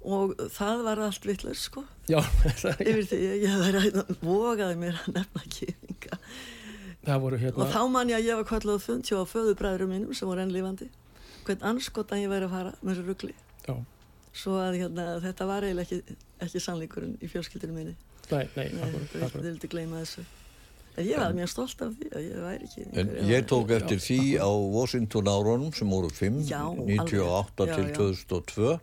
og 0.00 0.32
það 0.54 0.82
var 0.86 1.02
allt 1.04 1.26
vitlaus 1.28 1.66
sko. 1.68 1.82
Já 2.08 2.18
yfir 2.88 3.04
því 3.08 3.18
ég, 3.20 3.44
ég 3.44 3.52
að 4.00 4.14
vogaði 4.24 4.78
mér 4.80 4.96
að 5.02 5.14
nefna 5.18 5.44
voru 7.24 7.40
hérna 7.40 7.64
og 7.64 7.72
þá 7.72 7.80
man 7.92 8.12
ég 8.12 8.18
að 8.20 8.26
ég 8.28 8.40
var 8.40 8.48
kvallað 8.48 8.82
fund 8.84 9.08
hjá 9.08 9.20
föðubræðurum 9.28 9.92
mínum 9.94 10.16
sem 10.16 10.28
voru 10.28 10.44
enn 10.44 10.52
lifandi. 10.52 10.88
Hvern 11.46 11.64
anskotan 11.72 12.20
ég 12.20 12.32
væri 12.32 12.48
að 12.48 12.52
fara 12.56 12.74
með 12.80 12.92
þessu 12.92 13.06
ruggli 13.08 13.34
já, 13.64 13.74
svo 14.42 14.58
að 14.60 14.76
hérna, 14.82 15.06
þetta 15.24 15.46
var 15.48 15.64
eiginlega 15.64 15.96
ekki, 16.00 16.18
ekki 16.44 16.60
sannleikurinn 16.64 17.14
í 17.20 17.30
fjölskyldinu 17.32 17.76
minni. 17.76 17.96
Nei, 18.30 18.44
nei, 18.56 18.68
Nei, 18.76 18.84
akkurat, 18.84 19.08
þau 19.14 19.24
akkurat. 19.26 19.46
vildi 19.48 19.70
gleyma 19.72 20.02
þessu 20.04 20.26
ég 20.98 21.16
var 21.16 21.32
mjög 21.36 21.48
stolt 21.52 21.82
af 21.86 21.92
því 21.96 22.08
að 22.10 22.24
ég 22.26 22.38
væri 22.44 22.68
ekki 22.68 22.86
En 23.00 23.10
ég 23.30 23.44
tók 23.48 23.70
eftir 23.76 23.98
því 24.02 24.18
á 24.42 24.50
Washington 24.50 25.30
árunum 25.30 25.72
sem 25.74 25.88
voru 25.90 26.10
5, 26.10 26.40
Já, 26.50 26.62
98 26.76 27.66
alveg. 27.66 27.74
til 27.74 27.84
Já, 27.84 27.90
já. 27.90 27.96
2002 27.96 28.80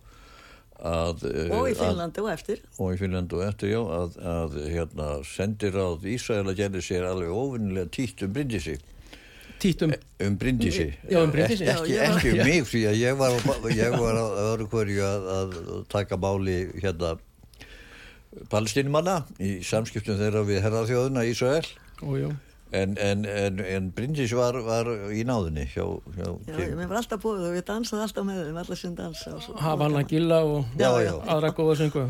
að, 0.78 1.24
eh, 1.26 1.52
og 1.58 1.66
í 1.66 1.72
að, 1.74 1.80
Finnlandi 1.82 2.22
og 2.22 2.28
eftir. 2.30 2.60
Og 2.78 2.92
í 2.94 2.98
Finnland 3.00 3.34
og 3.34 3.42
eftir 3.48 3.72
já 3.72 3.80
að, 3.82 4.18
að 4.22 4.58
hérna, 4.70 5.08
sendir 5.26 5.74
á 5.74 5.88
Ísrael 6.06 6.46
að 6.52 6.60
gerði 6.60 6.84
sér 6.86 7.08
alveg 7.10 7.34
óvinnilega 7.34 7.90
títt 7.90 8.22
um 8.24 8.34
Bryndisi 8.34 8.78
Títum, 9.58 9.90
um 10.22 10.36
Bryndisi 10.38 10.92
Já, 11.10 11.18
um 11.24 11.32
Bryndísi. 11.34 11.66
Ek- 11.66 11.80
ekki, 11.82 11.96
Já, 11.96 12.04
ekki 12.14 12.34
um 12.36 12.44
mig 12.52 12.68
því 12.70 12.84
að 12.92 13.00
ég 13.02 13.18
var, 13.18 13.40
ég 13.74 13.96
var 13.98 14.20
á 14.22 14.26
öðru 14.54 14.68
hverju 14.70 15.02
að, 15.02 15.26
að 15.40 15.58
taka 15.90 16.18
máli 16.22 16.60
hérna 16.78 17.16
palestinumanna 18.52 19.24
í 19.42 19.58
samskiptum 19.66 20.20
þeirra 20.20 20.44
við 20.46 20.62
herraþjóðuna 20.62 21.24
Ísrael 21.26 21.66
ójú 22.04 22.34
en, 22.72 22.98
en, 22.98 23.26
en, 23.26 23.60
en 23.60 23.92
Bryndis 23.96 24.34
var, 24.36 24.58
var 24.66 24.90
í 25.16 25.24
náðinni 25.28 25.64
hjá, 25.72 25.86
hjá 26.18 26.26
já, 26.28 26.58
ég 26.60 26.74
mér 26.76 26.90
var 26.90 27.00
alltaf 27.00 27.22
búið 27.24 27.46
og 27.50 27.56
ég 27.56 27.66
dansaði 27.68 28.04
alltaf 28.04 28.28
með 28.28 28.42
þeim 28.44 28.60
allar 28.64 28.80
sem 28.82 28.96
dansa 28.98 29.36
og 29.38 29.44
svo. 29.46 29.56
Havanna 29.62 30.04
Gilla 30.08 30.42
og 30.44 30.80
Já, 30.80 30.90
já. 31.06 31.14
aðra 31.32 31.54
góða 31.56 31.78
söngu? 31.82 32.04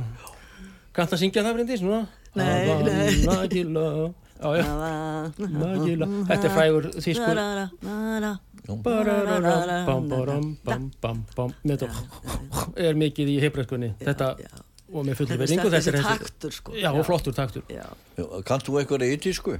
Kannt 0.98 1.14
að 1.14 1.22
syngja 1.22 1.44
það 1.46 1.60
Bryndís 1.60 1.84
núna? 1.86 2.08
Nei, 2.38 2.46
nei. 2.88 3.10
Já, 4.38 4.50
já, 4.58 4.66
Havanna 4.66 5.72
Gilla. 5.86 6.10
Þetta 6.32 6.50
er 6.50 6.56
frægur 6.58 6.90
þýskur. 6.98 7.42
Bararara, 8.84 9.78
bam, 9.88 10.10
baram, 10.10 10.48
bam, 10.66 10.90
bam, 11.02 11.22
bam. 11.38 11.54
Með 11.64 11.86
þetta 11.86 12.82
er 12.84 12.98
mikið 13.00 13.30
í 13.32 13.38
hebræskunni 13.46 13.94
þetta 14.02 14.34
og 14.94 15.04
með 15.06 15.20
fullri 15.20 15.38
verðingu 15.42 15.70
þetta 15.74 15.94
er 15.94 16.08
taktur 16.08 16.56
sko. 16.56 16.74
Já 16.80 16.90
og 16.94 17.06
flottur 17.08 17.36
taktur. 17.36 17.64
Kannt 18.48 18.68
þú 18.68 18.82
eitthvað 18.82 19.08
eitthísku? 19.10 19.60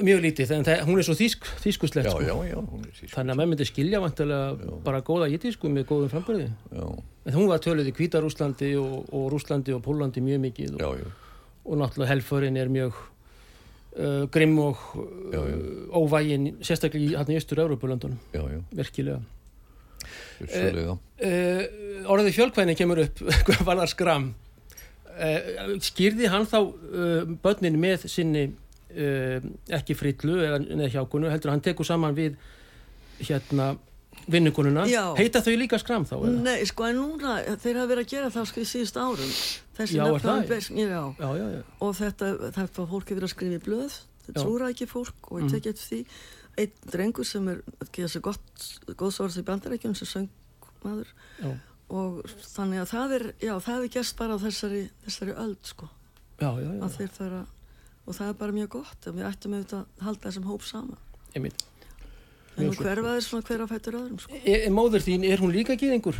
mjög 0.00 0.22
lítið 0.24 0.52
en 0.56 0.64
það, 0.64 0.82
hún 0.88 1.00
er 1.00 1.04
svo 1.04 1.14
þýsk, 1.18 1.48
þýskuslegt 1.60 2.06
Já, 2.08 2.12
sko. 2.14 2.22
já, 2.24 2.34
já, 2.48 2.56
hún 2.56 2.84
er 2.86 2.92
þýsk. 2.96 3.12
þannig 3.12 3.34
að 3.34 3.38
maður 3.40 3.50
myndi 3.50 3.66
skilja 3.68 4.00
vantilega 4.00 4.76
bara 4.86 5.02
góða 5.04 5.28
jitísku 5.28 5.68
með 5.68 5.84
góðum 5.90 6.12
framburði. 6.12 6.46
Já, 6.72 6.86
en 7.28 7.36
hún 7.36 7.50
var 7.50 7.60
töluð 7.60 7.90
í 7.90 7.94
Hvítarúslandi 7.98 8.70
og, 8.80 8.94
og 9.12 9.26
Rúslandi 9.34 9.74
og 9.76 9.82
Pólandi 9.84 10.24
mjög 10.24 10.40
mikið 10.46 10.78
og, 10.78 10.80
já, 10.80 11.02
já, 11.02 11.10
og 11.66 11.82
náttúrulega 11.82 12.12
helförin 12.14 12.56
er 12.62 12.72
mjög 12.72 12.96
uh, 12.96 14.24
grimm 14.32 14.56
og 14.64 14.80
Já, 15.28 15.44
já. 15.44 15.60
uh, 15.60 16.00
óvægin 16.00 16.48
sérstaklega 16.64 17.04
í, 17.04 17.12
í 17.12 17.36
já, 18.32 18.60
virkilega 18.72 19.20
vissulega. 20.40 20.96
uh, 20.96 22.08
orðið 22.12 22.32
fjölkvæðin 22.38 22.78
kemur 22.78 23.02
upp 23.04 23.22
hvað 23.46 23.62
var 23.68 23.82
það 23.82 23.92
skram 23.94 24.26
uh, 25.12 25.76
skýrði 25.84 26.30
hann 26.32 26.48
þá 26.50 26.58
uh, 26.62 27.22
börnin 27.44 27.78
með 27.82 28.06
sinni 28.10 28.46
uh, 28.48 29.38
ekki 29.78 29.96
frillu 29.98 30.40
eða 30.46 30.90
hjákunu 30.96 31.30
heldur 31.32 31.54
hann 31.54 31.64
tekur 31.64 31.88
saman 31.88 32.16
við 32.18 32.36
hérna 33.22 33.74
vinnukonuna 34.28 34.84
Já. 34.86 35.14
heita 35.18 35.40
þau 35.42 35.54
líka 35.58 35.78
skram 35.80 36.04
þá 36.06 36.14
eða? 36.20 36.32
nei 36.44 36.66
sko 36.68 36.84
en 36.86 36.98
núna 37.00 37.38
þeir 37.62 37.78
hafa 37.80 37.88
verið 37.90 38.04
að 38.04 38.10
gera 38.12 38.28
það 38.34 38.44
sko 38.50 38.60
í 38.62 38.66
síðust 38.68 38.98
árum 39.00 39.32
þessi 39.78 39.96
já, 39.96 40.04
og 41.82 41.94
þetta, 41.98 42.28
þetta 42.58 42.86
fólk 42.92 43.08
hefur 43.10 43.26
að 43.26 43.32
skrifa 43.32 43.56
í 43.58 43.62
blöð 43.64 43.96
þetta 44.26 44.44
trúra 44.44 44.68
ekki 44.70 44.86
fólk 44.90 45.30
og 45.32 45.40
ég 45.40 45.46
Mhm. 45.48 45.52
tekja 45.56 45.72
eftir 45.74 45.88
því 45.88 46.00
einn 46.60 46.72
drengur 46.92 47.26
sem 47.28 47.48
er 47.48 47.62
geða 47.94 48.12
sér 48.12 48.24
gott 48.24 48.66
góðsórð 49.00 49.40
í 49.40 49.46
bandarækjum 49.48 49.96
sem 49.96 50.10
söngmaður 50.10 51.10
já, 51.40 51.50
og 51.92 52.20
þannig 52.52 52.82
að 52.82 52.92
það 52.92 53.16
er 53.18 53.26
já 53.38 53.52
það 53.54 53.74
hefur 53.74 53.92
gerst 53.96 54.18
bara 54.20 54.36
á 54.36 54.42
þessari 54.44 54.84
þessari 55.06 55.36
öld 55.46 55.72
sko 55.72 55.88
já, 56.42 56.50
já, 56.60 56.70
já. 56.76 56.86
þeir 56.98 57.12
fara 57.16 57.42
og 58.02 58.16
það 58.18 58.28
er 58.28 58.38
bara 58.44 58.56
mjög 58.58 58.72
gott 58.78 59.08
að 59.08 59.20
við 59.20 59.28
ættum 59.30 59.56
auðvitað 59.56 59.84
að 59.84 60.06
halda 60.08 60.28
þessum 60.28 60.48
hóp 60.50 60.66
saman 60.68 61.04
einmitt 61.32 61.66
en 62.56 62.68
nú 62.68 62.74
flott. 62.74 62.86
hverfa 62.86 63.16
þeir 63.16 63.26
svona 63.26 63.46
hver 63.48 63.64
að 63.64 63.72
fættur 63.72 63.98
öðrum 63.98 64.20
sko. 64.20 64.38
Er, 64.42 64.64
er 64.66 64.72
móður 64.74 65.04
þín, 65.06 65.24
er 65.24 65.42
hún 65.42 65.52
líka 65.54 65.76
gýðingur? 65.78 66.18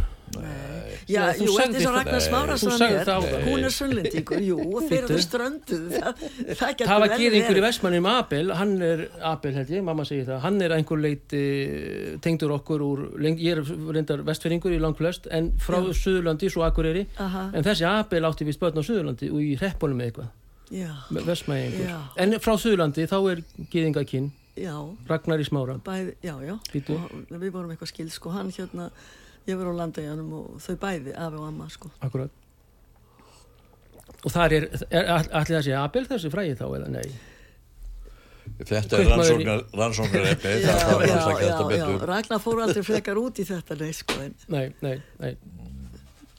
Já, 1.11 1.33
þú 1.35 1.47
jú, 1.47 1.53
sagðir 1.57 1.75
eftir 1.75 1.83
svo 1.83 1.91
það. 1.91 1.97
Ragnar 1.99 2.23
Smára 2.23 2.55
Þú 2.57 2.63
sann 2.63 2.79
sagðir 2.79 2.99
er, 3.01 3.07
það 3.09 3.25
áðan. 3.27 3.45
hún 3.49 3.67
er 3.67 3.73
sunnlendingur, 3.75 4.43
jú, 4.47 4.57
og 4.63 4.85
þeir 4.89 5.07
eru 5.09 5.19
strönduð, 5.25 5.87
það, 5.93 6.21
það 6.61 6.73
getur 6.73 6.91
Það 6.91 7.01
var 7.03 7.15
í 7.15 7.29
verið. 7.33 7.61
Vestmannum 7.67 8.09
Abel, 8.13 8.53
hann 8.59 8.75
er, 8.87 9.03
Abel 9.33 9.55
held 9.59 9.73
ég, 9.75 9.83
mamma 9.89 10.05
segir 10.09 10.29
það, 10.29 10.39
hann 10.45 10.61
er 10.63 10.75
einhver 10.77 11.01
leiti 11.03 11.41
tengdur 12.25 12.55
okkur 12.57 12.85
úr, 12.87 13.03
ég 13.27 13.57
er 13.57 13.63
reyndar 13.97 14.23
vestferingur 14.29 14.75
í 14.77 14.79
langflest, 14.83 15.27
en 15.35 15.51
frá 15.63 15.81
Suðurlandi, 15.83 16.51
svo 16.55 16.65
Akureyri, 16.69 17.07
Aha, 17.23 17.49
en 17.53 17.67
þessi 17.67 17.89
Abel 17.91 18.23
átti 18.29 18.47
við 18.49 18.57
spötn 18.61 18.79
á 18.79 18.83
Suðurlandi 18.87 19.31
og 19.33 19.41
í 19.43 19.57
reppunum 19.61 20.05
eitthvað, 20.07 20.31
já, 20.71 20.93
vestmæðingur. 21.19 21.89
Já. 21.91 21.99
En 22.25 22.39
frá 22.41 22.55
Suðurlandi 22.57 23.09
þá 23.11 23.19
er 23.35 23.43
gýðingakinn, 23.75 24.31
já, 24.61 24.77
Ragnar 25.11 25.43
í 25.43 25.49
smára, 25.51 25.81
bæði, 25.83 26.15
já, 26.23 26.37
já, 26.47 26.55
og 26.95 27.35
við 27.35 27.51
vorum 27.51 27.75
eitthvað 27.75 27.91
skild, 27.91 28.15
sko, 28.15 28.33
hann 28.39 28.55
hérna, 28.55 28.89
ég 29.51 29.59
var 29.59 29.71
á 29.71 29.75
landegjanum 29.83 30.33
og 30.39 30.61
þau 30.63 30.77
bæði, 30.85 31.13
afi 31.17 31.41
og 31.41 31.47
amma 31.49 31.69
sko. 31.73 31.91
Akkurat. 32.05 32.31
Og 34.23 34.31
þar 34.31 34.55
er, 34.59 34.69
er 34.95 35.09
allir 35.11 35.57
það 35.57 35.65
sé 35.67 35.77
Abel 35.79 36.05
þessi 36.07 36.31
fræði 36.31 36.59
þá 36.61 36.67
eða 36.79 36.91
nei? 36.95 37.07
Þetta 38.63 38.77
er 38.77 39.09
Kaupmaður 39.09 39.09
í- 39.09 39.47
rannsóknar, 39.47 39.65
rannsóknarefni, 39.81 40.53
já, 40.63 40.75
það 40.79 41.03
já, 41.07 41.17
þetta 41.17 41.49
já, 41.49 41.67
betur. 41.73 42.05
Ragnar 42.11 42.41
fór 42.43 42.63
aldrei 42.67 42.85
frekar 42.87 43.19
út 43.23 43.41
í 43.43 43.47
þetta 43.49 43.77
nei, 43.81 43.91
sko, 43.97 44.19
en 44.23 44.35
Nei, 44.53 44.65
nei, 44.83 44.97
nei. 45.23 45.33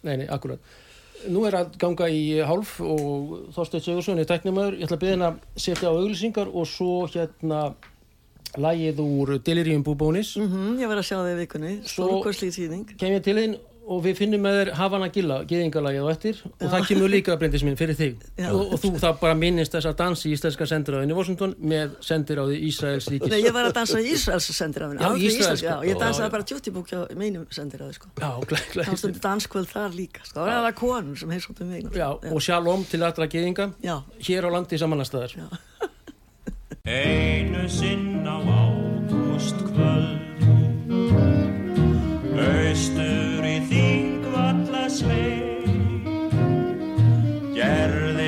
Nei, 0.04 0.16
nei, 0.22 0.28
akkurat. 0.32 0.60
Nú 1.32 1.46
er 1.48 1.56
að 1.56 1.78
ganga 1.80 2.10
í 2.12 2.24
hálf 2.44 2.76
og 2.84 3.34
Þorsteinn 3.56 3.84
Sigursson 3.86 4.20
er 4.20 4.28
tæknumöður. 4.28 4.76
Ég 4.82 4.88
ætla 4.90 4.98
að 5.00 5.04
að 5.30 5.38
setja 5.64 5.88
á 5.88 5.96
auglýsingar 5.96 6.50
og 6.52 6.68
svo 6.68 7.06
hérna 7.08 7.62
lægið 8.58 9.04
úr 9.04 9.36
Delirium 9.44 9.84
Búbónis. 9.84 10.36
mm 10.38 10.80
ég 10.80 10.88
var 10.88 10.98
að 11.02 11.08
sjá 11.10 11.18
það 11.20 11.34
í 11.34 11.38
vikunni, 11.44 11.76
stórkostlið 11.86 12.58
síning. 12.58 12.98
Kem 12.98 13.14
ég 13.14 13.24
til 13.24 13.38
þín 13.38 13.60
og 13.84 14.00
við 14.06 14.20
finnum 14.22 14.44
með 14.44 14.58
þér 14.60 14.70
Havana 14.78 15.08
Gilla, 15.12 15.38
geðingalagið 15.48 16.06
á 16.08 16.10
eftir 16.14 16.38
og 16.48 16.70
það 16.72 16.86
kemur 16.88 17.12
líka 17.12 17.36
breyndis 17.40 17.66
minn 17.68 17.76
fyrir 17.80 17.98
þig 18.00 18.22
Já. 18.40 18.48
og, 18.54 18.72
og 18.76 18.80
þú 18.80 18.92
það 19.02 19.18
bara 19.20 19.36
minnist 19.36 19.76
þess 19.76 19.90
að 19.90 19.98
dansi 20.00 20.30
í 20.30 20.36
íslenska 20.38 20.68
sendiráðinu 20.72 21.18
Washington 21.18 21.56
með 21.60 21.98
sendiráði 22.08 22.62
Ísraels 22.70 23.10
ríkis. 23.12 23.34
Nei, 23.34 23.42
ég 23.44 23.56
var 23.56 23.68
að 23.68 23.76
dansa 23.80 24.00
í 24.00 24.14
Ísraels 24.14 24.48
sendiráðinu. 24.56 25.04
Já, 25.04 25.28
Ísraels, 25.28 25.66
já, 25.66 25.74
ég 25.84 25.98
já, 25.98 26.00
dansaði 26.00 26.30
já. 26.30 26.34
bara 26.38 26.48
tjútibúk 26.54 26.94
hjá 26.94 27.02
mínum 27.20 27.44
sendiráði, 27.52 27.98
sko. 28.00 28.14
Já, 28.24 28.32
glæ, 28.48 28.64
glæ, 28.72 28.88
Það 28.88 29.02
stundu 29.04 29.24
danskvöld 29.28 29.72
þar 29.74 30.00
líka, 30.00 30.24
sko. 30.30 30.48
Það 30.48 30.64
var 30.70 30.80
konur 30.80 31.20
sem 31.20 31.36
heimsóttum 31.36 31.76
mig. 31.76 31.92
Já, 31.92 32.08
og 32.14 32.42
shalom 32.48 32.88
til 32.88 33.04
allra 33.04 33.28
geðinga 33.28 33.74
Já. 33.84 33.98
hér 34.24 34.48
á 34.48 34.50
landi 34.56 34.80
samanastæðar. 34.80 35.36
Einu 36.86 37.64
sinn 37.70 38.28
á 38.28 38.44
ágústkvöld. 38.44 40.20
Austur 42.36 43.46
í 43.48 43.64
þingvallasveit 43.70 45.64
Gerðist 47.56 48.20
í 48.20 48.23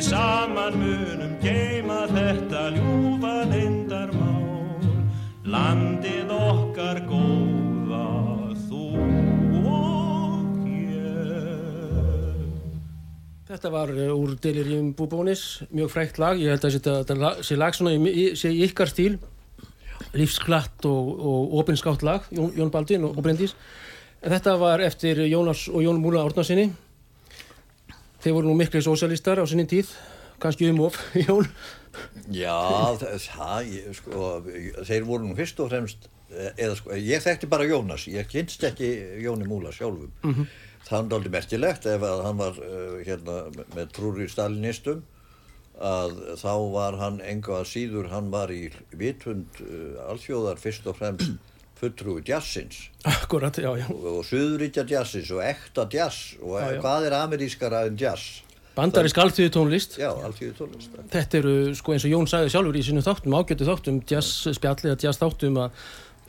Við 0.00 0.14
saman 0.16 0.78
munum 0.80 1.32
geima 1.42 2.06
þetta 2.08 2.60
ljúfa 2.72 3.32
lindarmál 3.50 4.80
Landið 5.44 6.32
okkar 6.32 7.02
góða 7.04 8.06
þú 8.62 8.86
og 9.60 10.64
ég. 10.64 12.40
Þetta 13.52 13.74
var 13.76 13.92
uh, 13.92 14.16
úr 14.16 14.40
Delirium 14.40 14.96
Búbónis, 14.96 15.66
mjög 15.68 15.92
frækt 15.92 16.24
lag, 16.24 16.40
ég 16.40 16.56
held 16.56 16.64
að 16.64 16.80
þetta, 16.80 17.36
sé 17.44 17.60
lag 17.60 17.76
svona 17.76 17.92
sé 18.40 18.56
ykkar 18.70 18.88
stíl, 18.88 19.20
lífsklatt 20.16 20.88
og, 20.88 21.12
og 21.20 21.60
opinskátt 21.60 22.08
lag, 22.08 22.24
Jón, 22.32 22.56
Jón 22.56 22.72
Baldvin 22.72 23.04
og. 23.04 23.20
En 23.20 24.32
þetta 24.32 24.56
var 24.64 24.80
eftir 24.80 25.26
Jónas 25.28 25.68
og 25.68 25.84
Jón 25.84 26.00
Múla 26.00 26.24
Árnarsinni. 26.24 26.70
Þeir 28.20 28.34
voru 28.36 28.50
nú 28.50 28.56
miklu 28.58 28.82
sósialistar 28.84 29.40
á 29.40 29.44
sinni 29.48 29.64
tíð, 29.68 29.92
kannski 30.42 30.68
um 30.68 30.82
of, 30.84 30.96
Jón. 31.26 31.46
Já, 32.30 32.56
það, 33.00 33.70
sko, 33.96 34.32
þeir 34.86 35.06
voru 35.08 35.28
nú 35.28 35.36
fyrst 35.38 35.62
og 35.64 35.70
fremst, 35.72 36.10
eh, 36.28 36.50
eða 36.66 36.76
sko, 36.78 36.96
ég 37.00 37.24
þekkti 37.24 37.48
bara 37.50 37.68
Jónas, 37.68 38.04
ég 38.12 38.28
kynst 38.30 38.66
ekki 38.68 38.90
Jóni 39.24 39.48
Múla 39.48 39.72
sjálfum. 39.72 40.12
Það 40.84 40.98
er 41.00 41.16
aldrei 41.16 41.32
merkilegt 41.32 41.86
ef 41.86 42.04
að 42.08 42.22
hann 42.26 42.38
var 42.40 42.60
uh, 42.64 43.00
hérna 43.06 43.38
með 43.76 43.90
trúri 43.94 44.28
stalinistum 44.32 45.02
að 45.80 46.16
þá 46.40 46.54
var 46.74 46.96
hann 47.00 47.20
enga 47.24 47.60
að 47.60 47.68
síður, 47.72 48.08
hann 48.12 48.30
var 48.32 48.50
í 48.52 48.66
vitund 49.00 49.60
uh, 49.64 50.00
alþjóðar 50.10 50.60
fyrst 50.60 50.88
og 50.90 50.98
fremst 50.98 51.36
fulltrúi 51.80 52.22
jazzins 52.26 52.86
Akkurat, 53.08 53.56
já, 53.56 53.70
já. 53.80 53.88
og, 53.88 54.06
og 54.20 54.22
suðuríkja 54.28 54.84
jazzins 54.88 55.32
og 55.34 55.42
ekta 55.44 55.88
jazz 55.92 56.36
og 56.42 56.60
Já, 56.60 56.78
hvað 56.82 57.08
er 57.08 57.18
amerískara 57.22 57.84
en 57.88 57.98
jazz? 58.00 58.42
Bandarisk 58.76 59.18
alþjóðu 59.18 59.50
tónlist. 59.52 59.96
Já, 59.98 60.08
alþjóði 60.14 60.52
tónlist. 60.56 60.92
Þetta 61.10 61.38
eru, 61.40 61.54
sko 61.76 61.94
eins 61.96 62.04
og 62.06 62.12
Jón 62.14 62.28
sagði 62.30 62.52
sjálfur 62.54 62.78
í 62.78 62.84
sínum 62.86 63.04
þáttum, 63.04 63.34
ágættu 63.34 63.66
þáttum, 63.66 63.98
jazz 64.08 64.54
spjalli 64.56 64.92
eða 64.92 65.00
jazz 65.02 65.18
þáttum 65.20 65.58
að 65.64 65.80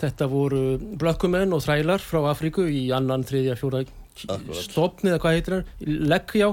þetta 0.02 0.28
voru 0.32 0.64
blökkumenn 1.00 1.54
og 1.54 1.62
þrælar 1.64 2.02
frá 2.04 2.24
Afríku 2.32 2.66
í 2.66 2.88
annan, 2.96 3.24
þriðja, 3.28 3.58
fjóra 3.60 3.84
stopni 4.58 5.12
eða 5.12 5.22
hvað 5.22 5.38
heitir 5.38 5.56
hann, 5.58 5.70
leggjá 6.12 6.50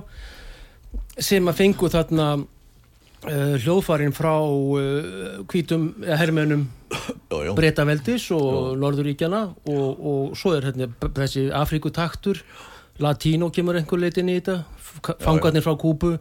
sem 1.18 1.50
að 1.50 1.58
fengu 1.58 1.90
þarna 1.92 2.28
hljóðfarin 3.26 4.12
frá 4.14 4.32
hvítum 5.50 5.88
eða 6.04 6.18
hermönum 6.22 6.66
Já, 7.28 7.36
já. 7.44 7.52
breytaveldis 7.58 8.30
og 8.32 8.76
Norðuríkjana 8.80 9.42
og, 9.68 9.88
og 10.08 10.36
svo 10.38 10.54
er 10.56 10.68
hérna 10.70 10.86
þessi 11.18 11.48
Afríkutaktur 11.52 12.40
Latínó 12.98 13.50
kemur 13.54 13.76
einhver 13.78 14.00
leitin 14.02 14.30
í 14.32 14.38
þetta 14.40 14.62
fangarnir 15.22 15.62
frá 15.62 15.74
Kúbu 15.78 16.14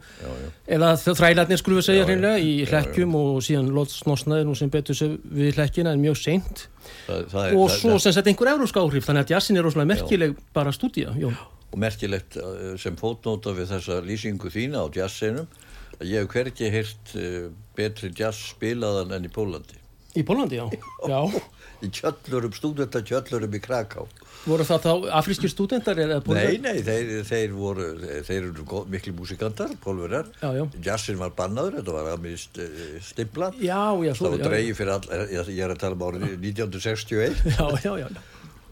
eða 0.70 0.92
þ- 1.00 1.14
þrælarnir 1.18 1.58
skulum 1.58 1.80
við 1.80 1.86
segja 1.88 2.02
Já, 2.02 2.04
já. 2.04 2.08
hreinlega 2.10 2.42
í 2.42 2.50
Já, 2.52 2.58
já. 2.60 2.68
hlekkjum 2.74 3.16
og 3.18 3.38
síðan 3.46 3.70
lótsnosnaði 3.74 4.44
nú 4.46 4.54
sem 4.58 4.70
betur 4.70 4.98
sig 4.98 5.14
við 5.24 5.56
hlekkina 5.58 5.94
en 5.96 6.02
mjög 6.04 6.18
seint 6.20 6.66
Það, 7.08 7.24
það 7.32 7.46
er, 7.48 7.56
og 7.58 7.72
svo 7.72 7.94
það, 7.96 8.02
sem 8.04 8.14
sagt 8.18 8.28
einhver 8.30 8.52
európsk 8.52 8.78
áhrif 8.82 9.08
þannig 9.08 9.24
að 9.26 9.32
jazzin 9.36 9.58
er 9.58 9.66
rosalega 9.66 9.90
merkileg 9.94 10.36
bara 10.54 10.70
að 10.74 10.78
stúdía 10.78 11.14
Jón. 11.18 11.34
og 11.72 11.80
merkilegt 11.82 12.36
uh, 12.40 12.76
sem 12.80 12.94
fótnóta 13.00 13.54
við 13.56 13.72
þessa 13.72 13.98
lýsingu 14.04 14.52
þína 14.52 14.84
á 14.84 14.86
jazzseinum 15.00 15.48
að 15.48 15.67
ég 16.04 16.22
hef 16.22 16.32
hvergi 16.32 16.70
heyrt 16.72 17.14
uh, 17.18 17.48
betri 17.78 18.12
jazz 18.14 18.52
spilaðan 18.52 19.14
enn 19.16 19.28
í 19.28 19.32
Pólandi 19.32 19.78
í 20.18 20.24
Pólandi, 20.26 20.58
já. 20.60 20.66
já 21.08 21.20
í 21.78 21.90
kjöllurum, 21.94 22.54
stúdenta 22.56 23.02
kjöllurum 23.06 23.54
í 23.54 23.60
Kraká 23.62 24.04
voru 24.48 24.64
það 24.66 24.86
þá 24.86 24.92
afrískir 25.18 25.50
stúdendar 25.52 25.98
eða 26.02 26.18
Nei, 26.34 26.58
nei, 26.62 26.80
þeir, 26.86 27.10
þeir 27.26 27.52
voru 27.54 27.88
þeir 28.26 28.48
eru 28.48 28.84
mikli 28.90 29.12
músikantar, 29.14 29.74
já. 29.78 30.64
jazzin 30.82 31.20
var 31.20 31.34
bannaður, 31.38 31.80
þetta 31.80 31.94
var 31.98 32.10
að 32.14 32.24
mist 32.24 32.58
uh, 32.62 32.80
stimpla 33.04 33.52
já, 33.58 33.82
já, 34.06 34.14
svo, 34.14 34.30
það 34.30 34.34
var 34.34 34.40
já, 34.40 34.48
dreigið 34.48 34.80
fyrir 34.80 34.94
all, 34.96 35.12
ég, 35.34 35.52
ég 35.58 35.62
er 35.66 35.76
að 35.76 35.84
tala 35.84 35.98
um 35.98 36.08
árið 36.08 36.26
1961 36.38 37.44
já, 37.58 37.68
já, 37.84 37.92
já, 38.02 38.08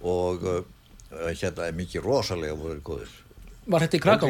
og, 0.02 0.50
uh, 0.50 0.90
eh, 1.12 1.30
hérna 1.34 1.70
er 1.70 1.78
mikið 1.78 2.06
rosalega 2.06 2.58
voru 2.58 2.82
góðir 2.86 3.22
Var 3.66 3.82
þetta 3.82 3.98
í. 3.98 4.00
Kraká. 4.02 4.28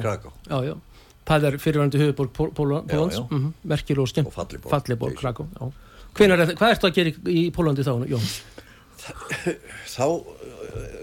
Kraká. 0.00 0.30
Já, 0.48 0.56
já. 0.64 0.76
Það 1.26 1.44
er 1.48 1.56
fyrirvændi 1.62 1.98
höfuborg 2.02 2.32
Pól- 2.34 2.52
Pól- 2.52 2.82
Pólans, 2.90 3.18
mm 3.30 3.38
-hmm. 3.38 3.52
merkir 3.64 3.98
og 3.98 4.08
skemmt. 4.08 4.26
Og 4.26 4.32
falleg 4.34 4.60
borg. 4.60 4.70
Falleg 4.70 4.98
borg, 4.98 5.14
Kraká, 5.16 5.44
já. 5.60 5.72
Hvenær 6.14 6.40
er, 6.40 6.54
hvað 6.54 6.70
ertu 6.74 6.86
að 6.86 6.94
gera 6.94 7.10
í, 7.26 7.50
Pólandi 7.52 7.82
þá, 7.82 7.94
Jón? 8.08 8.26
þá, 9.86 10.02
uh, 10.02 10.26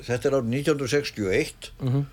þetta 0.03 0.25
er 0.29 0.33
árið 0.37 0.49
1961 0.49 1.71
Mhm. 1.81 2.05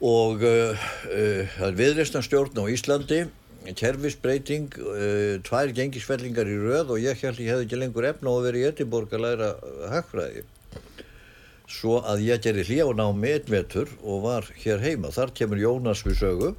og 0.00 0.42
uh, 0.42 0.70
uh, 0.72 1.46
það 1.58 1.66
er 1.68 1.76
viðreistan 1.76 2.22
stjórn 2.24 2.56
á 2.56 2.64
Íslandi 2.72 3.28
kerfisbreyting 3.76 4.72
uh, 4.80 5.36
tvær 5.44 5.72
gengisfellingar 5.76 6.48
í 6.48 6.56
röð 6.56 6.90
og 6.94 6.98
ég 7.02 7.20
held 7.20 7.36
ég 7.42 7.50
hefði 7.52 7.66
ekki 7.66 7.76
lengur 7.82 8.04
efna 8.08 8.30
á 8.30 8.34
að 8.38 8.46
vera 8.48 8.56
í 8.62 8.64
Edinborg 8.70 9.12
að 9.12 9.20
læra 9.26 9.50
uh, 9.60 9.90
hagfræði 9.92 10.44
svo 11.70 12.00
að 12.02 12.24
ég 12.26 12.42
gerði 12.42 12.66
hljána 12.68 13.06
á 13.06 13.10
metmetur 13.14 13.92
og 14.02 14.24
var 14.26 14.48
hér 14.64 14.82
heima. 14.82 15.12
Þar 15.14 15.34
kemur 15.38 15.62
Jónas 15.62 16.02
við 16.06 16.18
sögu 16.20 16.54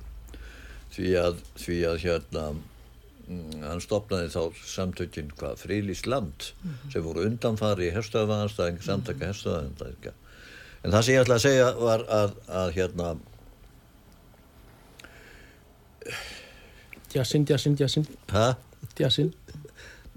því 0.96 1.12
að, 1.20 1.42
því 1.60 1.78
að 1.88 2.00
hérna 2.04 2.46
mm, 2.54 3.66
hann 3.66 3.84
stopnaði 3.84 4.32
þá 4.34 4.64
samtökin 4.68 5.32
hvað 5.40 5.64
Frílís 5.66 6.06
land 6.10 6.52
sem 6.92 7.04
voru 7.06 7.26
undanfari 7.28 7.90
í 7.90 7.94
herstöðavanstæðing 7.96 8.82
samtaka 8.86 9.32
herstöðavanstæðinga 9.32 10.16
en 10.82 10.96
það 10.96 11.06
sem 11.06 11.16
ég 11.16 11.24
ætla 11.26 11.38
að 11.38 11.46
segja 11.46 11.70
var 11.80 12.06
að, 12.10 12.40
að 12.62 12.74
hérna 12.80 13.12
Djassin, 17.12 17.44
djassin, 17.44 17.74
djassin, 17.76 18.06
ha? 18.32 18.54
djassin. 18.96 19.34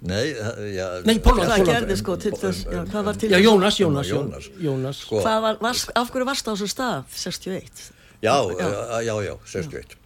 Nei, 0.04 0.34
það- 0.36 0.58
já, 0.76 0.86
Nei, 1.08 1.18
Pólland, 1.24 1.48
Það 1.48 1.66
gerði 1.70 1.96
sko 1.96 2.16
til 2.20 2.32
þess, 2.36 2.64
já, 2.68 2.80
hvað 2.92 3.04
var 3.08 3.14
til 3.16 3.30
Já, 3.30 3.36
þess? 3.38 3.46
Jónas, 3.48 3.78
Jónas, 3.80 4.08
Jónas. 4.12 4.48
Jónas. 4.60 4.96
sko, 5.06 5.22
var, 5.24 5.56
var, 5.64 5.74
af 5.96 6.10
hverju 6.12 6.26
varst 6.28 6.44
á 6.44 6.52
þessu 6.52 6.68
stað, 6.68 7.04
61? 7.16 7.86
Já, 8.24 8.34
já, 8.60 8.68
já, 9.00 9.14
já 9.24 9.34
61 9.44 9.96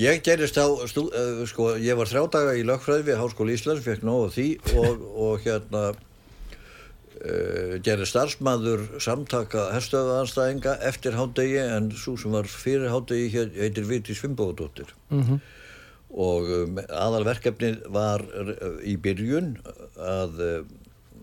Ég 0.00 0.22
gerist 0.24 0.56
á, 0.56 0.64
stú, 0.88 1.04
uh, 1.12 1.44
sko, 1.46 1.74
ég 1.76 1.94
var 2.00 2.08
þrjá 2.08 2.24
daga 2.32 2.54
í 2.56 2.64
lögfræði 2.64 3.04
við 3.10 3.20
Háskóli 3.20 3.52
Íslands, 3.58 3.84
fekk 3.84 4.02
nóg 4.08 4.30
af 4.30 4.32
því 4.38 4.46
og, 4.80 5.04
og 5.20 5.44
hérna 5.44 5.82
uh, 5.92 7.76
gerði 7.84 8.06
starfsmæður 8.08 8.86
samtaka 9.04 9.66
herstöðaðanstæðinga 9.76 10.78
eftir 10.88 11.12
hádegi 11.18 11.60
en 11.62 11.90
svo 11.92 12.16
sem 12.20 12.32
var 12.34 12.48
fyrir 12.48 12.88
hádegi 12.92 13.28
heitir 13.60 13.84
Vitis 13.88 14.20
Fimbóðdóttir 14.24 14.88
Mhm. 15.12 15.40
Og 16.12 16.48
um, 16.52 16.80
aðalverkefnið 16.82 17.84
var 17.92 18.24
uh, 18.36 18.78
í 18.84 18.98
byrjun 19.00 19.54
að, 19.96 20.40
uh, 20.44 20.64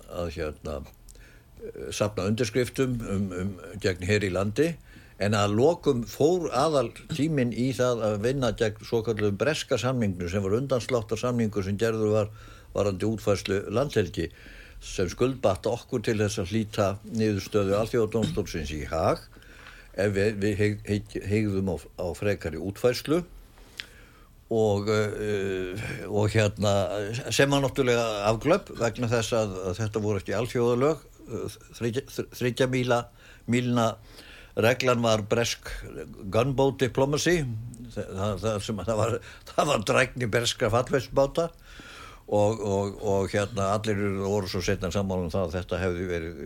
að 0.09 0.31
hérna 0.37 0.77
uh, 0.81 1.89
safna 1.93 2.25
undirskriftum 2.29 2.97
um, 3.05 3.27
um 3.41 3.51
gegn 3.81 4.07
hér 4.09 4.25
í 4.25 4.33
landi. 4.33 4.71
En 5.19 5.35
að 5.35 5.57
lokum 5.57 6.05
fór 6.07 6.47
aðal 6.55 6.87
tíminn 7.11 7.51
í 7.51 7.73
það 7.75 8.05
að 8.07 8.21
vinna 8.23 8.53
gegn 8.55 8.85
svo 8.87 9.01
kallum 9.03 9.37
breska 9.37 9.77
samningu 9.77 10.29
sem 10.31 10.45
var 10.45 10.55
undansláttar 10.61 11.19
samningu 11.19 11.63
sem 11.65 11.77
gerður 11.77 12.15
var 12.15 12.31
varandi 12.73 13.05
útfærslu 13.05 13.65
landhelgi 13.73 14.29
sem 14.79 15.09
skuldbatt 15.11 15.67
okkur 15.67 16.01
til 16.07 16.15
þess 16.21 16.39
að 16.39 16.53
hlýta 16.53 16.85
niðurstöðu 17.11 17.75
alþjóðadómstólsins 17.81 18.71
í 18.77 18.85
hag 18.87 19.25
ef 19.99 20.13
við, 20.15 20.37
við 20.39 20.55
heg, 20.61 20.77
heg, 20.87 21.17
hegðum 21.27 21.73
á, 21.73 21.75
á 21.99 22.07
frekari 22.15 22.61
útfærslu 22.63 23.25
og, 24.49 24.89
uh, 24.89 25.89
og 26.09 26.31
hérna 26.33 26.73
sem 27.33 27.51
var 27.51 27.61
náttúrulega 27.63 28.05
afglöp 28.31 28.71
vegna 28.79 29.09
þess 29.11 29.35
að, 29.37 29.55
að 29.69 29.79
þetta 29.83 30.03
voru 30.03 30.21
ekki 30.21 30.37
alþjóðalög 30.37 31.05
þryggja, 31.77 32.67
míla 32.71 33.03
mílna 33.49 33.91
reglan 34.59 35.03
var 35.03 35.21
bresk 35.29 35.69
gunboat 36.33 36.79
diplomacy 36.81 37.43
það, 37.93 38.39
það, 38.41 38.57
sem, 38.65 38.81
það 38.87 39.01
var, 39.01 39.15
var 39.69 39.85
drækni 39.85 40.29
berska 40.31 40.71
fallveitsbáta 40.73 41.49
og, 42.29 42.61
og, 42.61 42.97
og 43.01 43.29
hérna 43.33 43.71
allir 43.75 44.01
voru 44.21 44.49
svo 44.49 44.61
setna 44.65 44.91
sammála 44.93 45.27
um 45.27 45.33
það 45.33 45.45
að 45.45 45.55
þetta 45.59 45.83
hefði 45.83 46.09
verið 46.09 46.41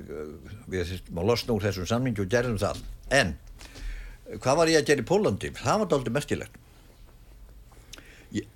við 0.71 0.91
þurftum 0.91 1.23
að 1.23 1.31
losna 1.31 1.55
úr 1.55 1.65
þessum 1.67 1.89
samningi 1.89 2.23
og 2.23 2.35
gerðum 2.35 2.59
það 2.61 2.83
en 3.15 3.33
hvað 4.43 4.59
var 4.59 4.71
ég 4.71 4.83
að 4.83 4.91
gera 4.91 5.03
í 5.03 5.09
Pólandi? 5.09 5.55
það 5.59 5.83
var 5.83 5.97
aldrei 5.97 6.15
mestilegt 6.19 6.62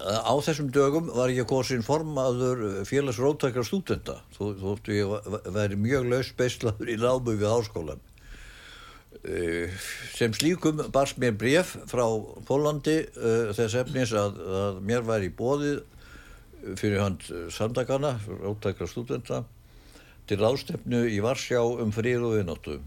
á 0.01 0.33
þessum 0.41 0.71
dögum 0.73 1.11
var 1.13 1.29
ég 1.29 1.45
kosin 1.49 1.83
formaður 1.85 2.83
félagsróttakar 2.89 3.65
stúdenta. 3.67 4.15
Þó, 4.33 4.55
þóttu 4.57 4.95
ég 4.95 5.11
va- 5.11 5.41
væri 5.53 5.77
mjög 5.77 6.07
laus 6.09 6.31
beislaður 6.37 6.89
í 6.89 6.97
námu 6.97 7.35
við 7.37 7.45
háskólan 7.51 8.01
uh, 9.21 9.75
sem 10.17 10.33
slíkum 10.33 10.81
barst 10.93 11.19
mér 11.21 11.37
bref 11.37 11.75
frá 11.91 12.05
Pólandi 12.47 12.97
uh, 13.05 13.53
þess 13.53 13.77
efnis 13.83 14.15
að, 14.17 14.41
að 14.63 14.81
mér 14.87 15.05
væri 15.05 15.29
bóðið 15.37 15.83
fyrir 16.75 16.99
hand 16.99 17.21
eh, 17.29 17.45
samtakana 17.53 18.15
róttakar 18.27 18.89
stúdenta 18.89 19.43
til 20.27 20.39
ráðstefnu 20.41 21.03
í 21.13 21.19
Varsjá 21.23 21.61
um 21.61 21.93
frið 21.95 22.25
og 22.25 22.33
viðnáttu 22.33 22.79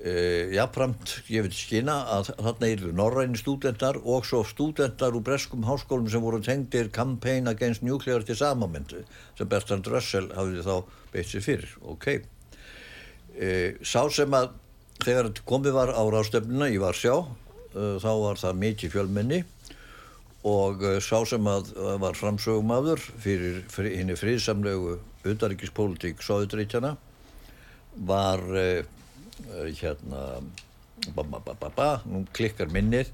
Uh, 0.00 0.48
jáfnframt 0.54 1.10
ég 1.28 1.42
vil 1.44 1.52
skina 1.52 1.92
að 2.08 2.30
þarna 2.38 2.68
eru 2.72 2.90
norræni 2.96 3.36
stúdentar 3.36 3.98
og 4.00 4.24
svo 4.24 4.38
stúdentar 4.48 5.12
úr 5.12 5.20
breskum 5.20 5.66
háskólum 5.68 6.06
sem 6.08 6.22
voru 6.24 6.38
tengdir 6.40 6.86
Campaign 6.88 7.50
Against 7.50 7.82
Nuclear 7.84 8.22
Disarmament 8.24 8.94
sem 9.36 9.50
Bertrand 9.50 9.90
Russell 9.92 10.30
hafði 10.32 10.62
þá 10.64 10.94
beitt 11.12 11.28
sér 11.28 11.44
fyrir, 11.44 11.74
ok. 11.84 12.06
Uh, 12.16 13.76
sá 13.84 14.06
sem 14.08 14.36
að 14.38 14.54
þegar 15.04 15.28
komið 15.50 15.76
var 15.76 15.92
á 15.92 16.00
rástefnuna 16.14 16.70
í 16.72 16.78
Varsjá 16.80 17.18
uh, 17.20 17.98
þá 18.00 18.12
var 18.22 18.40
það 18.40 18.62
mikið 18.62 18.94
fjölmenni 18.94 19.40
og 20.48 20.86
sá 21.04 21.18
sem 21.28 21.50
að 21.52 21.74
var 22.00 22.16
framsögumadur 22.16 23.02
fyrir, 23.20 23.60
fyrir 23.68 23.98
henni 23.98 24.16
friðsamlegu 24.16 24.96
utaríkispólitík 25.28 26.24
Sóðutríkjana 26.24 26.94
var 28.08 28.48
hérna 29.80 30.40
ba, 31.14 31.24
ba, 31.24 31.70
ba, 31.70 31.88
nú 32.04 32.24
klikkar 32.36 32.70
minnir 32.72 33.08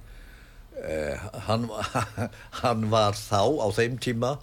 uh, 0.81 1.17
hann, 1.47 1.69
hann 2.63 2.91
var 2.91 3.17
þá 3.19 3.43
á 3.63 3.69
þeim 3.77 3.99
tíma 4.03 4.37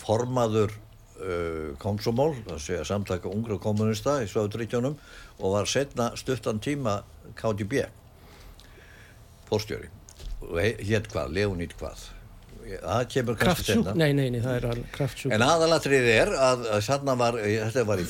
formaður 0.00 0.72
uh, 1.20 1.76
komsomól, 1.82 2.34
það 2.46 2.62
segja 2.64 2.88
samtaka 2.88 3.32
ungra 3.32 3.60
kommunista 3.62 4.18
í 4.24 4.30
Sváðuríkjónum 4.30 4.98
og 5.38 5.56
var 5.58 5.70
setna 5.70 6.10
stuttan 6.16 6.60
tíma 6.64 7.00
KDB 7.36 7.86
fórstjóri 9.50 9.92
og 10.46 10.60
hétt 10.60 11.08
hvað, 11.12 11.32
Leonid 11.36 11.76
hvað 11.80 12.10
það 12.74 13.02
kemur 13.12 13.38
kannski 13.40 13.66
seinna. 13.70 13.94
Nei, 13.98 14.10
nei, 14.16 14.28
nei, 14.34 14.40
það 14.44 14.56
er 14.58 14.80
kraftsjúk. 14.94 15.34
En 15.36 15.44
aðalatrið 15.46 16.08
er 16.12 16.32
að, 16.34 16.64
að 16.76 17.10
var, 17.22 17.38
þetta 17.42 17.84
var 17.88 18.02
í, 18.02 18.06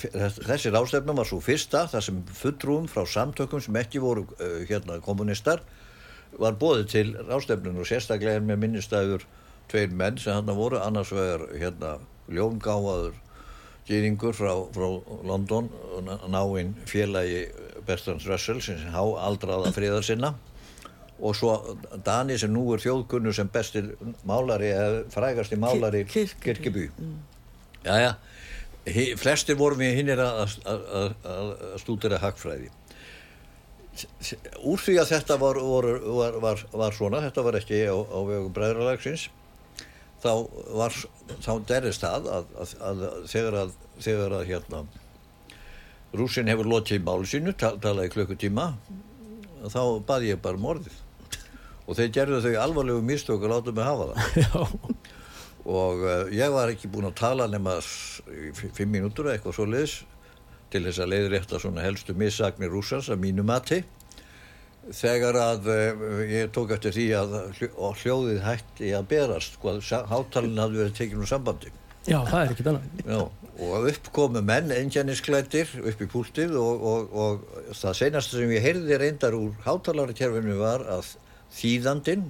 þessi 0.51 0.73
rástefnum 0.75 1.21
var 1.21 1.31
svo 1.31 1.41
fyrsta 1.45 1.87
þar 1.93 2.07
sem 2.09 2.23
fulltrúum 2.41 2.89
frá 2.91 3.05
samtökum 3.11 3.63
sem 3.65 3.81
ekki 3.83 4.03
voru 4.03 4.27
uh, 4.37 4.63
hérna 4.69 5.01
kommunistar 5.05 5.65
var 6.37 6.57
bóðið 6.61 6.89
til 6.93 7.07
rástefnun 7.29 7.81
og 7.81 7.89
sérstaklega 7.89 8.41
er 8.41 8.45
með 8.45 8.63
minnistæður 8.65 9.27
tveir 9.71 9.95
menn 9.95 10.19
sem 10.21 10.37
hann 10.37 10.57
voru 10.57 10.81
annars 10.83 11.13
vegar 11.15 11.47
hérna 11.55 11.97
ljóngáfaður 12.33 13.17
gýringur 13.87 14.35
frá, 14.35 14.53
frá 14.75 14.87
London 15.27 15.71
náinn 16.33 16.75
félagi 16.91 17.47
Bertrand 17.87 18.25
Russell 18.27 18.61
sem 18.63 18.83
há 18.91 19.03
aldraða 19.03 19.73
friðar 19.75 20.07
sinna 20.07 20.35
og 21.21 21.37
svo 21.37 21.53
Dani 22.05 22.37
sem 22.39 22.53
nú 22.53 22.67
er 22.75 22.83
þjóðkunnu 22.83 23.33
sem 23.35 23.49
bestir 23.53 23.95
málari 24.29 24.73
eða 24.75 25.05
frægasti 25.13 25.59
málari 25.61 26.05
Kirkjubý. 26.11 26.43
Kirkjubý 26.45 26.89
Jæja, 27.87 28.17
flestir 29.21 29.57
vorum 29.59 29.81
við 29.81 30.01
hinnir 30.01 30.21
að, 30.23 30.57
að, 30.67 30.85
að, 30.99 31.13
að 31.31 31.79
stúdira 31.83 32.19
hagfræði. 32.19 32.73
Úr 34.67 34.83
því 34.83 34.97
að 35.01 35.13
þetta 35.15 35.37
var, 35.41 35.61
var, 35.63 35.89
var, 36.19 36.39
var, 36.43 36.65
var 36.75 36.97
svona 36.97 37.23
þetta 37.25 37.45
var 37.47 37.59
ekki 37.61 37.85
á, 37.89 37.97
á 37.97 38.19
vegum 38.29 38.53
bræðralagsins 38.57 39.29
þá 40.21 40.33
var 40.77 40.95
þá 41.45 41.53
derist 41.69 42.05
það 42.05 42.29
að, 42.35 42.53
að, 42.61 42.75
að 42.91 43.03
þegar 43.31 43.59
að 43.63 43.75
þegar 44.05 44.37
að 44.37 44.47
hérna 44.51 44.83
rúsin 46.17 46.51
hefur 46.51 46.69
lotið 46.69 47.05
máli 47.07 47.29
sínu 47.31 47.55
tal, 47.57 47.77
talaði 47.81 48.13
klukkutíma 48.13 48.69
þá 49.73 49.81
baði 50.09 50.33
ég 50.35 50.43
bara 50.45 50.61
morðið 50.61 51.01
og 51.87 51.99
þeir 51.99 52.13
gerðu 52.19 52.41
þau 52.45 52.57
alvarlegu 52.65 53.05
mistök 53.07 53.47
og 53.47 53.53
látu 53.53 53.75
mig 53.75 53.87
hafa 53.87 54.11
það. 54.13 54.75
Og 55.67 56.05
uh, 56.07 56.29
ég 56.31 56.53
var 56.55 56.71
ekki 56.71 56.91
búinn 56.91 57.09
að 57.09 57.17
tala 57.19 57.49
nema 57.51 57.81
fimm 57.83 58.93
mínútur 58.95 59.33
eitthvað 59.33 59.57
svo 59.57 59.65
leiðis 59.67 59.97
til 60.71 60.85
þess 60.85 61.03
að 61.03 61.13
leiðrétta 61.15 61.59
svona 61.63 61.83
helstu 61.83 62.15
missagnir 62.19 62.71
rússans 62.71 63.11
að 63.11 63.25
mínu 63.25 63.43
mati. 63.47 63.81
Þegar 64.95 65.41
að 65.43 65.67
uh, 65.73 66.21
ég 66.31 66.53
tók 66.55 66.77
eftir 66.77 66.95
því 66.95 67.09
að 67.19 67.35
hljóðið 68.05 68.45
hætti 68.47 68.95
að 68.95 69.11
berast 69.11 69.59
sko 69.59 69.75
að 69.75 69.91
hátalinn 70.13 70.63
hafði 70.63 70.83
verið 70.85 70.97
tekinn 71.01 71.27
úr 71.27 71.33
sambandi. 71.33 71.75
Já, 72.07 72.21
það 72.23 72.39
er 72.39 72.53
ekkit 72.53 72.69
annað. 72.71 72.99
Já, 73.03 73.21
og 73.67 73.87
upp 73.91 74.09
komu 74.15 74.43
menn 74.47 74.71
engjarnisklættir 74.71 75.73
upp 75.83 76.03
í 76.05 76.07
púltið 76.13 76.55
og, 76.61 76.85
og, 76.93 77.17
og 77.19 77.73
það 77.75 77.97
seinasta 77.99 78.39
sem 78.39 78.53
ég 78.55 78.63
heyrði 78.63 78.99
reyndar 79.03 79.35
úr 79.35 79.57
hátalarkerfinu 79.67 80.61
var 80.61 80.87
að 80.95 81.17
þýðandinn 81.55 82.25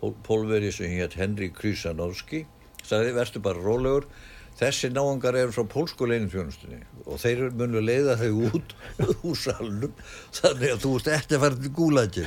pól, 0.00 0.14
pólveri 0.26 0.72
sem 0.74 0.90
hétt 0.98 1.14
Henry 1.20 1.50
Krysanovski 1.54 2.44
sagði 2.86 3.14
verður 3.16 3.44
bara 3.46 3.62
rólegur 3.64 4.08
þessi 4.56 4.88
náangar 4.92 5.36
eru 5.36 5.52
frá 5.52 5.64
pólsku 5.68 6.06
leinumfjónustunni 6.08 6.78
og 7.04 7.18
þeir 7.20 7.42
munu 7.56 7.80
leiða 7.84 8.14
þau 8.20 8.30
út 8.50 8.74
úr 9.28 9.36
salnum 9.36 9.92
þannig 10.38 10.70
að 10.76 10.84
þú 10.86 10.92
ert 11.00 11.10
eftir 11.18 11.36
að 11.38 11.44
fara 11.46 11.58
til 11.64 11.72
gúlæti 11.76 12.24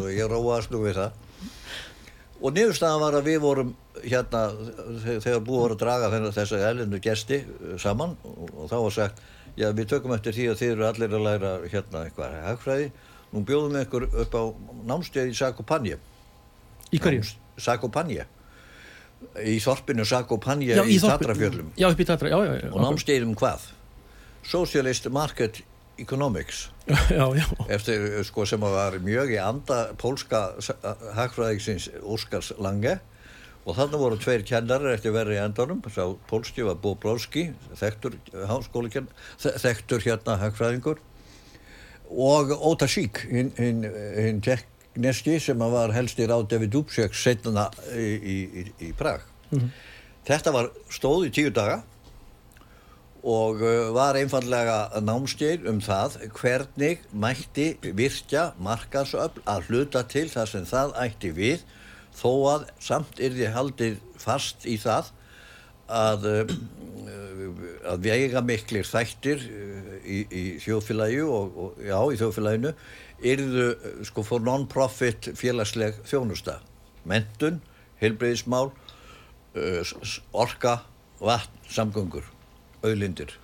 og 0.00 0.08
ég 0.10 0.26
róast 0.32 0.72
nú 0.74 0.80
við 0.82 0.98
það. 0.98 1.20
Og 2.42 2.50
niðurstaðan 2.56 3.02
var 3.04 3.14
að 3.20 3.28
við 3.30 3.36
vorum 3.44 3.68
hérna 4.02 4.40
þe- 5.04 5.20
þegar 5.22 5.44
búið 5.46 5.60
voru 5.62 5.76
að 5.76 5.82
draga 5.84 6.08
þennan 6.10 6.34
þessa 6.34 6.58
elendu 6.72 6.98
gesti 7.04 7.38
uh, 7.46 7.76
saman 7.78 8.16
og, 8.26 8.64
þá 8.66 8.74
var 8.82 8.96
sagt 8.96 9.22
já 9.60 9.68
við 9.76 9.92
tökum 9.92 10.14
eftir 10.16 10.34
því 10.34 10.48
að 10.50 10.58
þið 10.64 10.72
eru 10.74 10.86
allir 10.88 11.14
að 11.14 11.26
læra 11.28 11.52
hérna 11.70 12.02
eitthvað 12.08 12.34
hagfræði 12.48 12.88
nú 13.32 13.42
bjóðum 13.48 13.76
við 13.76 13.86
ykkur 13.86 14.06
upp 14.24 14.36
á 14.36 14.42
námskeið 14.92 15.32
í 15.32 15.36
Sakopanje. 15.36 15.98
Í 16.92 17.00
hverju? 17.02 17.24
Sakopanje. 17.60 18.26
Í 19.38 19.58
þorpinu 19.62 20.04
Sakopanje 20.08 20.76
í, 20.76 20.96
í 20.96 21.00
Tatra, 21.00 21.36
já, 21.36 22.38
já, 22.42 22.54
já. 22.58 22.70
og 22.72 22.80
námskeið 22.82 23.28
um 23.28 23.36
hvað? 23.38 23.68
Socialist 24.42 25.06
Market 25.14 25.62
Economics. 26.02 26.70
Já, 27.14 27.28
já. 27.36 27.44
eftir 27.70 28.24
sko 28.26 28.42
sem 28.48 28.58
var 28.58 28.96
mjög 29.04 29.30
í 29.36 29.38
anda 29.38 29.92
pólska 30.00 30.40
hagfræðingsins 31.14 31.90
Óskars 32.02 32.48
Lange. 32.58 32.96
Og 33.62 33.76
þannig 33.78 34.00
voru 34.02 34.16
tveir 34.18 34.42
kennarar 34.42 34.96
eftir 34.96 35.14
verið 35.14 35.36
í 35.36 35.42
endanum. 35.44 35.84
Sá 35.94 36.08
pólski 36.26 36.64
var 36.66 36.80
Bobrovski 36.82 37.52
þekktur 37.78 38.16
háskólikenn 38.50 39.06
þekktur 39.38 40.02
hérna 40.02 40.40
hagfræðingur 40.40 40.98
og 42.12 42.52
Óta 42.52 42.88
Sík 42.90 43.24
hinn 43.30 43.52
hin, 43.56 43.84
hin 44.16 44.40
tekneski 44.44 45.38
sem 45.40 45.58
var 45.58 45.92
helst 45.94 46.20
í 46.20 46.28
ráð 46.28 46.48
David 46.52 46.72
Dubček 46.74 47.14
setna 47.16 47.70
í, 47.96 48.08
í, 48.34 48.66
í, 48.88 48.92
Prag. 48.98 49.24
Þetta 50.26 50.52
var 50.54 50.70
stóð 50.92 51.26
í 51.28 51.32
tíu 51.34 51.50
daga 51.50 51.82
og 53.22 53.62
uh, 53.62 53.92
var 53.94 54.18
einfallega 54.18 55.00
námskeið 55.00 55.68
um 55.70 55.78
það 55.82 56.18
hvernig 56.34 57.04
mætti 57.14 57.76
virkja 57.82 58.50
markarsöfl 58.58 59.44
að 59.46 59.68
hluta 59.70 60.02
til 60.10 60.28
þar 60.30 60.50
sem 60.50 60.66
það 60.66 60.96
ætti 61.04 61.30
við 61.36 61.62
þó 62.18 62.30
að 62.50 62.64
samt 62.82 63.20
er 63.22 63.36
því 63.36 63.52
haldið 63.54 64.00
fast 64.18 64.66
í 64.66 64.76
það 64.82 65.12
að, 65.92 66.28
uh, 66.30 67.52
að 67.92 68.06
vega 68.06 68.42
miklir 68.46 68.88
þættir 68.88 69.44
uh, 69.46 69.96
í, 70.02 70.20
í 70.28 70.44
þjóðfélagi 70.64 71.22
og, 71.26 71.58
og 71.64 71.82
já, 71.86 71.96
í 72.12 72.20
þjóðfélaginu 72.20 72.74
yrðu 73.32 73.68
uh, 73.74 74.00
sko 74.08 74.24
for 74.26 74.44
non-profit 74.44 75.32
félagsleg 75.38 76.00
þjónusta. 76.08 76.60
Mentun, 77.08 77.60
heilbreyðismál 78.02 78.70
orka, 80.32 80.78
vatn, 81.20 81.58
samgöngur 81.68 82.24
auðlindir. 82.80 83.34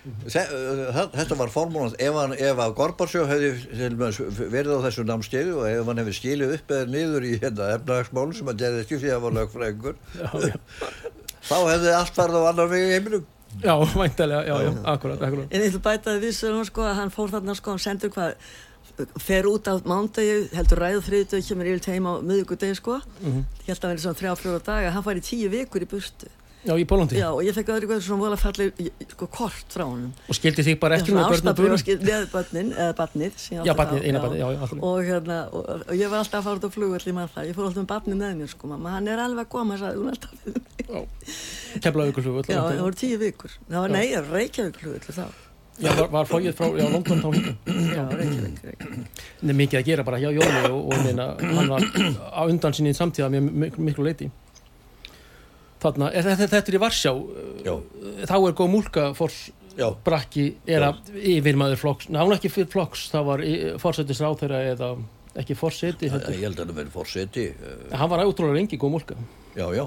Uh, 0.00 1.08
þetta 1.12 1.36
var 1.36 1.50
formúlan. 1.52 1.92
Ef, 2.00 2.16
ef 2.40 2.60
að 2.64 2.74
Gorbarsjó 2.78 3.26
verið 3.28 4.70
á 4.72 4.84
þessu 4.86 5.04
námskeiðu 5.04 5.58
og 5.60 5.66
ef 5.68 5.90
hann 5.90 6.00
hefði 6.00 6.14
skilið 6.16 6.54
upp 6.56 6.72
eða 6.76 6.88
niður 6.94 7.26
í 7.28 7.32
hérna, 7.42 7.72
efnahagsmálum 7.76 8.36
sem 8.36 8.48
hann 8.48 8.62
gerði 8.62 8.84
ekki 8.86 9.00
því 9.02 9.10
að 9.10 9.18
hann 9.18 9.26
var 9.26 9.36
lögfræðingur 9.40 9.98
þá 11.48 11.56
hefði 11.70 11.92
allt 11.96 12.14
farið 12.18 12.40
á 12.40 12.48
annar 12.52 12.68
vegi 12.72 12.88
í 12.90 12.96
heiminum 12.96 13.28
Já, 13.64 13.74
væntalega, 13.82 14.44
já, 14.46 14.54
já, 14.62 14.70
akkurat, 14.92 15.22
akkurat. 15.26 15.46
En 15.50 15.60
ég 15.64 15.72
ætla 15.72 15.80
að 15.80 15.86
bæta 15.88 16.12
því 16.22 16.28
sem 16.36 16.58
sko 16.68 16.84
að 16.86 16.94
hann 17.00 17.10
fór 17.10 17.32
þarna 17.32 17.54
sko, 17.58 17.72
hann 17.74 17.82
sendur 17.82 18.12
hvað, 18.14 18.36
fer 19.18 19.48
út 19.50 19.66
á 19.66 19.74
mándegi, 19.90 20.36
heldur 20.54 20.78
ræðu 20.84 21.00
þriðdegi, 21.08 21.46
kemur 21.48 21.66
yfir 21.72 21.88
heim 21.96 22.06
á 22.06 22.12
miðugudegi 22.22 22.76
sko, 22.78 23.00
Mhm. 23.24 23.40
ég 23.66 23.72
held 23.72 23.80
að 23.82 23.88
vera 23.90 24.02
svona 24.04 24.20
þrjá, 24.20 24.32
fjóra 24.38 24.60
daga, 24.68 24.90
hann 24.94 25.02
fær 25.02 25.18
í 25.18 25.24
tíu 25.26 25.50
vikur 25.50 25.82
í 25.82 25.88
burtu. 25.90 26.28
Já, 26.60 26.74
í 26.76 26.84
Pólandi. 26.84 27.16
Já, 27.16 27.30
og 27.32 27.40
ég 27.40 27.54
fekk 27.56 27.70
öðru 27.72 27.86
eitthvað 27.86 28.02
svona 28.04 28.20
vola 28.26 28.36
falleg 28.36 28.80
sko 29.08 29.26
kort 29.32 29.72
frá 29.72 29.84
honum. 29.88 30.10
Og 30.28 30.36
skildi 30.36 30.64
þig 30.66 30.76
bara 30.82 30.98
eftir 30.98 31.14
Svona 31.14 31.22
með 31.22 31.30
börn 31.30 31.32
og 31.32 31.38
ástarbréf 31.40 31.70
börn? 31.70 31.80
skil- 31.80 32.02
með 32.04 32.26
börnin, 32.34 32.72
eða 32.76 32.96
barnið. 33.00 33.34
Já, 33.50 33.72
barnið, 33.80 34.04
eina 34.04 34.20
barnið, 34.20 34.40
já, 34.42 34.48
já, 34.52 34.60
lagi. 34.60 34.80
Og 34.90 34.98
hérna, 35.08 35.38
og, 35.56 35.70
og 35.88 35.94
ég 35.96 36.12
var 36.12 36.18
alltaf 36.20 36.40
að 36.40 36.44
fara 36.50 36.60
út 36.60 36.68
á 36.68 36.70
flugvöld 36.76 37.06
í 37.08 37.14
maður 37.16 37.32
það, 37.36 37.48
ég 37.48 37.56
fór 37.56 37.64
alltaf 37.70 37.80
með 37.80 37.90
barnið 37.94 38.20
með 38.20 38.34
mér 38.42 38.50
sko, 38.52 38.72
mamma, 38.74 38.92
hann 38.98 39.08
er 39.08 39.22
alveg 39.24 39.46
að 39.46 39.52
koma, 39.56 39.78
sagði 39.80 40.02
hún 40.02 40.12
alltaf 40.12 40.32
við 40.44 40.52
mig. 40.60 41.08
Keflaði 41.80 42.12
ykkur 42.12 42.26
svo 42.28 42.42
Já, 42.44 42.60
það 42.60 42.82
voru 42.84 43.00
tíu 43.00 43.18
vikur. 43.24 43.56
Það 43.70 43.80
var 43.80 43.90
nei, 43.96 44.06
þá. 45.16 45.26
Já, 45.80 45.94
var, 45.96 46.10
var 46.12 46.26
flóið 46.28 46.52
frá, 46.58 46.66
já, 46.76 46.84
London 46.92 47.22
þá. 47.24 47.28
Já, 47.96 48.04
er 49.48 49.56
mikið 49.56 49.78
að 49.80 49.86
gera 49.86 50.04
bara 50.04 50.18
hjá 50.20 50.28
Jóni 50.28 50.60
og, 50.68 50.90
og 50.92 51.04
meina, 51.06 51.28
hann 51.40 51.70
var 51.72 51.86
á 52.36 52.42
undan 52.44 52.76
sinni 52.76 52.92
samtíða 52.92 53.30
með 53.32 53.48
mik 53.64 53.78
miklu 53.80 54.04
leiti. 54.04 54.28
Þarna, 55.80 56.10
er, 56.12 56.26
þetta, 56.28 56.48
þetta 56.54 56.72
er 56.72 56.76
í 56.76 56.80
Varsjá, 56.82 57.12
Já. 57.64 57.74
þá 58.28 58.34
er 58.36 58.56
góð 58.58 58.70
múlka 58.74 59.06
fórs 59.16 59.38
brakki 60.04 60.44
að 60.68 61.14
yfirmaður 61.16 61.80
flokks, 61.80 62.10
ná 62.12 62.20
ekki 62.34 62.50
fyrir 62.52 62.68
flokks, 62.72 63.06
það 63.12 63.28
var 63.30 63.42
fórsættis 63.80 64.20
ráþeira 64.20 64.58
eða 64.74 64.90
ekki 65.40 65.54
fórseti, 65.56 66.08
ég 66.10 66.42
held 66.42 66.58
að 66.58 66.66
það 66.66 66.76
verið 66.80 66.92
fórseti 66.94 67.46
uh, 67.54 67.84
hann 67.96 68.10
var 68.10 68.24
ótrúlega 68.26 68.58
rengi 68.58 68.78
góð 68.82 68.94
múlka. 68.96 69.16
já, 69.56 69.66
já, 69.76 69.86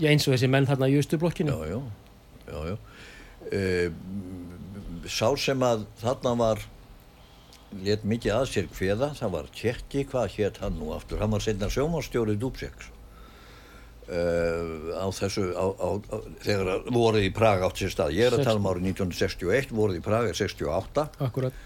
Já, 0.00 0.08
eins 0.10 0.26
og 0.28 0.34
þessi 0.34 0.48
menn 0.50 0.66
þarna 0.68 0.88
í 0.90 0.98
Östurblokkinu. 1.00 1.54
já, 1.70 1.80
já. 2.50 2.76
Uh, 3.50 3.88
sá 5.08 5.30
sem 5.40 5.62
að 5.64 5.86
þarna 6.02 6.34
var 6.38 6.62
let 7.86 8.04
mikið 8.04 8.34
að 8.34 8.46
sér 8.50 8.68
kveða 8.74 9.12
það 9.18 9.32
var 9.36 9.48
Tjekki, 9.54 10.04
hvað 10.10 10.32
hétt 10.36 10.58
hann 10.62 10.78
nú 10.80 10.90
aftur? 10.94 11.20
Hann 11.22 11.30
var 11.30 11.42
setna 11.44 11.70
sjómanstjórið 11.70 12.40
Dúbseks 12.42 12.90
uh, 14.10 15.00
á 15.00 15.06
þessu 15.14 15.46
á, 15.54 15.64
á, 15.70 15.88
á, 16.10 16.16
þegar 16.44 16.70
að 16.74 16.90
voruð 16.94 17.26
í 17.26 17.32
Praga 17.34 17.68
átt 17.70 17.80
sér 17.82 17.92
stað, 17.94 18.14
ég 18.18 18.28
er 18.28 18.36
að 18.38 18.44
tala 18.48 18.60
um 18.60 18.68
árið 18.70 18.88
1961 18.92 19.74
voruð 19.76 20.00
í 20.00 20.04
Praga 20.04 20.30
er 20.32 20.38
68 20.38 21.04
Akkurat. 21.26 21.58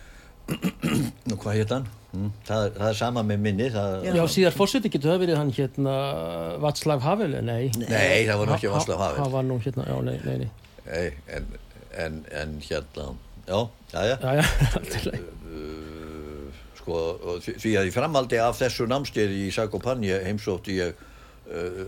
nú 1.31 1.39
hvað 1.41 1.57
hétt 1.61 1.73
hann? 1.73 1.87
Mm, 2.15 2.31
það, 2.47 2.65
það 2.77 2.89
er 2.91 2.99
sama 2.99 3.23
með 3.27 3.41
minni 3.43 3.69
það, 3.75 3.95
Já. 4.05 4.13
Já, 4.19 4.25
síðar 4.37 4.55
fórseti 4.55 4.91
getur 4.93 5.15
það 5.15 5.23
verið 5.25 5.39
hann 5.41 5.53
hérna 5.57 5.95
Vatslav 6.63 7.01
Havel, 7.03 7.31
nei. 7.43 7.71
nei, 7.81 8.27
það 8.29 8.43
var 8.43 8.51
nú 8.51 8.57
ekki 8.59 8.71
Vaslav 8.75 9.01
Það 9.01 9.17
Havel 9.19 9.33
var 9.35 9.49
nú 9.49 9.57
hérna, 9.65 9.87
já, 9.89 9.97
nei, 10.11 10.19
nei, 10.27 10.37
nei. 10.45 10.51
Nei, 10.85 11.07
en, 11.39 11.49
en, 12.05 12.21
en 12.43 12.55
hérna 12.69 13.09
já, 13.49 13.59
já, 13.97 14.05
já 14.05 14.15
Já, 14.21 14.31
já, 14.37 14.45
allt 14.79 14.95
í 14.95 15.03
lagi. 15.09 15.25
sko, 16.79 17.01
því 17.49 17.75
að 17.81 17.89
í 17.89 17.95
framhaldi 17.97 18.39
af 18.45 18.61
þessu 18.61 18.87
námskeiði 18.91 19.43
í 19.49 19.51
Sakopanje 19.57 20.21
heimsótti 20.29 20.79
ég 20.83 20.93
uh, 20.93 21.11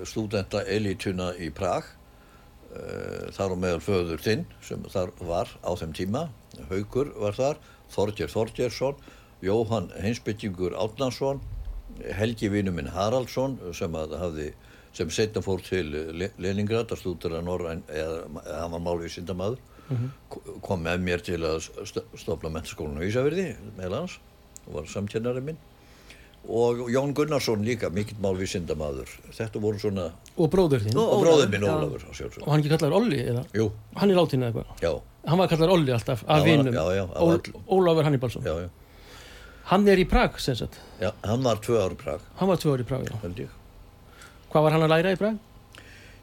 stúdenta 0.09 0.61
elituna 0.69 1.31
í 1.41 1.51
Prag 1.55 1.85
uh, 1.89 3.29
þar 3.37 3.55
á 3.55 3.57
meðal 3.57 3.81
föður 3.85 4.21
þinn 4.25 4.45
sem 4.65 4.83
þar 4.93 5.13
var 5.25 5.53
á 5.65 5.71
þeim 5.81 5.95
tíma 5.97 6.27
Haugur 6.71 7.11
var 7.21 7.37
þar, 7.37 7.59
Þorger 7.93 8.31
Þorgersson 8.33 8.97
Jóhann 9.45 9.91
Heinsbyttingur 10.01 10.77
Átnarsson 10.81 11.41
Helgi 12.17 12.49
vinnu 12.53 12.73
minn 12.77 12.89
Haraldsson 12.93 13.59
sem 13.77 13.95
að 13.97 14.17
hafði 14.21 14.51
sem 14.97 15.11
setna 15.13 15.43
fór 15.45 15.61
til 15.65 15.91
Le- 16.17 16.33
Leningrad 16.41 16.89
að 16.93 17.03
stúdera 17.03 17.43
Norræn 17.45 17.83
eða, 17.93 18.23
hann 18.49 18.73
var 18.73 18.83
málvísindamaður 18.85 19.61
mm 19.87 20.07
kom 20.67 20.81
með 20.83 21.03
mér 21.07 21.21
til 21.23 21.37
að 21.47 21.61
st 21.87 22.01
stofna 22.19 22.51
mentaskólan 22.51 22.99
á 22.99 23.07
Ísafirði 23.07 23.45
meðal 23.77 24.01
hans 24.03 24.17
og 24.67 24.73
var 24.81 24.89
samkennari 24.91 25.43
minn 25.47 25.61
og 26.49 26.89
Jón 26.91 27.13
Gunnarsson 27.15 27.65
líka 27.65 27.91
mikill 27.91 28.19
málvísindamaður 28.23 29.09
þetta 29.35 29.61
voru 29.61 29.79
svona 29.79 30.13
Og 30.37 30.51
bróður 30.53 30.81
þinn. 30.85 30.97
Og- 30.97 31.23
bróðið 31.25 31.51
minn. 31.51 31.63
Ólafur 31.65 32.03
að 32.11 32.43
Og 32.43 32.49
hann 32.53 32.61
ekki 32.63 32.71
kallar 32.79 32.93
Olli, 32.93 33.19
eða? 33.25 33.45
Jú, 33.55 33.71
Hann 33.97 34.11
er 34.11 34.15
látin 34.17 34.43
eða 34.43 34.53
eitthvað. 34.53 34.81
já, 34.81 35.01
Hann 35.27 35.39
var 35.39 35.49
kallar 35.49 35.69
Olli 35.71 35.93
alltaf, 35.93 36.25
af 36.29 36.45
öllum. 36.45 37.63
Ólafur 37.69 38.05
Hannibalsson. 38.05 38.43
já, 38.43 38.55
já, 38.63 38.69
Hann 39.65 39.89
er 39.89 39.97
í 39.97 40.05
Prag, 40.09 40.39
sem 40.41 40.55
sagt. 40.55 40.79
já, 41.01 41.13
hann 41.25 41.43
var 41.43 41.57
tvö 41.57 41.81
ári 41.89 41.97
Prag, 41.97 42.21
Hann 42.37 42.49
var 42.49 42.57
tvö 42.57 42.77
ári 42.77 42.83
í 42.85 42.87
Prag. 42.87 43.09
Hvað 44.53 44.63
var 44.63 44.71
hann 44.73 44.83
að 44.83 44.89
læra 44.91 45.13
í 45.13 45.19
Prag? 45.19 45.39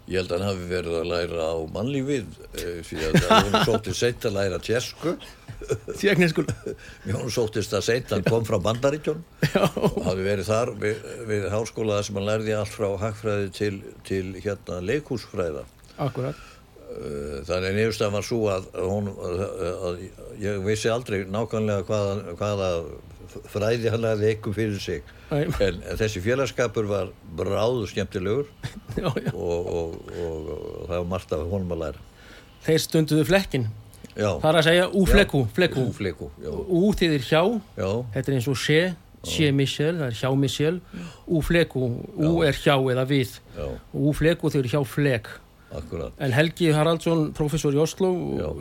Ég 0.04 0.20
held 0.20 0.34
að 0.34 0.41
hann 0.41 0.49
hafi 0.49 0.66
verið 0.68 0.95
að 0.99 1.06
læra 1.08 1.45
á 1.47 1.58
mannlífið 1.72 2.39
eh, 2.60 2.80
því 2.84 2.97
að 3.08 3.18
hún 3.32 3.54
sótti 3.70 3.93
seint 3.95 4.26
að 4.28 4.36
læra 4.36 4.60
tjesku. 4.60 5.14
Tjekniskul. 5.95 6.43
Jón 7.08 7.30
sóttist 7.32 7.76
að 7.78 7.86
seint, 7.88 8.12
hann 8.12 8.26
kom 8.28 8.43
frá 8.47 8.58
Bandaríkjón 8.66 9.22
og 9.80 10.01
hafi 10.04 10.26
verið 10.26 10.49
þar 10.49 10.74
við, 10.82 11.06
við 11.30 11.47
háskóla 11.54 11.99
þar 12.01 12.10
sem 12.10 12.20
hann 12.20 12.28
lærði 12.28 12.58
allt 12.58 12.74
frá 12.74 12.89
hagfræði 13.06 13.54
til, 13.56 13.78
til 14.08 14.26
hérna 14.43 14.82
leikhúsfræða. 14.84 15.64
Akkurat. 16.04 16.43
Uh, 16.93 17.39
Þannig 17.47 17.70
að 17.72 17.80
nefnstæðan 17.80 18.18
var 18.18 18.28
svo 18.28 18.41
að, 18.51 18.68
hún, 18.84 19.08
að, 19.16 19.39
að 19.88 20.04
ég 20.43 20.60
vissi 20.68 20.91
aldrei 20.91 21.24
nákvæmlega 21.32 21.88
hvaða, 21.88 22.36
hvaða 22.41 22.70
fræði 23.51 23.91
hann 23.93 24.03
lærði 24.05 24.29
eitthvað 24.31 24.57
fyrir 24.57 24.79
sig. 24.84 25.13
En, 25.34 25.53
en 25.59 25.79
þessi 25.99 26.21
félagskapur 26.23 26.86
var 26.89 27.13
bráðu 27.38 27.88
skemmtilegur 27.89 28.49
Já, 29.01 29.07
já. 29.09 29.31
og, 29.34 29.69
og, 29.73 29.95
og, 30.13 30.49
og 30.51 30.84
það 30.89 30.97
var 30.99 31.07
margt 31.15 31.34
af 31.34 31.47
honum 31.49 31.73
að 31.77 31.81
læra. 31.88 32.03
þeir 32.67 32.84
stunduðu 32.84 33.25
flekkin 33.31 33.69
það 34.13 34.45
er 34.51 34.57
að 34.59 34.65
segja 34.67 34.89
úfleku, 34.93 35.39
fleku 35.55 35.88
úfleku, 35.89 36.27
já, 36.43 36.51
ú 36.53 36.91
þýðir 36.93 37.23
hjá, 37.25 37.41
já, 37.81 37.88
þetta 38.13 38.29
er 38.29 38.36
eins 38.38 38.49
og 38.51 38.59
sé 38.61 38.81
sé 39.23 39.47
Michel, 39.55 39.95
það 40.01 40.09
er 40.09 40.17
hjá 40.19 40.29
Michel. 40.36 40.77
Úfleku, 41.31 41.86
ú 42.19 42.31
er 42.43 42.57
hjá 42.59 42.73
eða 42.91 43.05
við. 43.07 43.38
Úfleku 43.95 44.51
þýðir 44.51 44.73
hjá 44.73 44.81
flek. 44.84 45.29
Akkurat, 45.73 46.11
en 46.21 46.36
Helgi 46.36 46.67
Haraldsson, 46.75 47.29
professor 47.34 47.73
í 47.73 47.79
Oslo 47.81 48.11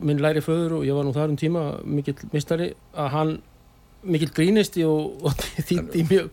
minn 0.00 0.22
læri 0.22 0.40
föður 0.40 0.78
og 0.78 0.84
ég 0.86 0.94
var 0.96 1.04
nú 1.04 1.12
þar 1.12 1.34
um 1.34 1.36
tíma 1.36 1.64
mikill 1.84 2.14
mistari, 2.32 2.70
að 2.94 3.10
hann 3.16 3.32
mikill 4.05 4.32
grínisti 4.34 4.84
og, 4.88 5.22
og 5.24 5.32
þýtti 5.68 6.05
mjög 6.11 6.30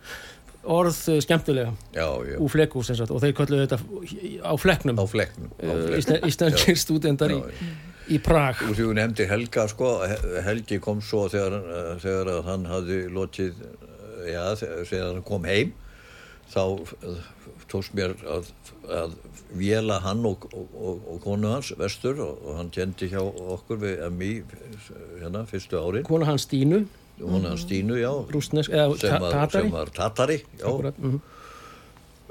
orð 0.70 0.98
eh, 1.14 1.20
skemmtilega. 1.24 1.74
Já, 1.96 2.08
já, 2.28 2.38
sem 2.84 2.98
sagt 3.00 3.12
og 3.16 3.22
þeir 3.24 3.36
kölluðu 3.38 3.68
þetta 3.68 3.80
á 4.44 4.54
fleknum 4.60 5.00
á 5.00 5.06
uh, 5.06 5.12
flekknum. 5.12 5.52
íslenskir 6.28 6.78
stúdendar 6.78 7.32
í, 7.34 7.40
í 8.16 8.20
Prag. 8.24 8.60
Og 8.68 8.76
þú 8.78 8.90
nefndir 8.98 9.30
Helga 9.32 9.68
sko, 9.72 9.94
He- 10.10 10.44
Helgi 10.46 10.80
kom 10.84 11.02
svo 11.02 11.28
þegar, 11.32 11.60
eh, 11.64 11.92
þegar 12.04 12.44
hann 12.50 12.68
hafði 12.70 13.00
lotið, 13.16 13.64
eh, 13.64 14.34
já, 14.34 14.44
þe- 14.60 14.84
þegar 14.92 15.14
hann 15.14 15.26
kom 15.32 15.48
heim, 15.50 15.74
þá 16.52 16.62
eh, 17.08 17.26
tókst 17.72 17.94
mér 17.98 18.16
að, 18.28 18.52
að 18.90 19.16
vela 19.60 20.00
hann 20.04 20.24
og, 20.28 20.46
og, 20.54 20.70
og, 20.76 21.04
og 21.14 21.20
konu 21.24 21.52
hans 21.56 21.72
vestur 21.80 22.20
og, 22.26 22.44
hann 22.60 22.70
kendi 22.74 23.08
hjá 23.10 23.22
okkur 23.24 23.80
við 23.82 24.02
MI 24.14 24.32
hérna, 25.22 25.46
fyrstu 25.50 25.78
árin, 25.80 26.06
kona 26.08 26.28
hans 26.30 26.46
Stínu, 26.50 26.84
hún 27.20 27.46
hans 27.48 27.66
Stínu, 27.66 27.98
já, 28.00 28.12
rúsnesk, 28.34 28.72
eða 28.72 28.98
sem 29.00 29.22
var, 29.22 29.36
Tatari. 29.36 29.64
sem 29.64 29.72
var 29.74 29.92
Tatari, 29.96 30.38
Akkurat, 30.60 31.00
mhm. 31.00 31.22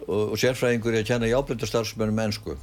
og, 0.07 0.23
og 0.33 0.37
sérfræðingur 0.41 0.99
í 0.99 1.03
að 1.03 1.09
kenna 1.13 1.31
jáblindastarfsmennum 1.33 2.21
mennsku, 2.23 2.57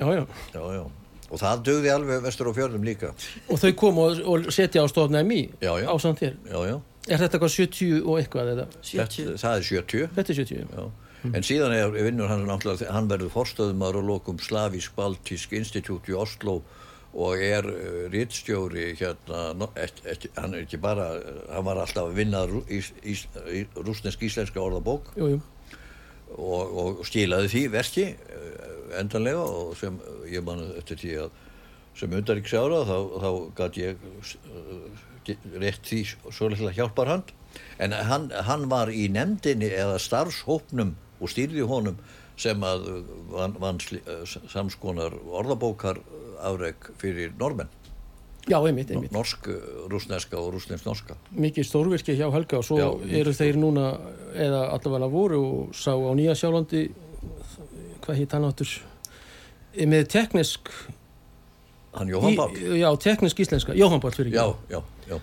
já, 0.00 0.06
já. 0.06 0.22
já, 0.54 0.60
já, 0.78 0.84
og 1.26 1.42
það 1.42 1.64
dögði 1.70 1.94
alveg 1.94 2.26
vestur 2.26 2.50
á 2.50 2.52
fjörðum 2.58 2.86
líka, 2.86 3.14
og 3.48 3.62
þau 3.62 3.72
komu 3.78 4.06
og, 4.08 4.20
og 4.26 4.52
setja 4.54 4.84
á 4.84 4.86
stofna 4.90 5.24
MI 5.26 5.42
Já, 5.60 5.72
já. 5.82 5.88
ásamt 5.90 6.22
þér? 6.22 6.38
Já, 6.52 6.60
já, 6.70 6.76
er 7.08 7.24
þetta 7.24 7.40
eitthvað 7.40 7.56
70 7.56 7.98
og 8.04 8.20
eitthvað 8.20 8.54
eða? 8.54 8.70
70 8.82 9.02
þetta, 9.02 9.40
það 9.42 9.58
er 9.58 9.68
70, 9.72 10.14
þetta 10.16 10.32
er 10.32 10.40
70 10.44 10.72
Já. 10.76 10.86
En 11.34 11.42
síðan 11.42 11.72
er 11.74 11.94
vinnur 11.94 12.28
hann 12.30 12.44
náttúrulega, 12.46 12.90
hann 12.92 13.08
verður 13.10 13.32
forstöðumar 13.32 13.96
og 13.98 14.04
lokum 14.06 14.38
Slavísk-Baltísk 14.42 15.56
Institút 15.58 16.06
í 16.10 16.14
Oslo 16.14 16.60
og 17.14 17.40
er 17.42 17.66
uh, 17.70 18.06
rittstjóri 18.12 18.90
hérna, 18.98 19.68
et, 19.78 20.26
hann 20.36 20.54
er 20.54 20.64
ekki 20.66 20.80
bara, 20.82 21.12
uh, 21.16 21.42
hann 21.54 21.66
var 21.68 21.80
alltaf 21.80 22.10
að 22.10 22.18
vinna 22.18 22.44
rú, 22.48 22.62
ís, 22.68 22.92
ís, 23.06 23.26
rúsnesk-íslenska 23.76 24.60
orðabók 24.60 25.12
jú, 25.16 25.36
jú. 25.36 25.40
og, 26.36 26.76
og 26.82 27.02
skilaði 27.08 27.52
því 27.52 27.64
verki 27.72 28.06
uh, 28.12 28.98
endanlega 29.00 29.46
og 29.46 29.72
sem 29.80 29.96
ég 30.32 30.44
man 30.46 30.62
eftir 30.76 31.00
því 31.00 31.16
að 31.24 31.42
sem 31.96 32.12
undaríksára 32.12 32.82
þá, 32.84 32.96
þá 33.22 33.30
gæti 33.56 33.86
ég 33.86 33.96
rétt 35.56 35.88
því 35.88 36.02
svo 36.28 36.50
litla 36.52 36.74
hjálparhand 36.76 37.32
en 37.80 37.96
hann, 37.96 38.28
hann 38.44 38.68
var 38.68 38.92
í 38.92 39.06
nefndinni 39.12 39.70
eða 39.72 39.96
starfshópnum 40.02 40.92
og 41.16 41.32
stýrði 41.32 41.64
honum 41.64 41.96
sem 42.36 42.60
að 42.68 42.84
vann, 43.32 43.80
uh, 43.80 44.36
samskonar 44.52 45.16
orðabókar 45.24 46.02
afreg 46.40 46.90
fyrir 47.00 47.32
normenn 47.38 47.70
já, 48.46 48.58
einmitt, 48.60 48.90
einmitt. 48.90 49.14
Norsk, 49.14 49.48
uh, 49.50 49.86
rúsneska 49.90 50.38
og 50.38 50.52
rúsnesk-norska 50.54 51.16
mikið 51.34 51.68
stórvirki 51.68 52.16
hjá 52.18 52.28
Helga 52.34 52.60
og 52.60 52.66
svo 52.68 52.78
Já, 52.80 52.88
eru 53.20 53.34
þeir 53.36 53.58
núna 53.60 53.88
eða 54.34 54.66
allavega 54.76 55.10
voru 55.10 55.40
og 55.46 55.74
sá 55.76 55.92
á 55.96 56.10
Nýja 56.16 56.36
Sjálandi 56.38 56.88
hvað 58.04 58.20
hitt 58.20 58.36
hann 58.36 58.46
áttur 58.46 58.76
með 59.76 60.06
teknisk 60.12 60.70
hann 61.96 62.12
Jóhann 62.12 62.36
Pál 62.38 62.52
í, 62.54 62.80
já, 62.82 62.90
teknisk 63.00 63.40
íslenska, 63.44 63.74
Jóhann 63.76 64.02
Pál 64.04 64.14
fyrir 64.14 64.36
já, 64.36 64.46
já, 64.70 64.80
já, 65.10 65.18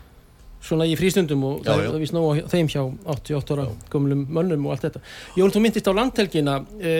svona 0.63 0.87
í 0.87 0.95
frístundum 0.99 1.43
og 1.47 1.63
það 1.65 1.85
er 1.85 1.97
vist 2.01 2.15
nóg 2.15 2.39
á 2.39 2.47
þeim 2.53 2.69
hjá 2.71 2.81
88 2.83 3.55
ára 3.57 3.65
gömlum 3.91 4.25
mönnum 4.31 4.67
og 4.67 4.75
allt 4.75 4.87
þetta. 4.87 5.01
Jón, 5.37 5.51
þú 5.53 5.63
myndist 5.63 5.89
á 5.91 5.93
landhelgina 5.97 6.59
e, 6.79 6.93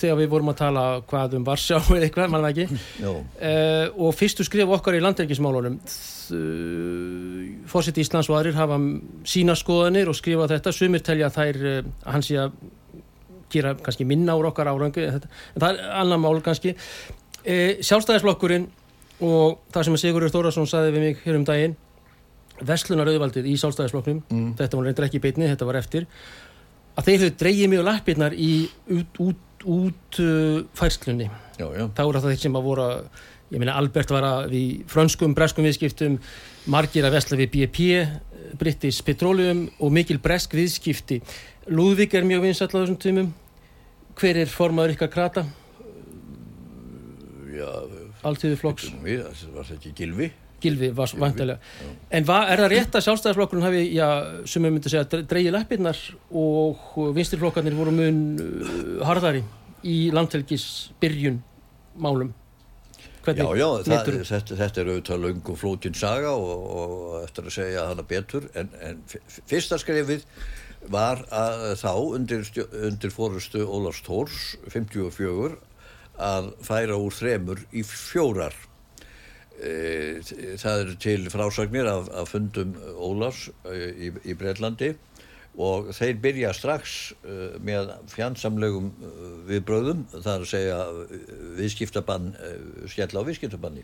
þegar 0.00 0.18
við 0.22 0.32
vorum 0.32 0.50
að 0.52 0.60
tala 0.64 0.86
hvað 1.10 1.36
um 1.38 1.46
Varsjá 1.46 1.78
eða 1.96 2.08
eitthvað, 2.08 2.32
mann 2.34 2.48
ekki. 2.50 2.66
Já, 2.98 3.12
e, 3.38 3.52
og 3.94 4.16
fyrstu 4.18 4.46
skrif 4.46 4.74
okkar 4.78 4.98
í 4.98 5.04
landhelgismálunum 5.04 5.78
fórsett 7.70 7.98
Íslands 7.98 8.28
og 8.30 8.38
aðrir 8.38 8.58
hafa 8.58 8.78
sína 9.28 9.56
skoðanir 9.58 10.10
og 10.10 10.18
skrifa 10.18 10.48
þetta, 10.50 10.72
sumir 10.74 11.02
telja 11.04 11.30
þær 11.34 11.58
eh, 11.58 11.78
að 12.04 12.12
hann 12.14 12.26
sé 12.26 12.38
að 12.38 12.58
gera 13.50 13.74
kannski 13.82 14.06
minna 14.06 14.36
úr 14.38 14.50
okkar 14.52 14.70
árangu 14.70 15.02
en, 15.02 15.16
þetta, 15.16 15.30
en 15.54 15.64
það 15.64 15.72
er 15.72 15.94
annar 16.02 16.22
mál 16.22 16.42
kannski. 16.44 16.76
E, 17.42 17.56
sjálfstæðisflokkurinn 17.82 18.68
og 19.26 19.60
það 19.74 19.88
sem 19.88 20.00
Sigurður 20.04 20.34
Þórasson 20.34 20.68
saði 20.70 20.94
við 20.94 21.06
mig 21.06 21.24
hér 21.24 21.40
um 21.40 21.46
daginn 21.48 21.78
Vestlunarauðvaldið 22.66 23.46
í 23.50 23.56
sjálfstæðisflokknum. 23.60 24.22
Mm. 24.30 24.48
þetta 24.58 24.76
var 24.78 24.88
reyndar 24.88 25.06
ekki 25.08 25.20
í 25.20 25.24
beinni, 25.24 25.48
þetta 25.50 25.68
var 25.68 25.78
eftir. 25.80 26.06
Að 26.98 27.06
þeir 27.08 27.20
höfðu 27.24 27.36
dreigið 27.40 27.70
mjög 27.72 27.84
lappirnar 27.86 28.34
í 28.36 28.52
út, 28.96 29.20
út, 29.24 29.66
út 29.70 30.18
uh, 30.24 30.62
færslunni 30.76 31.28
já, 31.30 31.66
já. 31.76 31.84
þá 31.96 32.00
eru 32.06 32.20
það 32.20 32.32
þeir 32.32 32.40
sem 32.42 32.58
að 32.58 32.66
voru 32.66 32.86
að- 32.88 33.22
ég 33.50 33.58
meina 33.62 33.76
Albert 33.78 34.10
var 34.14 34.26
að 34.26 34.50
við 34.52 34.82
frönskum, 34.90 35.32
breskum 35.34 35.64
viðskiptum 35.66 36.18
margir 36.70 37.06
að 37.06 37.16
vesla 37.16 37.38
við 37.40 37.50
BP 37.54 37.78
British 38.60 39.02
Petroleum 39.06 39.64
og 39.78 39.92
mikil 39.94 40.18
bresk 40.22 40.54
viðskipti. 40.58 41.20
Lúðvík 41.70 42.14
er 42.18 42.26
mjög 42.26 42.44
vinsall 42.48 42.70
á 42.70 42.78
þessum 42.82 42.98
tímum. 43.00 43.32
Hver 44.20 44.42
er 44.42 44.50
formaður 44.50 44.94
ykkar 44.96 45.10
krata? 45.14 45.46
Já 47.54 47.70
alltíðu 48.26 48.56
flokks, 48.60 48.90
var 49.00 49.64
þetta 49.64 49.76
ekki 49.78 49.92
Gilvi 49.96 50.30
Gilvi 50.62 50.90
var 50.96 51.12
vantilega 51.20 51.58
en 52.10 52.26
va, 52.28 52.42
er 52.52 52.62
það 52.64 52.72
rétt 52.74 52.98
að 52.98 53.06
sjálfstæðisflokkurinn 53.06 53.66
hafi, 53.66 53.84
já, 53.96 54.08
sem 54.48 54.66
við 54.66 54.74
myndum 54.76 54.94
segja 54.94 55.22
dreigið 55.30 55.56
lappirnar 55.56 56.02
og 56.42 56.98
vinstirflokkarnir 57.16 57.78
voru 57.78 57.94
mun 57.96 58.20
uh, 58.40 59.06
harðari 59.08 59.42
í 59.86 59.96
landhelgis 60.14 60.66
byrjun 61.00 61.40
málum? 62.00 62.34
Já, 63.20 63.34
hvernig 63.34 63.60
já, 63.60 63.66
það, 63.68 63.92
meturðu? 63.92 64.24
þetta, 64.30 64.56
þetta 64.62 64.80
er 64.80 64.90
auðvitað 64.90 65.24
löng 65.26 65.50
og 65.52 65.60
flókin 65.60 65.96
saga 65.96 66.32
og, 66.32 66.64
og 66.80 67.16
eftir 67.20 67.48
að 67.50 67.56
segja 67.58 67.86
hana 67.90 68.04
betur 68.08 68.48
en, 68.56 68.70
en 68.80 69.02
fyrsta 69.50 69.78
skrifið 69.80 70.24
var 70.90 71.20
að, 71.28 71.66
þá 71.82 71.92
undir, 72.16 72.46
undir 72.88 73.12
fórustu 73.12 73.66
Ólafs 73.68 74.00
Tórs 74.06 74.38
54 74.72 75.58
að 76.20 76.50
færa 76.64 76.96
úr 77.00 77.14
þremur 77.16 77.62
í 77.76 77.84
fjórar 77.86 78.56
það 79.60 80.82
eru 80.82 80.96
til 81.02 81.28
frásagnir 81.32 81.88
af, 81.90 82.08
af 82.16 82.30
fundum 82.32 82.74
Ólafs 82.96 83.50
e, 83.68 83.90
í, 84.08 84.10
í 84.32 84.36
Breitlandi 84.38 84.94
og 85.60 85.90
þeir 85.92 86.20
byrja 86.22 86.52
strax 86.54 86.92
uh, 87.26 87.56
með 87.60 87.90
fjandsamlegum 88.12 88.92
viðbröðum, 89.48 90.04
það 90.14 90.30
er 90.32 90.44
að 90.44 90.50
segja 90.52 90.76
viðskiptabann, 91.58 92.28
skella 92.88 93.20
á 93.20 93.26
viðskiptabanni. 93.26 93.82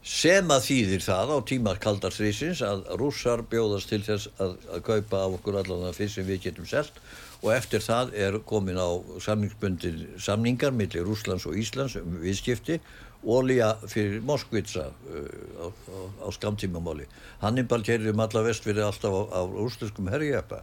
Sem 0.00 0.48
að 0.48 0.62
þýðir 0.64 1.02
það 1.04 1.30
á 1.36 1.38
tíma 1.44 1.72
kaldarstrísins 1.76 2.62
að 2.64 2.86
rússar 2.96 3.42
bjóðast 3.50 3.90
til 3.92 4.00
þess 4.06 4.30
að, 4.40 4.54
að 4.72 4.86
kaupa 4.86 5.18
af 5.26 5.34
okkur 5.36 5.58
allan 5.60 5.84
það 5.84 5.98
fyrst 5.98 6.16
sem 6.16 6.28
við 6.30 6.40
getum 6.46 6.70
selt 6.70 7.02
og 7.42 7.52
eftir 7.52 7.84
það 7.84 8.14
er 8.16 8.38
komin 8.48 8.80
á 8.80 8.88
samningsbundir 9.20 10.00
samningar 10.20 10.72
millir 10.76 11.04
Rússlands 11.04 11.44
og 11.48 11.56
Íslands 11.60 11.98
um 12.00 12.16
viðskipti 12.20 12.78
ólíja 13.24 13.74
fyrir 13.90 14.20
Moskvitsa 14.24 14.88
uh, 14.90 15.30
á, 15.60 15.66
á, 15.68 15.98
á 16.24 16.28
skamtímamáli. 16.32 17.06
Hannibal 17.42 17.84
kerði 17.84 18.14
um 18.14 18.22
alla 18.24 18.44
vestfyrir 18.46 18.84
alltaf 18.86 19.12
á, 19.12 19.22
á 19.36 19.40
rússneskum 19.44 20.08
herjæpa, 20.12 20.62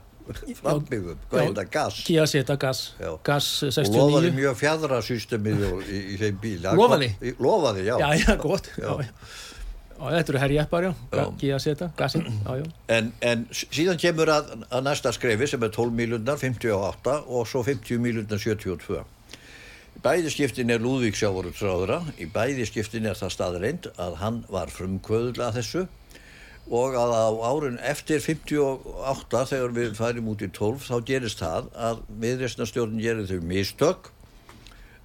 frambyggum, 0.60 1.20
hvað 1.32 1.41
er 1.41 1.49
þetta, 1.51 1.66
gas 1.72 1.99
Kia 2.08 2.26
Zeta 2.28 2.58
gas, 2.60 2.82
Já. 2.99 3.12
gas 3.24 3.49
og 3.64 3.72
lofaði 3.93 4.32
69 4.32 4.38
mjög 4.38 4.55
fjadra 4.60 5.01
systemið 5.05 5.68
í, 5.88 5.99
í 6.14 6.22
þeim 6.22 6.39
bíl. 6.43 6.62
Lofaði? 6.68 7.12
Lofaði, 7.39 7.86
já. 7.88 7.95
já, 8.01 8.10
já, 8.26 8.34
gott 8.41 8.72
já. 8.76 8.95
Þetta 9.97 10.32
eru 10.32 10.39
herjeppar, 10.43 10.86
já. 10.86 11.22
Kia 11.41 11.58
já, 11.58 11.78
já. 12.60 12.66
En, 12.93 13.12
en 13.26 13.45
síðan 13.49 13.97
kemur 14.01 14.30
að, 14.30 14.51
að 14.70 14.84
næsta 14.86 15.14
skrefi 15.16 15.47
sem 15.49 15.64
er 15.66 15.72
12 15.74 15.95
mílundar 15.97 16.38
58 16.38 17.16
og 17.26 17.47
svo 17.49 17.64
50 17.66 18.03
mílundar 18.03 18.41
72. 18.41 19.01
Í 19.98 20.02
bæði 20.04 20.30
skiptin 20.30 20.70
er 20.70 20.82
Lúðvík 20.84 21.16
sjávarutsráðura, 21.18 21.95
í 22.22 22.28
bæði 22.30 22.68
skiptin 22.70 23.08
er 23.10 23.16
það 23.18 23.32
staðreind 23.34 23.88
að 23.98 24.18
hann 24.22 24.36
var 24.54 24.70
frumkvöðul 24.70 25.39
að 25.41 25.56
þessu 25.56 25.88
og 26.68 26.98
að 27.00 27.14
á 27.18 27.26
árun 27.50 27.80
eftir 27.82 28.20
58 28.22 29.39
þegar 29.50 29.72
við 29.74 29.95
færum 29.98 30.28
út 30.30 30.43
í 30.45 30.50
12 30.54 30.84
þá 30.86 30.98
gerist 31.08 31.41
það 31.41 31.70
að 31.89 32.04
viðreistnastjórn 32.22 33.00
gerir 33.02 33.26
þau 33.32 33.48
mistök 33.50 34.12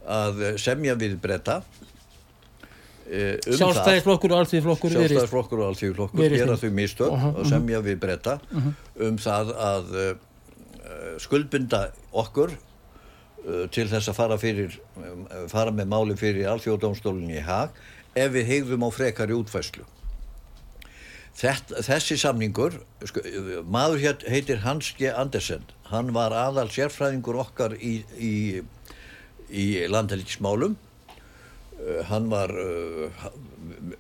að 0.05 0.43
eh, 0.43 0.59
semja 0.61 0.97
við 1.01 1.14
bretta 1.22 1.62
um 1.62 3.47
það. 3.49 3.62
Sjálfstæðisflokkur 3.62 4.34
og 4.34 4.43
alltíðflokkur 4.43 4.93
sjálfstæðisflokkur 4.97 5.62
og 5.62 5.70
alþjóðflokkur 5.70 6.36
gera 6.36 6.59
þau 6.61 6.68
mistök 6.76 7.16
Aha, 7.16 7.32
og 7.32 7.49
semja 7.49 7.80
við 7.84 7.97
breyta 8.05 8.36
um 9.09 9.16
það 9.20 9.55
að 9.70 9.97
uh, 10.03 10.12
skuldbinda 11.24 11.82
okkur 12.12 12.53
uh, 12.53 12.72
til 13.74 13.88
þess 13.90 14.11
að 14.11 14.18
fara 14.18 14.38
fyrir 14.38 14.76
um, 14.99 15.24
fara 15.51 15.72
með 15.74 15.90
máli 15.90 16.14
fyrir 16.18 16.51
alþjóðdómstólinn 16.53 17.32
í 17.34 17.43
hag 17.43 17.74
ef 18.14 18.30
við 18.34 18.49
hegðum 18.51 18.86
á 18.86 18.90
frekari 18.95 19.34
útfæslu. 19.34 19.86
Þessi 21.32 22.18
samningur, 22.20 22.76
sko, 23.09 23.22
maður 23.64 24.03
hér 24.03 24.26
heitir 24.28 24.61
Hans 24.66 24.90
G. 24.99 25.09
Andersen, 25.09 25.64
hann 25.88 26.12
var 26.14 26.34
aðal 26.36 26.68
sérfræðingur 26.70 27.40
okkar 27.40 27.74
í, 27.80 28.03
í, 28.20 28.61
í 29.49 29.64
landhelgismálum, 29.88 30.76
uh, 30.76 32.03
hann 32.12 32.28
var 32.30 32.53
uh, 32.53 33.24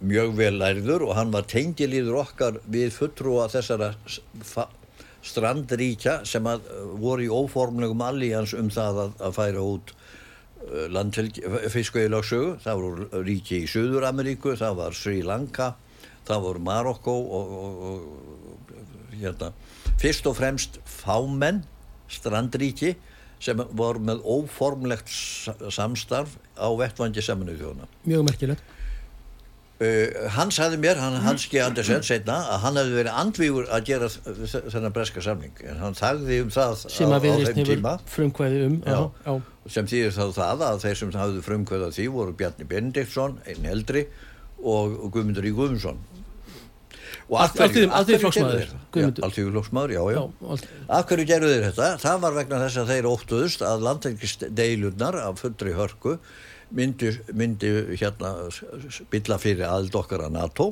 mjög 0.04 0.36
vel 0.38 0.54
lærður 0.60 1.08
og 1.08 1.16
hann 1.16 1.32
var 1.34 1.48
tengilíður 1.48 2.20
okkar 2.26 2.60
við 2.68 2.92
fulltrúa 3.00 3.48
þessara 3.50 3.94
strandríkja 5.22 6.20
sem 6.28 6.46
að 6.50 6.64
uh, 6.68 6.86
voru 7.02 7.26
í 7.26 7.30
óformlegum 7.32 8.02
allíjans 8.06 8.54
um 8.58 8.70
það 8.74 9.02
að, 9.06 9.12
að 9.28 9.36
færa 9.38 9.66
út 9.74 9.94
fiskveiðlagsögu, 11.72 12.56
það 12.62 12.80
voru 12.80 13.22
ríki 13.26 13.62
í 13.64 13.68
Suður-Ameríku, 13.70 14.52
það 14.60 14.76
var 14.78 14.94
Sri 14.96 15.22
Lanka, 15.26 15.72
það 16.28 16.44
voru 16.46 16.62
Marokko 16.66 17.14
og, 17.38 17.54
og, 17.58 17.80
og 17.88 19.16
hérna, 19.18 19.48
fyrst 20.02 20.28
og 20.30 20.36
fremst 20.38 20.78
fámenn, 20.86 21.62
strandríki 22.12 22.94
sem 23.42 23.58
voru 23.74 24.02
með 24.06 24.22
óformlegt 24.22 25.10
sa- 25.10 25.56
samstarf 25.74 26.36
á 26.54 26.68
vettvangi 26.78 27.22
saminuð 27.24 27.58
þjóðuna. 27.62 27.88
mjög 28.06 28.26
merkilegt 28.28 28.62
Uh, 29.82 30.28
hann 30.36 30.50
sagði 30.54 30.76
mér, 30.78 30.98
hann, 31.00 31.16
Hans 31.24 31.46
G. 31.50 31.58
Andersen 31.64 32.02
setna, 32.06 32.36
að 32.54 32.58
hann 32.66 32.76
hefði 32.78 32.98
verið 33.00 33.16
andvígur 33.22 33.70
að 33.72 33.86
gera 33.88 34.08
þennan 34.12 34.92
breska 34.94 35.22
samning 35.24 35.62
en 35.66 35.80
hann 35.82 35.96
þagði 35.98 36.36
um 36.44 36.52
það 36.54 36.74
sem 36.92 37.14
að 37.16 37.26
hefur 37.26 37.56
tíma 37.72 37.94
frumkvæði 38.12 38.60
um 38.68 38.76
Já. 38.84 38.92
já, 38.92 39.00
já. 39.26 39.34
sem 39.76 39.88
þýðir 39.90 40.14
þá 40.18 40.22
það 40.36 40.62
að 40.68 40.78
þeir 40.84 41.00
sem 41.00 41.14
hafðu 41.16 41.42
frumkvæða 41.48 41.88
því 41.96 42.06
voru 42.14 42.36
Bjarni 42.38 42.68
Benediktsson, 42.70 43.38
einn 43.48 43.66
eldri 43.72 44.04
og 44.62 44.94
Guðmundur 45.16 45.48
í 45.50 45.54
Guðmundsson 45.56 45.98
og 47.32 47.36
Allt- 47.40 47.58
alþýðu- 47.64 47.90
alþýðuflokksmaður, 47.96 48.70
Guðmundur. 48.92 49.24
Alþjóðflokksmaður, 49.26 49.92
já, 49.96 50.02
já, 50.12 50.14
Já, 50.20 50.48
allt- 50.52 50.70
Af 51.00 51.06
hverju 51.08 51.26
gerðu 51.32 51.50
þeir 51.54 51.66
þetta? 51.70 51.90
Það 52.02 52.20
var 52.26 52.32
vegna 52.38 52.58
þess 52.66 52.80
að 52.82 52.90
þeir 52.92 53.08
óttuðust 53.16 53.62
að 53.66 53.84
landhelgisdeilurnar 53.88 55.18
af 55.22 55.40
fullri 55.42 55.72
hörku 55.76 56.18
myndi, 56.76 57.12
myndi 57.36 57.70
hérna 58.00 58.34
spilla 58.92 59.38
fyrir 59.40 59.68
aðild 59.68 59.96
okkar 60.02 60.26
að 60.26 60.36
NATO 60.36 60.68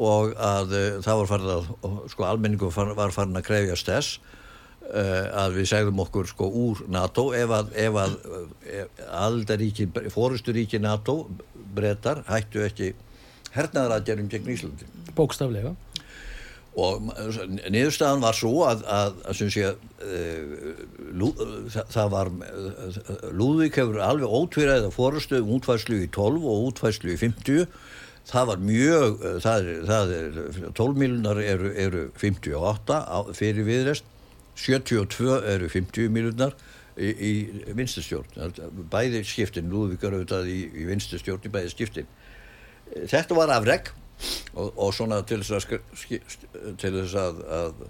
og 0.00 0.34
að 0.38 0.74
uh, 0.76 0.98
það 1.04 1.22
var 1.22 1.30
farin 1.30 1.54
að, 1.56 1.70
sko 2.12 2.26
almenningu 2.28 2.70
var, 2.74 3.14
farin 3.14 3.40
að 3.40 3.46
krefjast 3.48 3.90
þess 3.90 4.20
uh, 4.90 5.26
að 5.44 5.58
við 5.58 5.70
segðum 5.72 6.02
okkur 6.06 6.30
sko 6.30 6.48
úr 6.62 6.84
NATO 6.92 7.30
ef 7.36 7.54
að, 7.56 7.74
að 7.90 8.16
uh, 8.30 8.82
aldaríki, 9.24 9.90
fórusturíki 10.14 10.80
NATO 10.82 11.24
brettar 11.74 12.24
hættu 12.30 12.64
ekki 12.66 12.94
hernaðaraðgerðum 13.54 14.30
gegn 14.30 14.52
Íslandi. 14.54 14.86
Bókstaflega 15.16 15.74
og 16.78 17.08
niðurstaðan 17.66 18.22
var 18.22 18.36
svo 18.38 18.52
að, 18.68 18.84
að, 18.86 19.16
að 19.26 19.40
sé 19.40 19.70
uh, 19.70 20.82
lú, 21.10 21.32
það, 21.72 21.88
það 21.90 22.12
var 22.12 22.30
uh, 22.30 23.00
Lúðvík 23.34 23.80
hefur 23.80 23.98
alveg 24.06 24.36
ótvíræða 24.38 24.92
fórustu 24.94 25.40
um 25.40 25.56
útfæslu 25.56 25.98
í 26.04 26.10
12 26.14 26.46
og 26.46 26.68
útfæslu 26.68 27.16
í 27.16 27.18
50 27.18 27.66
það 28.30 28.50
var 28.52 28.62
mjög 28.62 29.18
uh, 29.18 29.36
það 29.42 29.70
er, 29.72 29.82
það 29.90 30.14
er 30.20 30.70
12 30.78 31.02
miljonar 31.02 31.42
eru, 31.42 31.74
eru 31.74 32.04
58 32.20 33.00
á, 33.02 33.18
fyrir 33.34 33.66
viðrest 33.66 34.06
72 34.60 35.40
eru 35.50 35.70
50 35.72 36.14
miljonar 36.14 36.54
í, 37.00 37.10
í 37.10 37.32
vinstustjórn 37.74 38.86
bæði 38.92 39.24
skiptin, 39.26 39.70
Lúðvík 39.72 40.06
er 40.06 40.20
auðvitað 40.20 40.52
í, 40.52 40.60
í 40.70 40.86
vinstustjórn 40.86 41.46
í 41.48 41.52
bæði 41.52 41.72
skiptin. 41.72 42.10
Þetta 42.90 43.36
var 43.38 43.52
afreg 43.54 43.92
og, 44.54 44.72
og 44.74 44.94
svona 44.96 45.20
til 45.26 45.40
þess 45.44 45.68
að, 45.70 45.78
til 46.80 46.92
þess 46.98 47.18
að, 47.20 47.42
að 47.60 47.84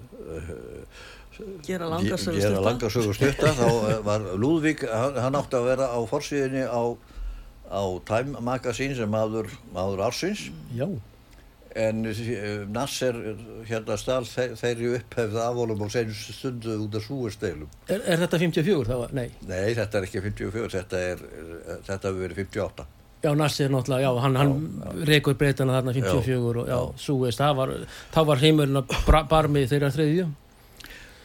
langarsögu 1.41 1.61
gera 1.67 2.01
stutta. 2.19 2.65
langarsögu 2.65 3.15
stutta 3.17 3.53
þá 3.57 3.69
eh, 3.71 4.01
var 4.07 4.27
Lúðvík, 4.41 4.85
hann, 4.91 5.39
átti 5.39 5.61
að 5.61 5.71
vera 5.71 5.91
á 5.93 5.99
forsíðinni 6.11 6.67
á, 6.69 6.83
á 7.71 7.83
Time 8.09 8.43
Magazine 8.45 8.99
sem 8.99 9.11
maður, 9.11 9.49
maður 9.75 10.05
ársins. 10.09 10.49
Já, 10.77 10.89
en 11.75 12.07
uh, 12.07 12.69
Nasser 12.69 13.17
hérna 13.69 13.97
stál 14.01 14.25
þe 14.27 14.47
þeirri 14.59 14.95
upphefð 14.99 15.37
afvolum 15.39 15.85
og 15.87 15.93
senjum 15.95 16.17
stundu 16.19 16.77
út 16.87 16.97
af 16.99 17.05
súesteilum 17.07 17.69
er, 17.87 18.03
er 18.03 18.23
þetta 18.25 18.41
54 18.43 18.89
þá? 18.89 19.13
Nei, 19.15 19.29
nei 19.47 19.75
þetta 19.79 20.01
er 20.01 20.09
ekki 20.09 20.25
54 20.25 20.73
þetta 20.75 21.03
er, 21.13 21.23
eh, 21.23 21.77
þetta 21.87 22.11
hefur 22.11 22.25
verið 22.25 22.43
58 22.43 22.89
já, 23.23 23.31
Nassi 23.37 23.65
er 23.65 23.73
náttúrulega, 23.73 24.03
já, 24.09 24.21
hann, 24.25 24.37
hann 24.41 24.53
rekur 25.09 25.35
breytana 25.41 25.79
þarna 25.79 25.95
54 25.97 26.61
og 26.65 26.69
já, 26.71 26.79
súist, 27.01 27.41
það 27.41 27.57
var, 27.61 27.75
þá 28.15 28.21
var 28.31 28.45
heimurinn 28.45 28.81
að 28.83 29.27
barmi 29.31 29.67
þeirra 29.71 29.91
þriðju. 29.97 30.29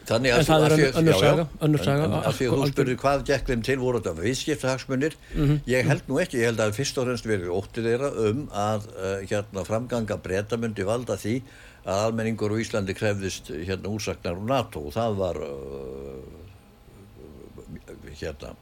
Þannig 0.06 0.30
að 0.36 0.42
það 0.46 0.64
er 0.64 0.72
önnur- 1.00 1.16
saga, 1.18 1.44
önnur 1.66 1.82
saga, 1.82 2.04
að 2.20 2.36
því 2.38 2.46
að 2.46 2.52
þú 2.60 2.66
spurði 2.70 2.96
hvað 3.02 3.22
gekk 3.26 3.48
þeim 3.50 3.62
til 3.66 3.78
voru 3.80 3.98
þetta 3.98 4.22
viðskiptahagsmunir? 4.22 5.16
Mhm. 5.34 5.56
ég 5.66 5.88
held 5.90 6.04
nú 6.06 6.20
ekki, 6.22 6.38
ég 6.38 6.46
held 6.52 6.60
að 6.62 6.76
fyrst 6.78 6.98
og 7.02 7.08
fremst 7.08 7.26
verið 7.26 7.50
óttið 7.50 7.88
þeirra 7.90 8.10
um 8.28 8.44
að 8.54 8.86
uh, 8.94 9.16
hérna 9.26 9.64
framganga 9.66 10.16
breyta 10.22 10.56
myndi 10.62 10.86
valda 10.86 11.16
því 11.18 11.40
að 11.86 12.04
almenningur 12.06 12.54
á 12.54 12.56
Íslandi 12.62 12.94
krefðist 12.94 13.50
hérna 13.50 13.90
úrsaknar 13.90 14.38
úr 14.38 14.46
NATO. 14.46 14.78
Og 14.86 14.94
það 14.94 15.18
var 15.18 15.42
uh, 15.42 16.22
hérna 18.20 18.54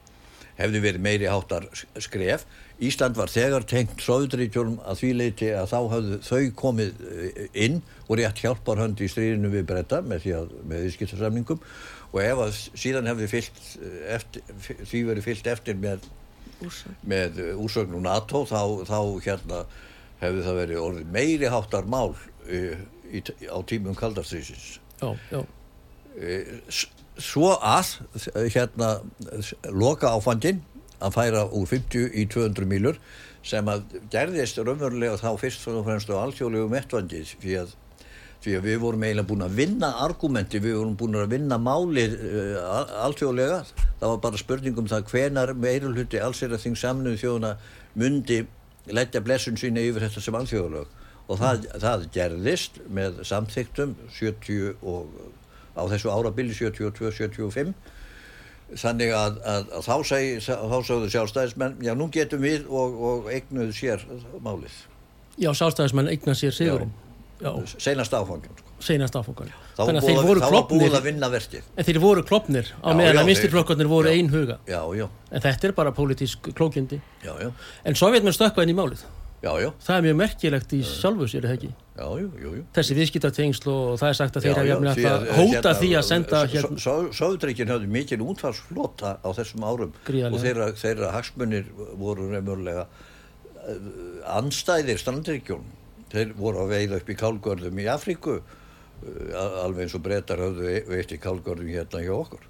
hefði 0.57 0.81
verið 0.81 1.03
meiri 1.03 1.29
háttar 1.29 1.67
skref 2.01 2.45
Ísland 2.83 3.15
var 3.15 3.31
þegar 3.31 3.63
tengt 3.63 4.01
Sovjetríkjum 4.03 4.73
að 4.83 4.97
því 4.99 5.09
leiti 5.15 5.47
að 5.55 5.69
þá 5.71 5.77
hafðu 5.93 6.17
þau 6.27 6.39
komið 6.59 6.97
eh, 7.07 7.37
inn 7.65 7.77
og 8.09 8.17
rétt 8.19 8.41
hjálpar 8.43 8.81
hönd 8.83 8.99
í 8.99 9.07
stríðinu 9.11 9.51
við 9.53 9.63
breyta 9.69 10.01
með 10.03 10.25
því 10.25 10.33
að 10.41 10.49
með 10.67 10.83
viðskiptarsamningum 10.89 11.61
og 12.11 12.19
ef 12.23 12.41
að 12.45 12.57
síðan 12.83 13.07
hefði 13.11 13.29
fyllt 13.31 13.61
eh, 13.79 13.95
eftir, 14.17 14.43
því 14.91 15.01
verið 15.07 15.27
fyllt 15.29 15.47
eftir 15.55 15.79
með, 15.79 16.09
Úrsögn. 16.65 16.97
með 17.15 17.39
eh, 17.45 17.53
úrsögn 17.63 17.95
úr 17.95 18.03
NATO 18.09 18.43
þá, 18.49 18.59
þá 18.91 18.99
hérna 19.29 19.61
hefði 20.19 20.43
það 20.49 20.59
verið 20.61 20.83
orðið 20.83 21.09
meiri 21.15 21.49
háttar 21.51 21.87
mál 21.91 22.11
uh, 22.15 22.83
í, 23.11 23.19
á 23.51 23.57
tímum 23.67 23.95
kaldarstrísins 23.99 24.67
já, 25.01 25.09
já, 25.31 25.41
S- 26.71 26.87
svo 27.19 27.49
að 27.59 27.91
hérna 28.53 28.93
loka 29.75 30.13
áfandin 30.15 30.61
að 31.03 31.15
færa 31.15 31.45
úr 31.51 31.67
50 31.69 32.11
í 32.15 32.25
200 32.31 32.69
mílur 32.69 32.99
sem 33.45 33.67
að 33.69 33.97
gerðist 34.13 34.59
raunverulega 34.61 35.19
þá 35.21 35.31
fyrst 35.41 35.67
og 35.69 35.83
fremst 35.85 36.09
á 36.09 36.17
alþjóðlegu 36.17 36.69
mettvandi 36.71 37.21
því 37.29 37.57
að, 37.61 37.75
því 38.45 38.57
að 38.57 38.67
við 38.69 38.79
vorum 38.81 39.05
eiginlega 39.05 39.29
búin 39.29 39.45
að 39.45 39.57
vinna 39.59 39.91
argumenti, 40.05 40.61
við 40.63 40.79
vorum 40.79 40.97
búin 40.97 41.19
að 41.21 41.35
vinna 41.35 41.59
máli 41.61 42.07
uh, 42.09 42.97
alþjóðlega. 43.05 43.61
Það 44.01 44.11
var 44.11 44.21
bara 44.25 44.41
spurning 44.41 44.81
um 44.81 44.89
það 44.89 45.07
hvenar 45.11 45.53
meirulhutti 45.57 46.21
allsir 46.21 46.53
að 46.53 46.65
þing 46.65 46.79
samnuð 46.81 47.19
þjóðuna 47.21 47.55
mundi 48.01 48.43
leggja 48.85 49.21
blessun 49.25 49.57
sína 49.57 49.81
yfir 49.81 50.07
þetta 50.07 50.21
sem 50.21 50.37
alþjóðlög 50.37 51.01
og 51.25 51.39
það, 51.41 51.63
það 51.81 52.03
gerðist 52.13 52.79
með 52.93 53.21
samþyktum 53.25 53.95
70 54.13 54.75
og 54.85 55.09
á 55.73 55.83
þessu 55.89 56.11
árabili 56.13 56.53
72-75 56.53 57.73
þannig 58.79 59.13
að, 59.15 59.39
að, 59.45 59.71
að 59.77 59.87
þá, 59.87 59.95
seg, 60.09 60.43
þá 60.45 60.77
sagðu 60.89 61.09
sjálfstæðismenn 61.13 61.79
já 61.85 61.93
nú 61.97 62.09
getum 62.13 62.43
við 62.43 62.67
og, 62.69 62.99
og 63.09 63.31
eignuð 63.31 63.73
sér 63.77 64.05
málið, 64.43 64.77
já, 65.39 65.49
sástæðismenn 65.55 66.11
eigna 66.13 66.37
sér 66.37 66.55
sigurinn. 66.55 66.93
Já, 67.35 67.51
seinast 67.83 68.13
áfangin 68.15 68.53
sko. 68.55 68.69
seinast 68.79 69.15
áfangan 69.19 69.49
þannig 69.75 69.97
að 69.99 70.05
þeir 70.07 70.21
voru 70.23 70.43
klopnir 70.45 70.95
en 71.75 71.83
þeir 71.89 71.99
voru 71.99 72.23
klopnir 72.23 72.69
á 72.79 72.95
meðan 72.95 73.19
að 73.19 73.29
vinstirflokkarnir 73.33 73.89
voru 73.91 74.13
einhuga. 74.13 74.55
En 74.71 75.43
þetta 75.43 75.67
er 75.67 75.73
bara 75.75 75.91
pólitísk 75.91 76.47
klókindi. 76.55 77.01
Já, 77.25 77.33
já, 77.43 77.51
en 77.83 77.99
sovjetmenn 77.99 78.35
stökkva 78.35 78.63
inn 78.63 78.71
í 78.71 78.77
málið 78.77 79.03
já, 79.45 79.69
það 79.85 79.97
er 79.97 80.05
mjög 80.05 80.15
merkilegt 80.21 80.75
í 80.75 80.81
sjálfu 80.85 81.27
sér, 81.31 81.47
ekki? 81.53 81.71
Þessi 82.75 82.95
viðskiptatengsl 82.97 83.69
og 83.71 83.99
það 84.01 84.09
er 84.09 84.17
sagt 84.19 84.37
að 84.39 84.45
þeir 84.45 84.57
hafa 84.57 84.69
jafnvel 84.69 84.95
því 84.97 85.05
að 85.09 85.25
hóta 85.29 85.51
hérna, 85.53 85.73
því 85.79 85.89
að 85.95 86.05
senda 86.09 86.41
hérna, 86.51 86.79
Sovjetríkin 87.15 87.71
höfðu 87.71 87.91
mikil 87.93 88.19
útfarsflota 88.25 89.13
á 89.23 89.29
þessum 89.37 89.63
árum 89.63 89.93
Gríðarlega. 90.07 90.35
og 90.35 90.43
þeirra, 90.43 90.67
þeirra 90.81 91.11
hagsmunir 91.15 91.69
voru 92.01 92.27
nefnurlega 92.33 92.87
anstæðir 94.35 94.99
strandríkjum 95.01 95.63
þeir 96.11 96.33
voru 96.37 96.65
að 96.65 96.73
veiða 96.75 96.99
upp 96.99 97.09
í 97.09 97.17
kálgörðum 97.19 97.79
í 97.81 97.87
Afríku 97.91 98.35
uh, 98.39 99.63
alveg 99.63 99.85
eins 99.85 99.95
og 99.97 100.03
brettar 100.05 100.43
höfðu 100.43 100.75
veitt 100.89 101.15
í 101.15 101.21
kálgörðum 101.21 101.71
hérna 101.71 102.03
hjá 102.03 102.13
okkur 102.17 102.43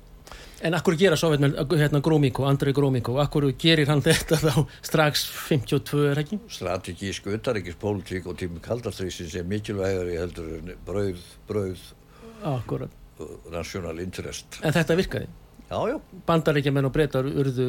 en 0.66 0.78
akkur 0.78 0.98
gera 1.00 1.18
sovjetmenn 1.20 1.56
hérna 1.78 2.02
Grómíko, 2.04 2.46
Andrei 2.50 2.74
Grómíko 2.74 3.18
akkur 3.24 3.48
gerir 3.60 3.90
hann 3.92 4.04
þetta 4.06 4.40
þá 4.42 4.66
strax 4.86 5.28
52 5.50 6.04
er 6.12 6.24
ekki? 6.24 6.40
Strategísk 6.58 7.30
utaríkispólitík 7.36 8.28
og 8.32 8.40
tími 8.40 8.64
kaldastrýsins 8.64 9.36
er 9.40 9.48
mikilvægari 9.50 10.20
heldur 10.20 10.54
en 10.60 10.76
brauð, 10.88 11.24
brauð 11.50 11.90
akkurat, 12.46 12.94
uh, 13.20 13.36
national 13.54 14.00
interest. 14.04 14.62
En 14.64 14.76
þetta 14.76 14.98
virkaði 15.00 15.32
Bandaríkjamenn 15.66 16.86
og 16.86 16.94
breytar 16.94 17.26
urðu 17.26 17.66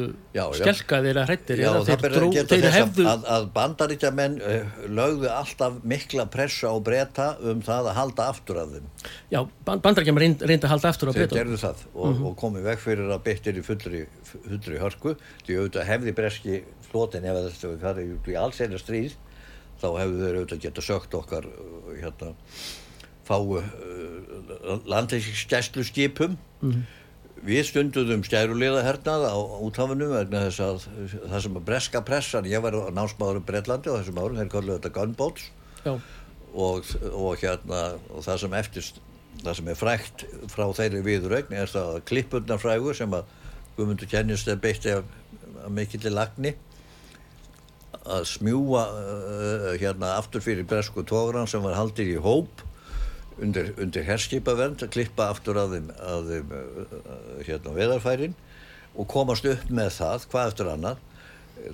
skelkaðir 0.53 1.17
að 1.17 1.31
hrættir 1.31 1.61
Já, 1.63 1.69
þeir, 1.87 2.03
dró, 2.13 2.27
þeir 2.51 2.67
hefðu 2.75 3.05
að, 3.09 3.23
að 3.33 3.47
bandaríkjamenn 3.55 4.35
uh, 4.37 4.75
lögðu 4.99 5.31
alltaf 5.33 5.79
mikla 5.81 6.27
pressa 6.29 6.69
á 6.69 6.77
breyta 6.77 7.27
um 7.41 7.63
það 7.65 7.89
að 7.91 7.97
halda 7.97 8.27
aftur 8.33 8.59
af 8.61 8.75
þeim. 8.75 8.89
já, 9.33 9.39
ban- 9.65 9.81
bandaríkjamenn 9.87 10.23
reynd, 10.27 10.45
reyndi 10.45 10.69
að 10.69 10.73
halda 10.75 10.91
aftur 10.93 11.09
á 11.09 11.11
Þeir 11.15 11.23
breytar 11.23 11.39
gerðu 11.41 11.61
það 11.63 11.85
og, 11.95 12.21
og 12.29 12.35
komið 12.43 12.67
veg 12.69 12.83
fyrir 12.85 13.13
að 13.17 13.23
beittir 13.25 13.57
í 13.57 13.63
fullri, 13.65 14.03
fullri 14.29 14.81
hörku. 14.83 15.15
Því 15.47 15.57
auðvitað 15.61 15.89
hefði 15.89 16.13
breski 16.21 16.59
flotin 16.91 17.25
ef 17.25 17.39
þetta 17.63 17.95
út 18.13 18.29
í 18.29 18.37
alls 18.37 18.61
eina 18.61 18.77
stríð 18.81 19.17
þá 19.81 19.87
hefðu 20.03 20.21
þeir 20.21 20.37
auðvitað 20.37 20.61
geta 20.67 20.85
sögt 20.85 21.17
okkar 21.17 21.49
uh, 21.49 21.89
hérna 21.97 22.35
fáu 23.27 23.57
uh, 23.57 23.65
landlæsingskæslu 24.87 25.83
skipum 25.89 26.37
Við 27.45 27.63
stunduðum 27.69 28.23
skærulega 28.25 28.81
hernað 28.85 29.27
á 29.29 29.35
úthafinu 29.63 30.07
vegna 30.11 30.45
þess 30.47 30.63
að 30.63 30.85
það 31.29 31.41
sem 31.45 31.59
að 31.59 31.67
breska 31.67 32.01
pressan, 32.07 32.49
ég 32.49 32.63
var 32.63 32.77
námsmaður 32.95 33.41
um 33.41 33.45
Breitlandi 33.47 33.93
á 33.93 33.97
þessum 33.99 34.21
árum, 34.21 34.39
þeir 34.39 34.53
kallu 34.55 34.77
þetta 34.77 34.93
gunboats. 34.95 35.51
Og, 36.57 36.87
og 37.13 37.37
hérna 37.37 37.81
og 38.09 38.23
það 38.25 38.39
sem 38.41 38.55
eftir 38.57 38.87
það 39.43 39.57
sem 39.59 39.67
er 39.69 39.77
frækt 39.77 40.23
frá 40.51 40.65
þeirri 40.75 41.03
viðurögn 41.05 41.53
er 41.53 41.69
það 41.69 41.91
að 41.95 42.05
klippurna 42.09 42.57
frægur 42.61 42.97
sem 42.97 43.13
að 43.13 43.35
Guðmundur 43.77 44.09
kennist 44.09 44.47
er 44.49 44.57
beitti 44.57 44.89
af, 44.89 45.05
af 45.61 45.69
mikilli 45.69 46.09
lagni 46.09 46.55
að 48.07 48.23
smjúa 48.31 48.83
uh, 48.89 49.67
hérna 49.77 50.15
aftur 50.17 50.41
fyrir 50.41 50.65
bresku 50.67 51.03
tógran 51.05 51.49
sem 51.49 51.61
var 51.61 51.77
haldið 51.77 52.15
í 52.15 52.23
hóp 52.23 52.63
undir, 53.43 53.73
undir 53.81 54.05
herskipavernd 54.07 54.83
að 54.85 54.93
klippa 54.95 55.29
aftur 55.33 55.59
að 55.61 55.75
þeim, 55.77 55.91
að 56.01 56.31
þeim 56.31 56.55
hérna 57.47 57.75
veðarfærin 57.75 58.37
og 58.97 59.09
komast 59.11 59.45
upp 59.49 59.69
með 59.69 59.91
það 59.99 60.25
hvað 60.31 60.51
eftir 60.51 60.71
annað 60.73 61.03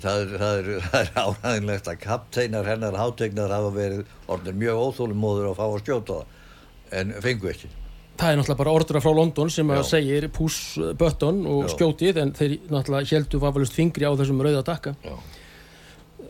það 0.03 0.24
er, 0.24 0.34
það 0.39 0.57
er, 0.57 0.72
það 0.89 0.99
er 1.01 1.14
áræðinlegt 1.24 1.91
að 1.91 2.01
kapteinar 2.03 2.70
hennar 2.72 2.99
hátegnar 2.99 3.53
hafa 3.53 3.72
verið 3.76 4.03
orðin 4.32 4.59
mjög 4.59 4.84
óþólumóður 4.88 5.51
að 5.51 5.57
fá 5.59 5.66
að 5.68 5.80
skjóta 5.86 6.20
það 6.20 6.99
en 6.99 7.16
fengu 7.24 7.49
ekki 7.53 7.72
það 8.14 8.28
er 8.30 8.38
náttúrulega 8.38 8.59
bara 8.59 8.74
ordra 8.78 9.01
frá 9.01 9.14
London 9.18 9.49
sem 9.51 9.72
að 9.74 9.80
Já. 9.82 9.88
segir 9.95 10.28
push 10.34 10.91
button 10.99 11.45
og 11.49 11.64
Já. 11.66 11.72
skjótið 11.78 12.20
en 12.22 12.34
þeir 12.38 12.57
náttúrulega 12.70 13.18
heldu 13.18 13.41
vafalust 13.41 13.78
fingri 13.78 14.05
á 14.05 14.14
þessum 14.20 14.43
rauða 14.45 14.66
dakka 14.68 14.93
Já. 15.01 15.16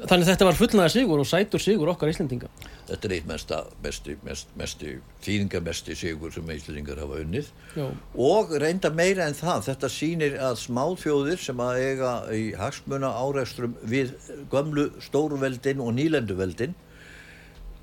Þannig 0.09 0.27
þetta 0.27 0.47
var 0.47 0.57
fullnaða 0.57 0.91
sigur 0.93 1.21
og 1.21 1.27
sætur 1.27 1.61
sigur 1.63 1.91
okkar 1.93 2.11
Íslendinga. 2.11 2.49
Þetta 2.89 3.07
er 3.07 3.15
eitt 3.17 3.27
mesta, 3.29 3.59
mesti, 3.83 4.15
mest, 4.25 4.53
mesti 4.59 4.93
þýðingamesti 5.25 5.97
sigur 5.97 6.33
sem 6.35 6.53
Íslandingar 6.55 7.01
hafa 7.03 7.19
unnið. 7.23 7.51
Já, 7.77 7.85
og 8.27 8.53
reynda 8.63 8.91
meira 8.93 9.27
en 9.29 9.37
það 9.37 9.67
þetta 9.69 9.91
sýnir 9.95 10.37
að 10.43 10.57
smáþjóðir 10.63 11.43
sem 11.43 11.63
að 11.63 11.81
eiga 11.87 12.13
í 12.35 12.45
hagsmuna 12.59 13.13
áreikstrum 13.23 13.77
við 13.89 14.15
gömlu 14.51 14.89
stórveldin 15.03 15.83
og 15.83 15.93
nýlenduveldin 15.99 16.75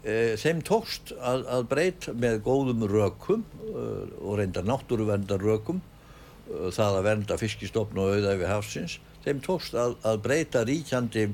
e, 0.04 0.36
þeim 0.40 0.64
tókst 0.66 1.14
að, 1.16 1.46
að 1.48 1.68
breyta 1.70 2.16
með 2.16 2.40
góðum 2.46 2.86
rökum 2.90 3.44
e, 3.44 3.84
og 4.20 4.40
reynda 4.40 4.64
náttúruvendar 4.66 5.42
rökum 5.44 5.80
e, 5.80 6.70
það 6.74 7.00
að 7.00 7.06
venda 7.08 7.38
fiskistofn 7.40 8.00
og 8.00 8.16
auðæfi 8.16 8.50
hafsins 8.50 8.98
þeim 9.24 9.42
tókst 9.44 9.76
að, 9.78 9.96
að 10.06 10.20
breyta 10.24 10.64
ríkjandi 10.68 11.28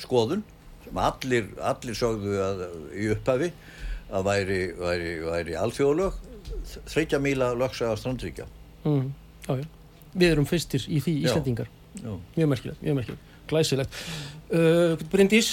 skoðun 0.00 0.42
sem 0.84 0.98
allir, 0.98 1.48
allir 1.62 1.98
sögðu 1.98 2.38
að, 2.42 2.64
í 2.96 3.08
upphafi 3.14 3.52
að 4.12 4.28
væri, 4.28 4.60
væri, 4.76 5.12
væri 5.24 5.58
alþjóðlög 5.58 6.18
þreitja 6.90 7.20
míla 7.22 7.52
lögsaga 7.58 7.96
strandríkja. 7.98 8.46
Mm, 8.84 9.12
við 10.12 10.30
erum 10.30 10.48
fyrstir 10.48 10.84
í 10.88 11.00
því. 11.02 11.18
Íslendingar. 11.26 11.70
Já. 11.92 12.12
mjög 12.36 12.48
merkilegt, 12.48 12.82
mjög 12.82 12.98
merkilegt. 13.00 13.28
Glæsilegt. 13.50 13.96
Uh, 14.52 14.94
Bryndís, 15.12 15.48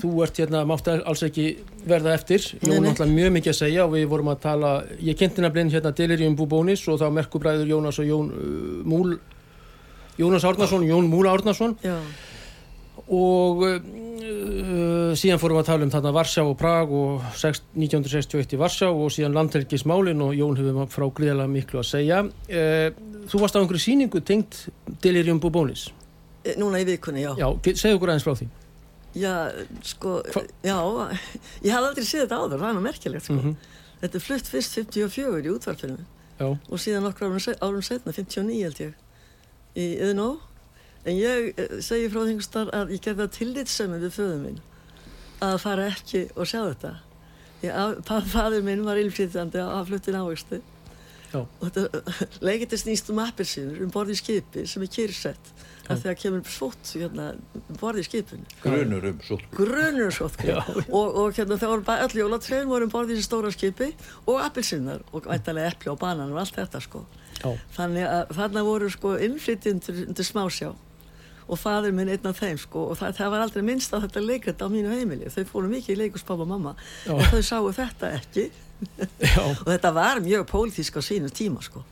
þú 0.00 0.10
ert 0.24 0.38
hérna 0.40 0.64
mátt 0.66 0.88
alls 0.90 1.22
ekki 1.26 1.46
verða 1.86 2.14
eftir. 2.16 2.42
Nei, 2.62 2.72
Jón 2.72 2.82
nei. 2.82 2.88
náttúrulega 2.88 3.14
mjög 3.14 3.32
mikið 3.36 3.52
að 3.52 3.58
segja 3.58 3.84
og 3.86 3.94
við 3.94 4.06
vorum 4.10 4.30
að 4.32 4.40
tala 4.46 4.70
ég 5.02 5.18
kynnti 5.18 5.44
nefnilegin 5.44 5.72
hérna 5.74 5.92
Delirium 5.98 6.36
Bubónis 6.38 6.82
og 6.90 6.98
þá 7.02 7.06
merkubræður 7.14 7.70
Jónas 7.70 8.00
og 8.02 8.08
Jón 8.08 8.30
uh, 8.32 8.80
Múl 8.86 9.18
Jónas 10.16 10.46
Árnason, 10.48 10.86
Jón 10.88 11.10
Múla 11.12 11.34
Árnason. 11.36 11.76
Já, 11.84 11.98
og 13.08 13.60
uh, 13.62 15.12
síðan 15.18 15.38
fórum 15.38 15.58
við 15.58 15.62
að 15.62 15.68
tala 15.70 15.86
um 15.86 15.92
þarna 15.92 16.12
Varsjá 16.16 16.42
og 16.46 16.56
Prag 16.58 16.90
og 16.90 17.26
sex- 17.38 17.62
1961 17.78 18.56
í 18.56 18.60
Varsjá 18.60 18.88
og 18.90 19.12
síðan 19.14 19.36
landhelgismálin 19.36 20.22
og 20.24 20.34
Jón 20.34 20.58
hefur 20.58 20.88
frá 20.90 21.06
gríðalega 21.20 21.52
miklu 21.52 21.82
að 21.82 21.88
segja 21.92 22.22
uh, 22.26 22.88
þú 23.30 23.42
varst 23.42 23.58
á 23.58 23.60
einhverju 23.62 23.84
síningu 23.84 24.22
tengt 24.26 24.64
Delirium 25.04 25.40
Bubónis 25.42 25.88
E, 26.46 26.52
núna 26.60 26.78
í 26.78 26.84
vikunni, 26.86 27.24
já. 27.24 27.32
já, 27.34 27.46
segðu 27.74 27.96
okkur 27.98 28.10
aðeins 28.12 28.26
frá 28.26 28.34
því 28.38 28.46
Já, 29.16 29.32
sko, 29.82 30.10
Hva- 30.30 30.44
já, 30.62 30.76
ég 31.64 31.72
hafði 31.72 31.88
aldrei 31.88 32.04
séð 32.06 32.20
þetta 32.26 32.36
áður, 32.42 32.60
það 32.60 32.74
nú 32.76 32.82
merkilegt, 32.84 33.24
sko. 33.24 33.34
Mhm. 33.40 33.54
Þetta 34.02 34.18
er 34.18 34.22
flutt 34.26 34.50
fyrst 34.52 34.74
54 34.76 35.40
í 35.40 35.50
útvarfinu 35.54 35.96
já, 36.36 36.46
og 36.52 36.82
síðan 36.82 37.08
okkur 37.08 37.30
árum, 37.30 37.40
árum 37.64 37.82
setna, 37.86 38.12
59 38.12 38.60
held 38.66 38.82
ég, 38.84 38.92
í 39.74 39.86
Iðnó. 40.04 40.26
En 41.06 41.14
ég 41.14 41.52
eh, 41.54 41.76
segi 41.84 42.08
frá 42.10 42.24
þingstar 42.26 42.72
að 42.74 42.96
ég 42.96 43.04
gerði 43.04 43.22
það 43.24 43.34
tillitsömmu 43.38 44.00
við 44.02 44.16
föðu 44.16 44.38
minn 44.42 44.62
að 45.44 45.58
fara 45.62 45.90
ekki 45.92 46.26
og 46.34 46.48
sjá 46.48 46.62
þetta. 46.64 46.94
Fadur 48.06 48.64
minn 48.64 48.86
var 48.86 48.98
ylflýtjandi 49.00 49.60
að 49.62 49.90
fluttin 49.90 50.18
ávexti. 50.18 50.62
Já, 51.32 51.40
og 51.42 51.62
þetta 51.64 52.16
leikiti 52.46 52.78
snýst 52.80 53.10
um 53.12 53.20
appelsínur 53.20 53.82
um 53.84 53.90
borði 53.92 54.14
í 54.14 54.20
skipi 54.20 54.62
sem 54.70 54.84
er 54.86 54.90
kyrsett 54.94 55.50
af 55.90 56.00
því 56.00 56.10
að 56.10 56.20
kemur 56.20 56.48
svott 56.50 56.92
hérna, 56.94 57.26
um 57.58 57.78
borði 57.80 58.04
í 58.04 58.06
skipinu. 58.06 58.46
Grunur 58.62 59.08
um 59.10 59.20
svo 59.26 59.38
grunur 59.54 60.14
sótkví 60.14 60.54
Já. 60.54 60.60
og, 60.70 60.86
og 61.06 61.36
hérna 61.36 61.58
það 61.58 61.74
voru 61.74 61.86
bara 61.86 62.06
öll 62.06 62.22
jólatrein 62.22 62.70
voru 62.70 62.88
um 62.88 62.94
borð 62.94 63.14
í 63.14 63.20
stóra 63.26 63.52
skipi 63.54 63.92
og 64.24 64.40
appelsinnar 64.42 65.04
og 65.12 65.26
væntalega 65.26 65.74
epli 65.74 65.92
og 65.92 66.00
banan 66.02 66.34
og 66.34 66.42
allt 66.42 66.58
þetta 66.58 66.82
sko. 66.82 67.04
Já, 67.42 67.50
þannig 67.76 68.08
að 68.08 68.34
þarna 68.38 68.66
voru 68.66 68.90
sko 68.90 69.14
innflytjendur 69.26 70.02
undir 70.06 70.30
smásjá 70.30 70.72
og 71.46 71.58
fadur 71.60 71.94
minn 71.94 72.10
einn 72.10 72.30
af 72.30 72.40
þeim 72.40 72.58
sko 72.58 72.88
og 72.90 73.00
það, 73.00 73.16
það 73.20 73.32
var 73.34 73.44
aldrei 73.46 73.66
minnst 73.66 73.94
á 73.94 74.02
þetta 74.02 74.22
leikrit 74.24 74.62
á 74.62 74.66
mínu 74.72 74.94
heimili. 74.94 75.32
Þau 75.32 75.44
fóru 75.50 75.72
mikið 75.72 75.94
í 75.94 75.98
leikus 76.04 76.26
pappa 76.26 76.46
og 76.46 76.52
mamma 76.54 76.76
Já. 77.06 77.12
en 77.14 77.28
þau 77.34 77.42
sáu 77.50 77.74
þetta 77.76 78.14
ekki. 78.20 78.48
Já, 79.22 79.42
og 79.62 79.68
þetta 79.68 79.92
var 79.96 80.24
mjög 80.24 80.48
pólitísk 80.50 80.98
á 80.98 81.02
sínu 81.04 81.30
tíma 81.32 81.62
sko. 81.64 81.84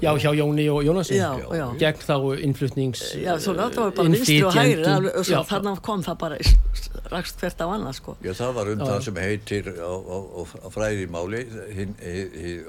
Já, 0.00 0.14
hjá 0.16 0.32
Jóni 0.32 0.64
og 0.72 0.84
Jónasi. 0.84 1.18
Já, 1.18 1.36
já. 1.52 1.66
gegn 1.76 2.04
þá 2.06 2.14
innflutnings 2.40 3.02
Já, 3.20 3.34
svo 3.36 3.52
það 3.52 3.76
var 3.76 3.90
bara 3.98 4.12
vinstri 4.14 4.38
og 4.48 4.54
hægri 4.56 5.24
þannig 5.50 5.82
kom 5.84 6.04
það 6.06 6.16
bara 6.22 6.38
rakst 7.12 7.42
hvert 7.42 7.60
á 7.60 7.66
annað 7.68 7.98
sko. 7.98 8.14
Já, 8.24 8.32
það 8.38 8.54
var 8.56 8.70
um 8.72 8.80
Já. 8.80 8.86
það 8.88 9.04
sem 9.08 9.20
heitir 9.20 9.68
á, 9.76 9.92
á, 9.92 10.16
á, 10.40 10.68
fræðimáli 10.72 11.42
hinn 11.76 11.92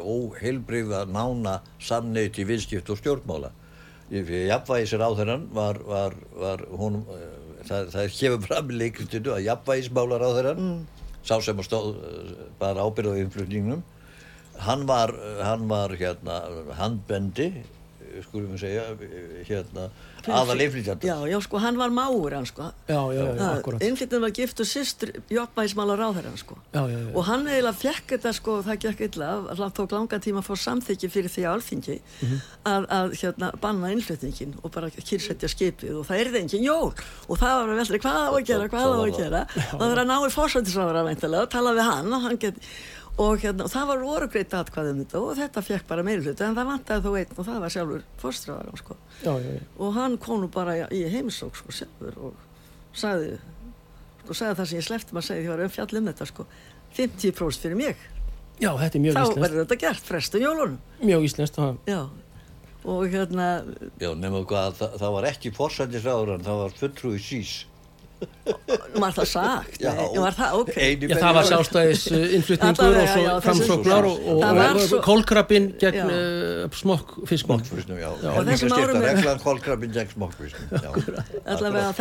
óheilbrigða 0.01 1.05
nána 1.07 1.61
samneiti 1.79 2.43
viðskipt 2.47 2.91
og 2.91 2.99
stjórnmála. 2.99 3.53
Í- 4.11 4.47
jafnvægisir 4.49 4.99
á 4.99 5.09
þennan 5.15 5.45
var, 5.55 5.77
var, 5.87 6.15
var 6.35 6.63
hún, 6.75 6.97
eh, 7.15 7.61
það, 7.69 7.91
það 7.93 8.15
kemur 8.17 8.41
fram 8.47 8.71
í 8.73 8.79
leikritinu 8.81 9.31
að 9.37 9.45
jafnvægismálar 9.47 10.25
á 10.27 10.29
þennan, 10.37 10.71
sá 11.23 11.37
sem 11.45 11.61
stóð 11.63 11.93
eh, 11.95 12.31
bara 12.59 12.83
ábyrð 12.83 13.15
á 13.15 13.21
innflutningnum, 13.23 13.83
hann 14.67 14.83
var, 14.89 15.13
hann 15.45 15.63
var 15.71 15.95
hérna 15.95 16.41
handbendi, 16.79 17.47
eh, 17.63 17.77
skulum 18.27 18.53
við 18.55 18.59
segja, 18.65 18.83
eh, 19.01 19.43
hérna 19.47 19.89
aðal 20.27 20.59
innflytjandi. 20.61 21.07
Já, 21.09 21.15
já, 21.31 21.37
sko, 21.41 21.57
hann 21.63 21.77
var 21.79 21.89
máur 21.89 22.33
hann 22.35 22.45
sko. 22.45 22.67
Já, 22.87 22.99
já, 23.15 23.23
já, 23.35 23.47
akkurat. 23.57 23.81
Innflyttin 23.81 24.21
var 24.21 24.29
gift 24.37 24.59
og 24.61 24.67
systur 24.69 25.09
Jóttmæsmála 25.33 25.95
ráðherran 25.97 26.37
sko. 26.37 26.57
Já, 26.73 26.83
já, 26.91 26.97
já, 26.99 27.15
og 27.15 27.25
hann 27.25 27.47
eiginlega 27.47 27.73
fekk 27.73 28.13
þetta 28.17 28.33
sko 28.37 28.57
það 28.67 28.77
gekk 28.85 29.01
illa, 29.07 29.29
það 29.57 29.73
tók 29.79 29.91
langa 29.97 30.19
tíma 30.21 30.43
að 30.43 30.49
fá 30.51 30.55
samþykki 30.67 31.09
fyrir 31.09 31.31
því 31.33 31.45
alþingi 31.53 31.97
Mhm. 32.21 32.37
að, 32.65 32.85
að 32.99 33.15
hérna, 33.21 33.51
banna 33.61 33.91
innflytningin 33.95 34.53
og 34.63 34.71
bara 34.71 34.89
kyrsetja 34.91 35.49
skipið 35.49 35.99
og 35.99 36.05
það 36.05 36.19
er 36.19 36.25
það 36.31 36.41
engin 36.43 36.63
jól. 36.69 36.93
Og 37.29 37.37
það 37.41 37.53
var 37.57 37.67
að 37.73 37.81
velta 37.81 37.99
hvað 38.05 38.21
á 38.21 38.31
að 38.31 38.45
gera, 38.45 38.69
hvað 38.69 38.87
á 38.93 38.99
að 39.01 39.17
gera? 39.17 39.41
Og 39.73 39.79
það 39.81 39.91
er 39.91 40.01
að 40.05 40.09
náir 40.11 40.35
fórsættisráður 40.37 41.01
að 41.01 41.49
tala 41.49 41.73
við 41.73 41.85
hann 41.89 42.13
og 42.13 42.21
hann 42.21 42.37
get 42.37 42.55
og, 43.17 43.41
hérna, 43.41 43.65
og 43.65 43.71
það 43.73 43.87
var 43.91 44.03
orugreitt 44.15 44.53
atkvæðum 44.55 45.01
þetta 45.03 45.21
og 45.21 45.33
þetta 45.39 45.63
fekk 45.67 45.87
bara 45.89 46.05
meiri 46.07 46.23
hluti 46.25 46.45
en 46.45 46.57
það 46.57 46.69
vantaði 46.71 47.03
þó 47.05 47.17
einn 47.19 47.35
og 47.35 47.47
það 47.49 47.59
var 47.65 47.73
sjálfur 47.75 48.05
fórstráðarum 48.21 48.79
sko. 48.79 48.97
Já, 49.21 49.33
já, 49.35 49.49
já. 49.57 49.63
og 49.77 49.93
hann 49.97 50.17
kom 50.21 50.41
nú 50.41 50.51
bara 50.51 50.77
í 50.87 51.01
heimsók 51.11 51.59
sko 51.59 51.75
sjálfur 51.75 52.17
og 52.29 52.47
sagði 52.97 53.35
sko 54.21 54.37
sagði 54.37 54.57
það 54.61 54.71
sem 54.71 54.79
ég 54.79 54.87
slefti 54.87 55.15
maður 55.15 55.23
að 55.23 55.27
segja 55.27 55.41
því 55.41 55.51
að 55.51 55.65
ég 55.65 55.77
var 55.77 55.99
um 56.01 56.09
þetta 56.11 56.29
sko 56.31 56.47
50% 56.95 57.63
fyrir 57.65 57.79
mig. 57.79 58.01
Já, 58.61 58.71
þetta 58.77 58.97
er 58.97 59.03
mjög 59.05 59.15
þá 59.15 59.21
íslenskt. 59.21 59.41
verður 59.41 59.63
þetta 59.63 59.77
gert, 59.81 60.03
frestu 60.05 60.41
jólunum. 60.41 60.77
Mjög 61.01 61.23
íslenskt 61.29 61.57
það. 61.57 61.77
Já. 61.89 62.01
Og 62.81 63.01
hérna 63.13 63.47
Já, 64.01 64.09
nema 64.17 64.41
hvað, 64.49 64.75
það, 64.79 64.95
það 65.01 65.15
var 65.15 65.27
ekki 65.29 65.51
forsættisráðurann, 65.55 66.45
það 66.45 66.61
var 66.63 66.75
fulltrúi 66.77 67.21
sís. 67.21 67.53
Var 69.01 69.13
það 69.15 69.27
sagt? 69.29 69.77
Já. 69.81 69.91
Var 69.95 70.35
það, 70.35 70.55
ok. 70.61 70.71
Eini 70.77 71.07
Já, 71.09 71.15
það 71.21 71.35
var 71.37 71.47
sjálfstæðis 71.49 72.03
innflutningur 72.37 72.87
Allavega, 72.87 73.13
og 73.35 73.41
svo 73.41 73.45
framsóknar 73.45 74.07
og, 74.09 74.17
og, 74.33 74.41
Það 74.43 74.59
var 74.59 74.79
og 74.79 74.85
svo- 74.89 75.01
kólkrabinn 75.05 75.67
gegn 75.81 76.11
uh, 76.11 76.65
já. 78.01 78.09
Já. 78.21 78.29
Og 78.33 78.49
þessum 78.49 78.75
árum 78.77 79.01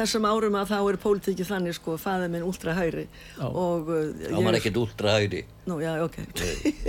þessum 0.01 0.29
árum 0.31 0.59
að 0.61 0.73
þá 0.73 0.79
er 0.81 1.01
pólitíki 1.05 1.47
þannig 1.49 1.79
sko, 1.79 1.97
fæðið 2.01 2.35
minn 2.35 2.47
últra 2.51 2.77
hægri 2.77 3.07
Já. 3.07 3.47
og 3.49 3.89
uh, 3.89 4.05
Það 4.27 4.49
var 4.49 4.61
ekkert 4.61 4.81
últra 4.85 5.17
hægri. 5.19 5.45
Nú, 5.71 5.77
já, 5.83 5.93
ok. 6.03 6.17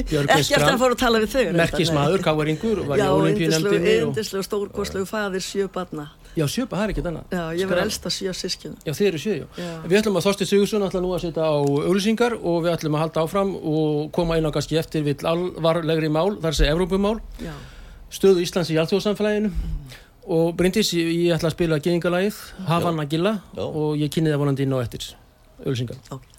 Björgvin 0.09 0.32
Ekki 0.34 0.55
eftir 0.57 0.71
að 0.71 0.79
fóra 0.82 0.95
að 0.95 1.01
tala 1.03 1.19
við 1.21 1.34
þau. 1.36 1.43
merkismadur, 1.59 2.17
nei. 2.21 2.25
káaringur, 2.25 2.82
var 2.89 2.97
í 2.97 3.03
Já, 3.03 3.09
olimpíunemdinni 3.13 3.93
og... 4.07 4.17
stórkoslegu 4.47 5.05
faðir 5.09 5.43
sjö 5.45 5.67
barna. 5.75 6.07
Já, 6.32 6.45
sjöpa, 6.47 6.77
það 6.79 6.84
er 6.86 6.91
ekkert 6.93 7.07
annað. 7.09 7.34
Já, 7.36 7.41
ég 7.59 7.67
var 7.67 7.82
elsta 7.82 8.09
sjö 8.13 8.32
sískina. 8.39 8.77
Já, 8.88 8.93
þið 8.95 9.07
eru 9.09 9.19
sjö, 9.19 9.34
já. 9.41 9.47
Já. 9.59 9.71
Við 9.84 9.97
ætlum 9.99 10.15
að 10.15 10.25
Þorsti 10.29 10.47
Sigursson 10.47 10.86
ætla 10.88 11.01
nú 11.03 11.09
að 11.11 11.25
setja 11.25 11.43
á 11.43 11.51
auðlýsingar 11.59 12.38
og 12.39 12.61
við 12.63 12.71
ætlum 12.77 12.95
að 12.95 13.03
halda 13.03 13.25
áfram 13.25 13.51
og 13.59 14.07
koma 14.15 14.38
inn 14.39 14.47
á 14.47 14.51
kannski 14.55 14.79
eftir 14.79 15.03
við 15.09 15.25
alvarlegri 15.27 16.07
mál, 16.07 16.38
þar 16.39 16.55
sé 16.55 16.69
Evrópumál, 16.71 17.17
Já, 17.43 17.51
stöðu 18.15 18.45
Íslands 18.47 18.71
í 18.71 18.79
alþjóðsamfélaginu 18.79 19.51
og 20.32 20.55
Bryndis, 20.55 20.93
ég, 20.95 21.34
ætla 21.36 21.51
að 21.51 21.57
spila 21.57 21.82
geðingalagið, 21.84 22.39
Havanna 22.71 23.09
Gilla 23.11 23.36
og 23.59 23.99
ég 23.99 24.13
kynni 24.15 24.32
það 24.32 24.45
vonandi 24.45 24.69
inn 24.69 24.77
á 24.79 24.79
eftir 24.86 25.11
auðlýsingar. 25.65 25.99
ok. 26.15 26.30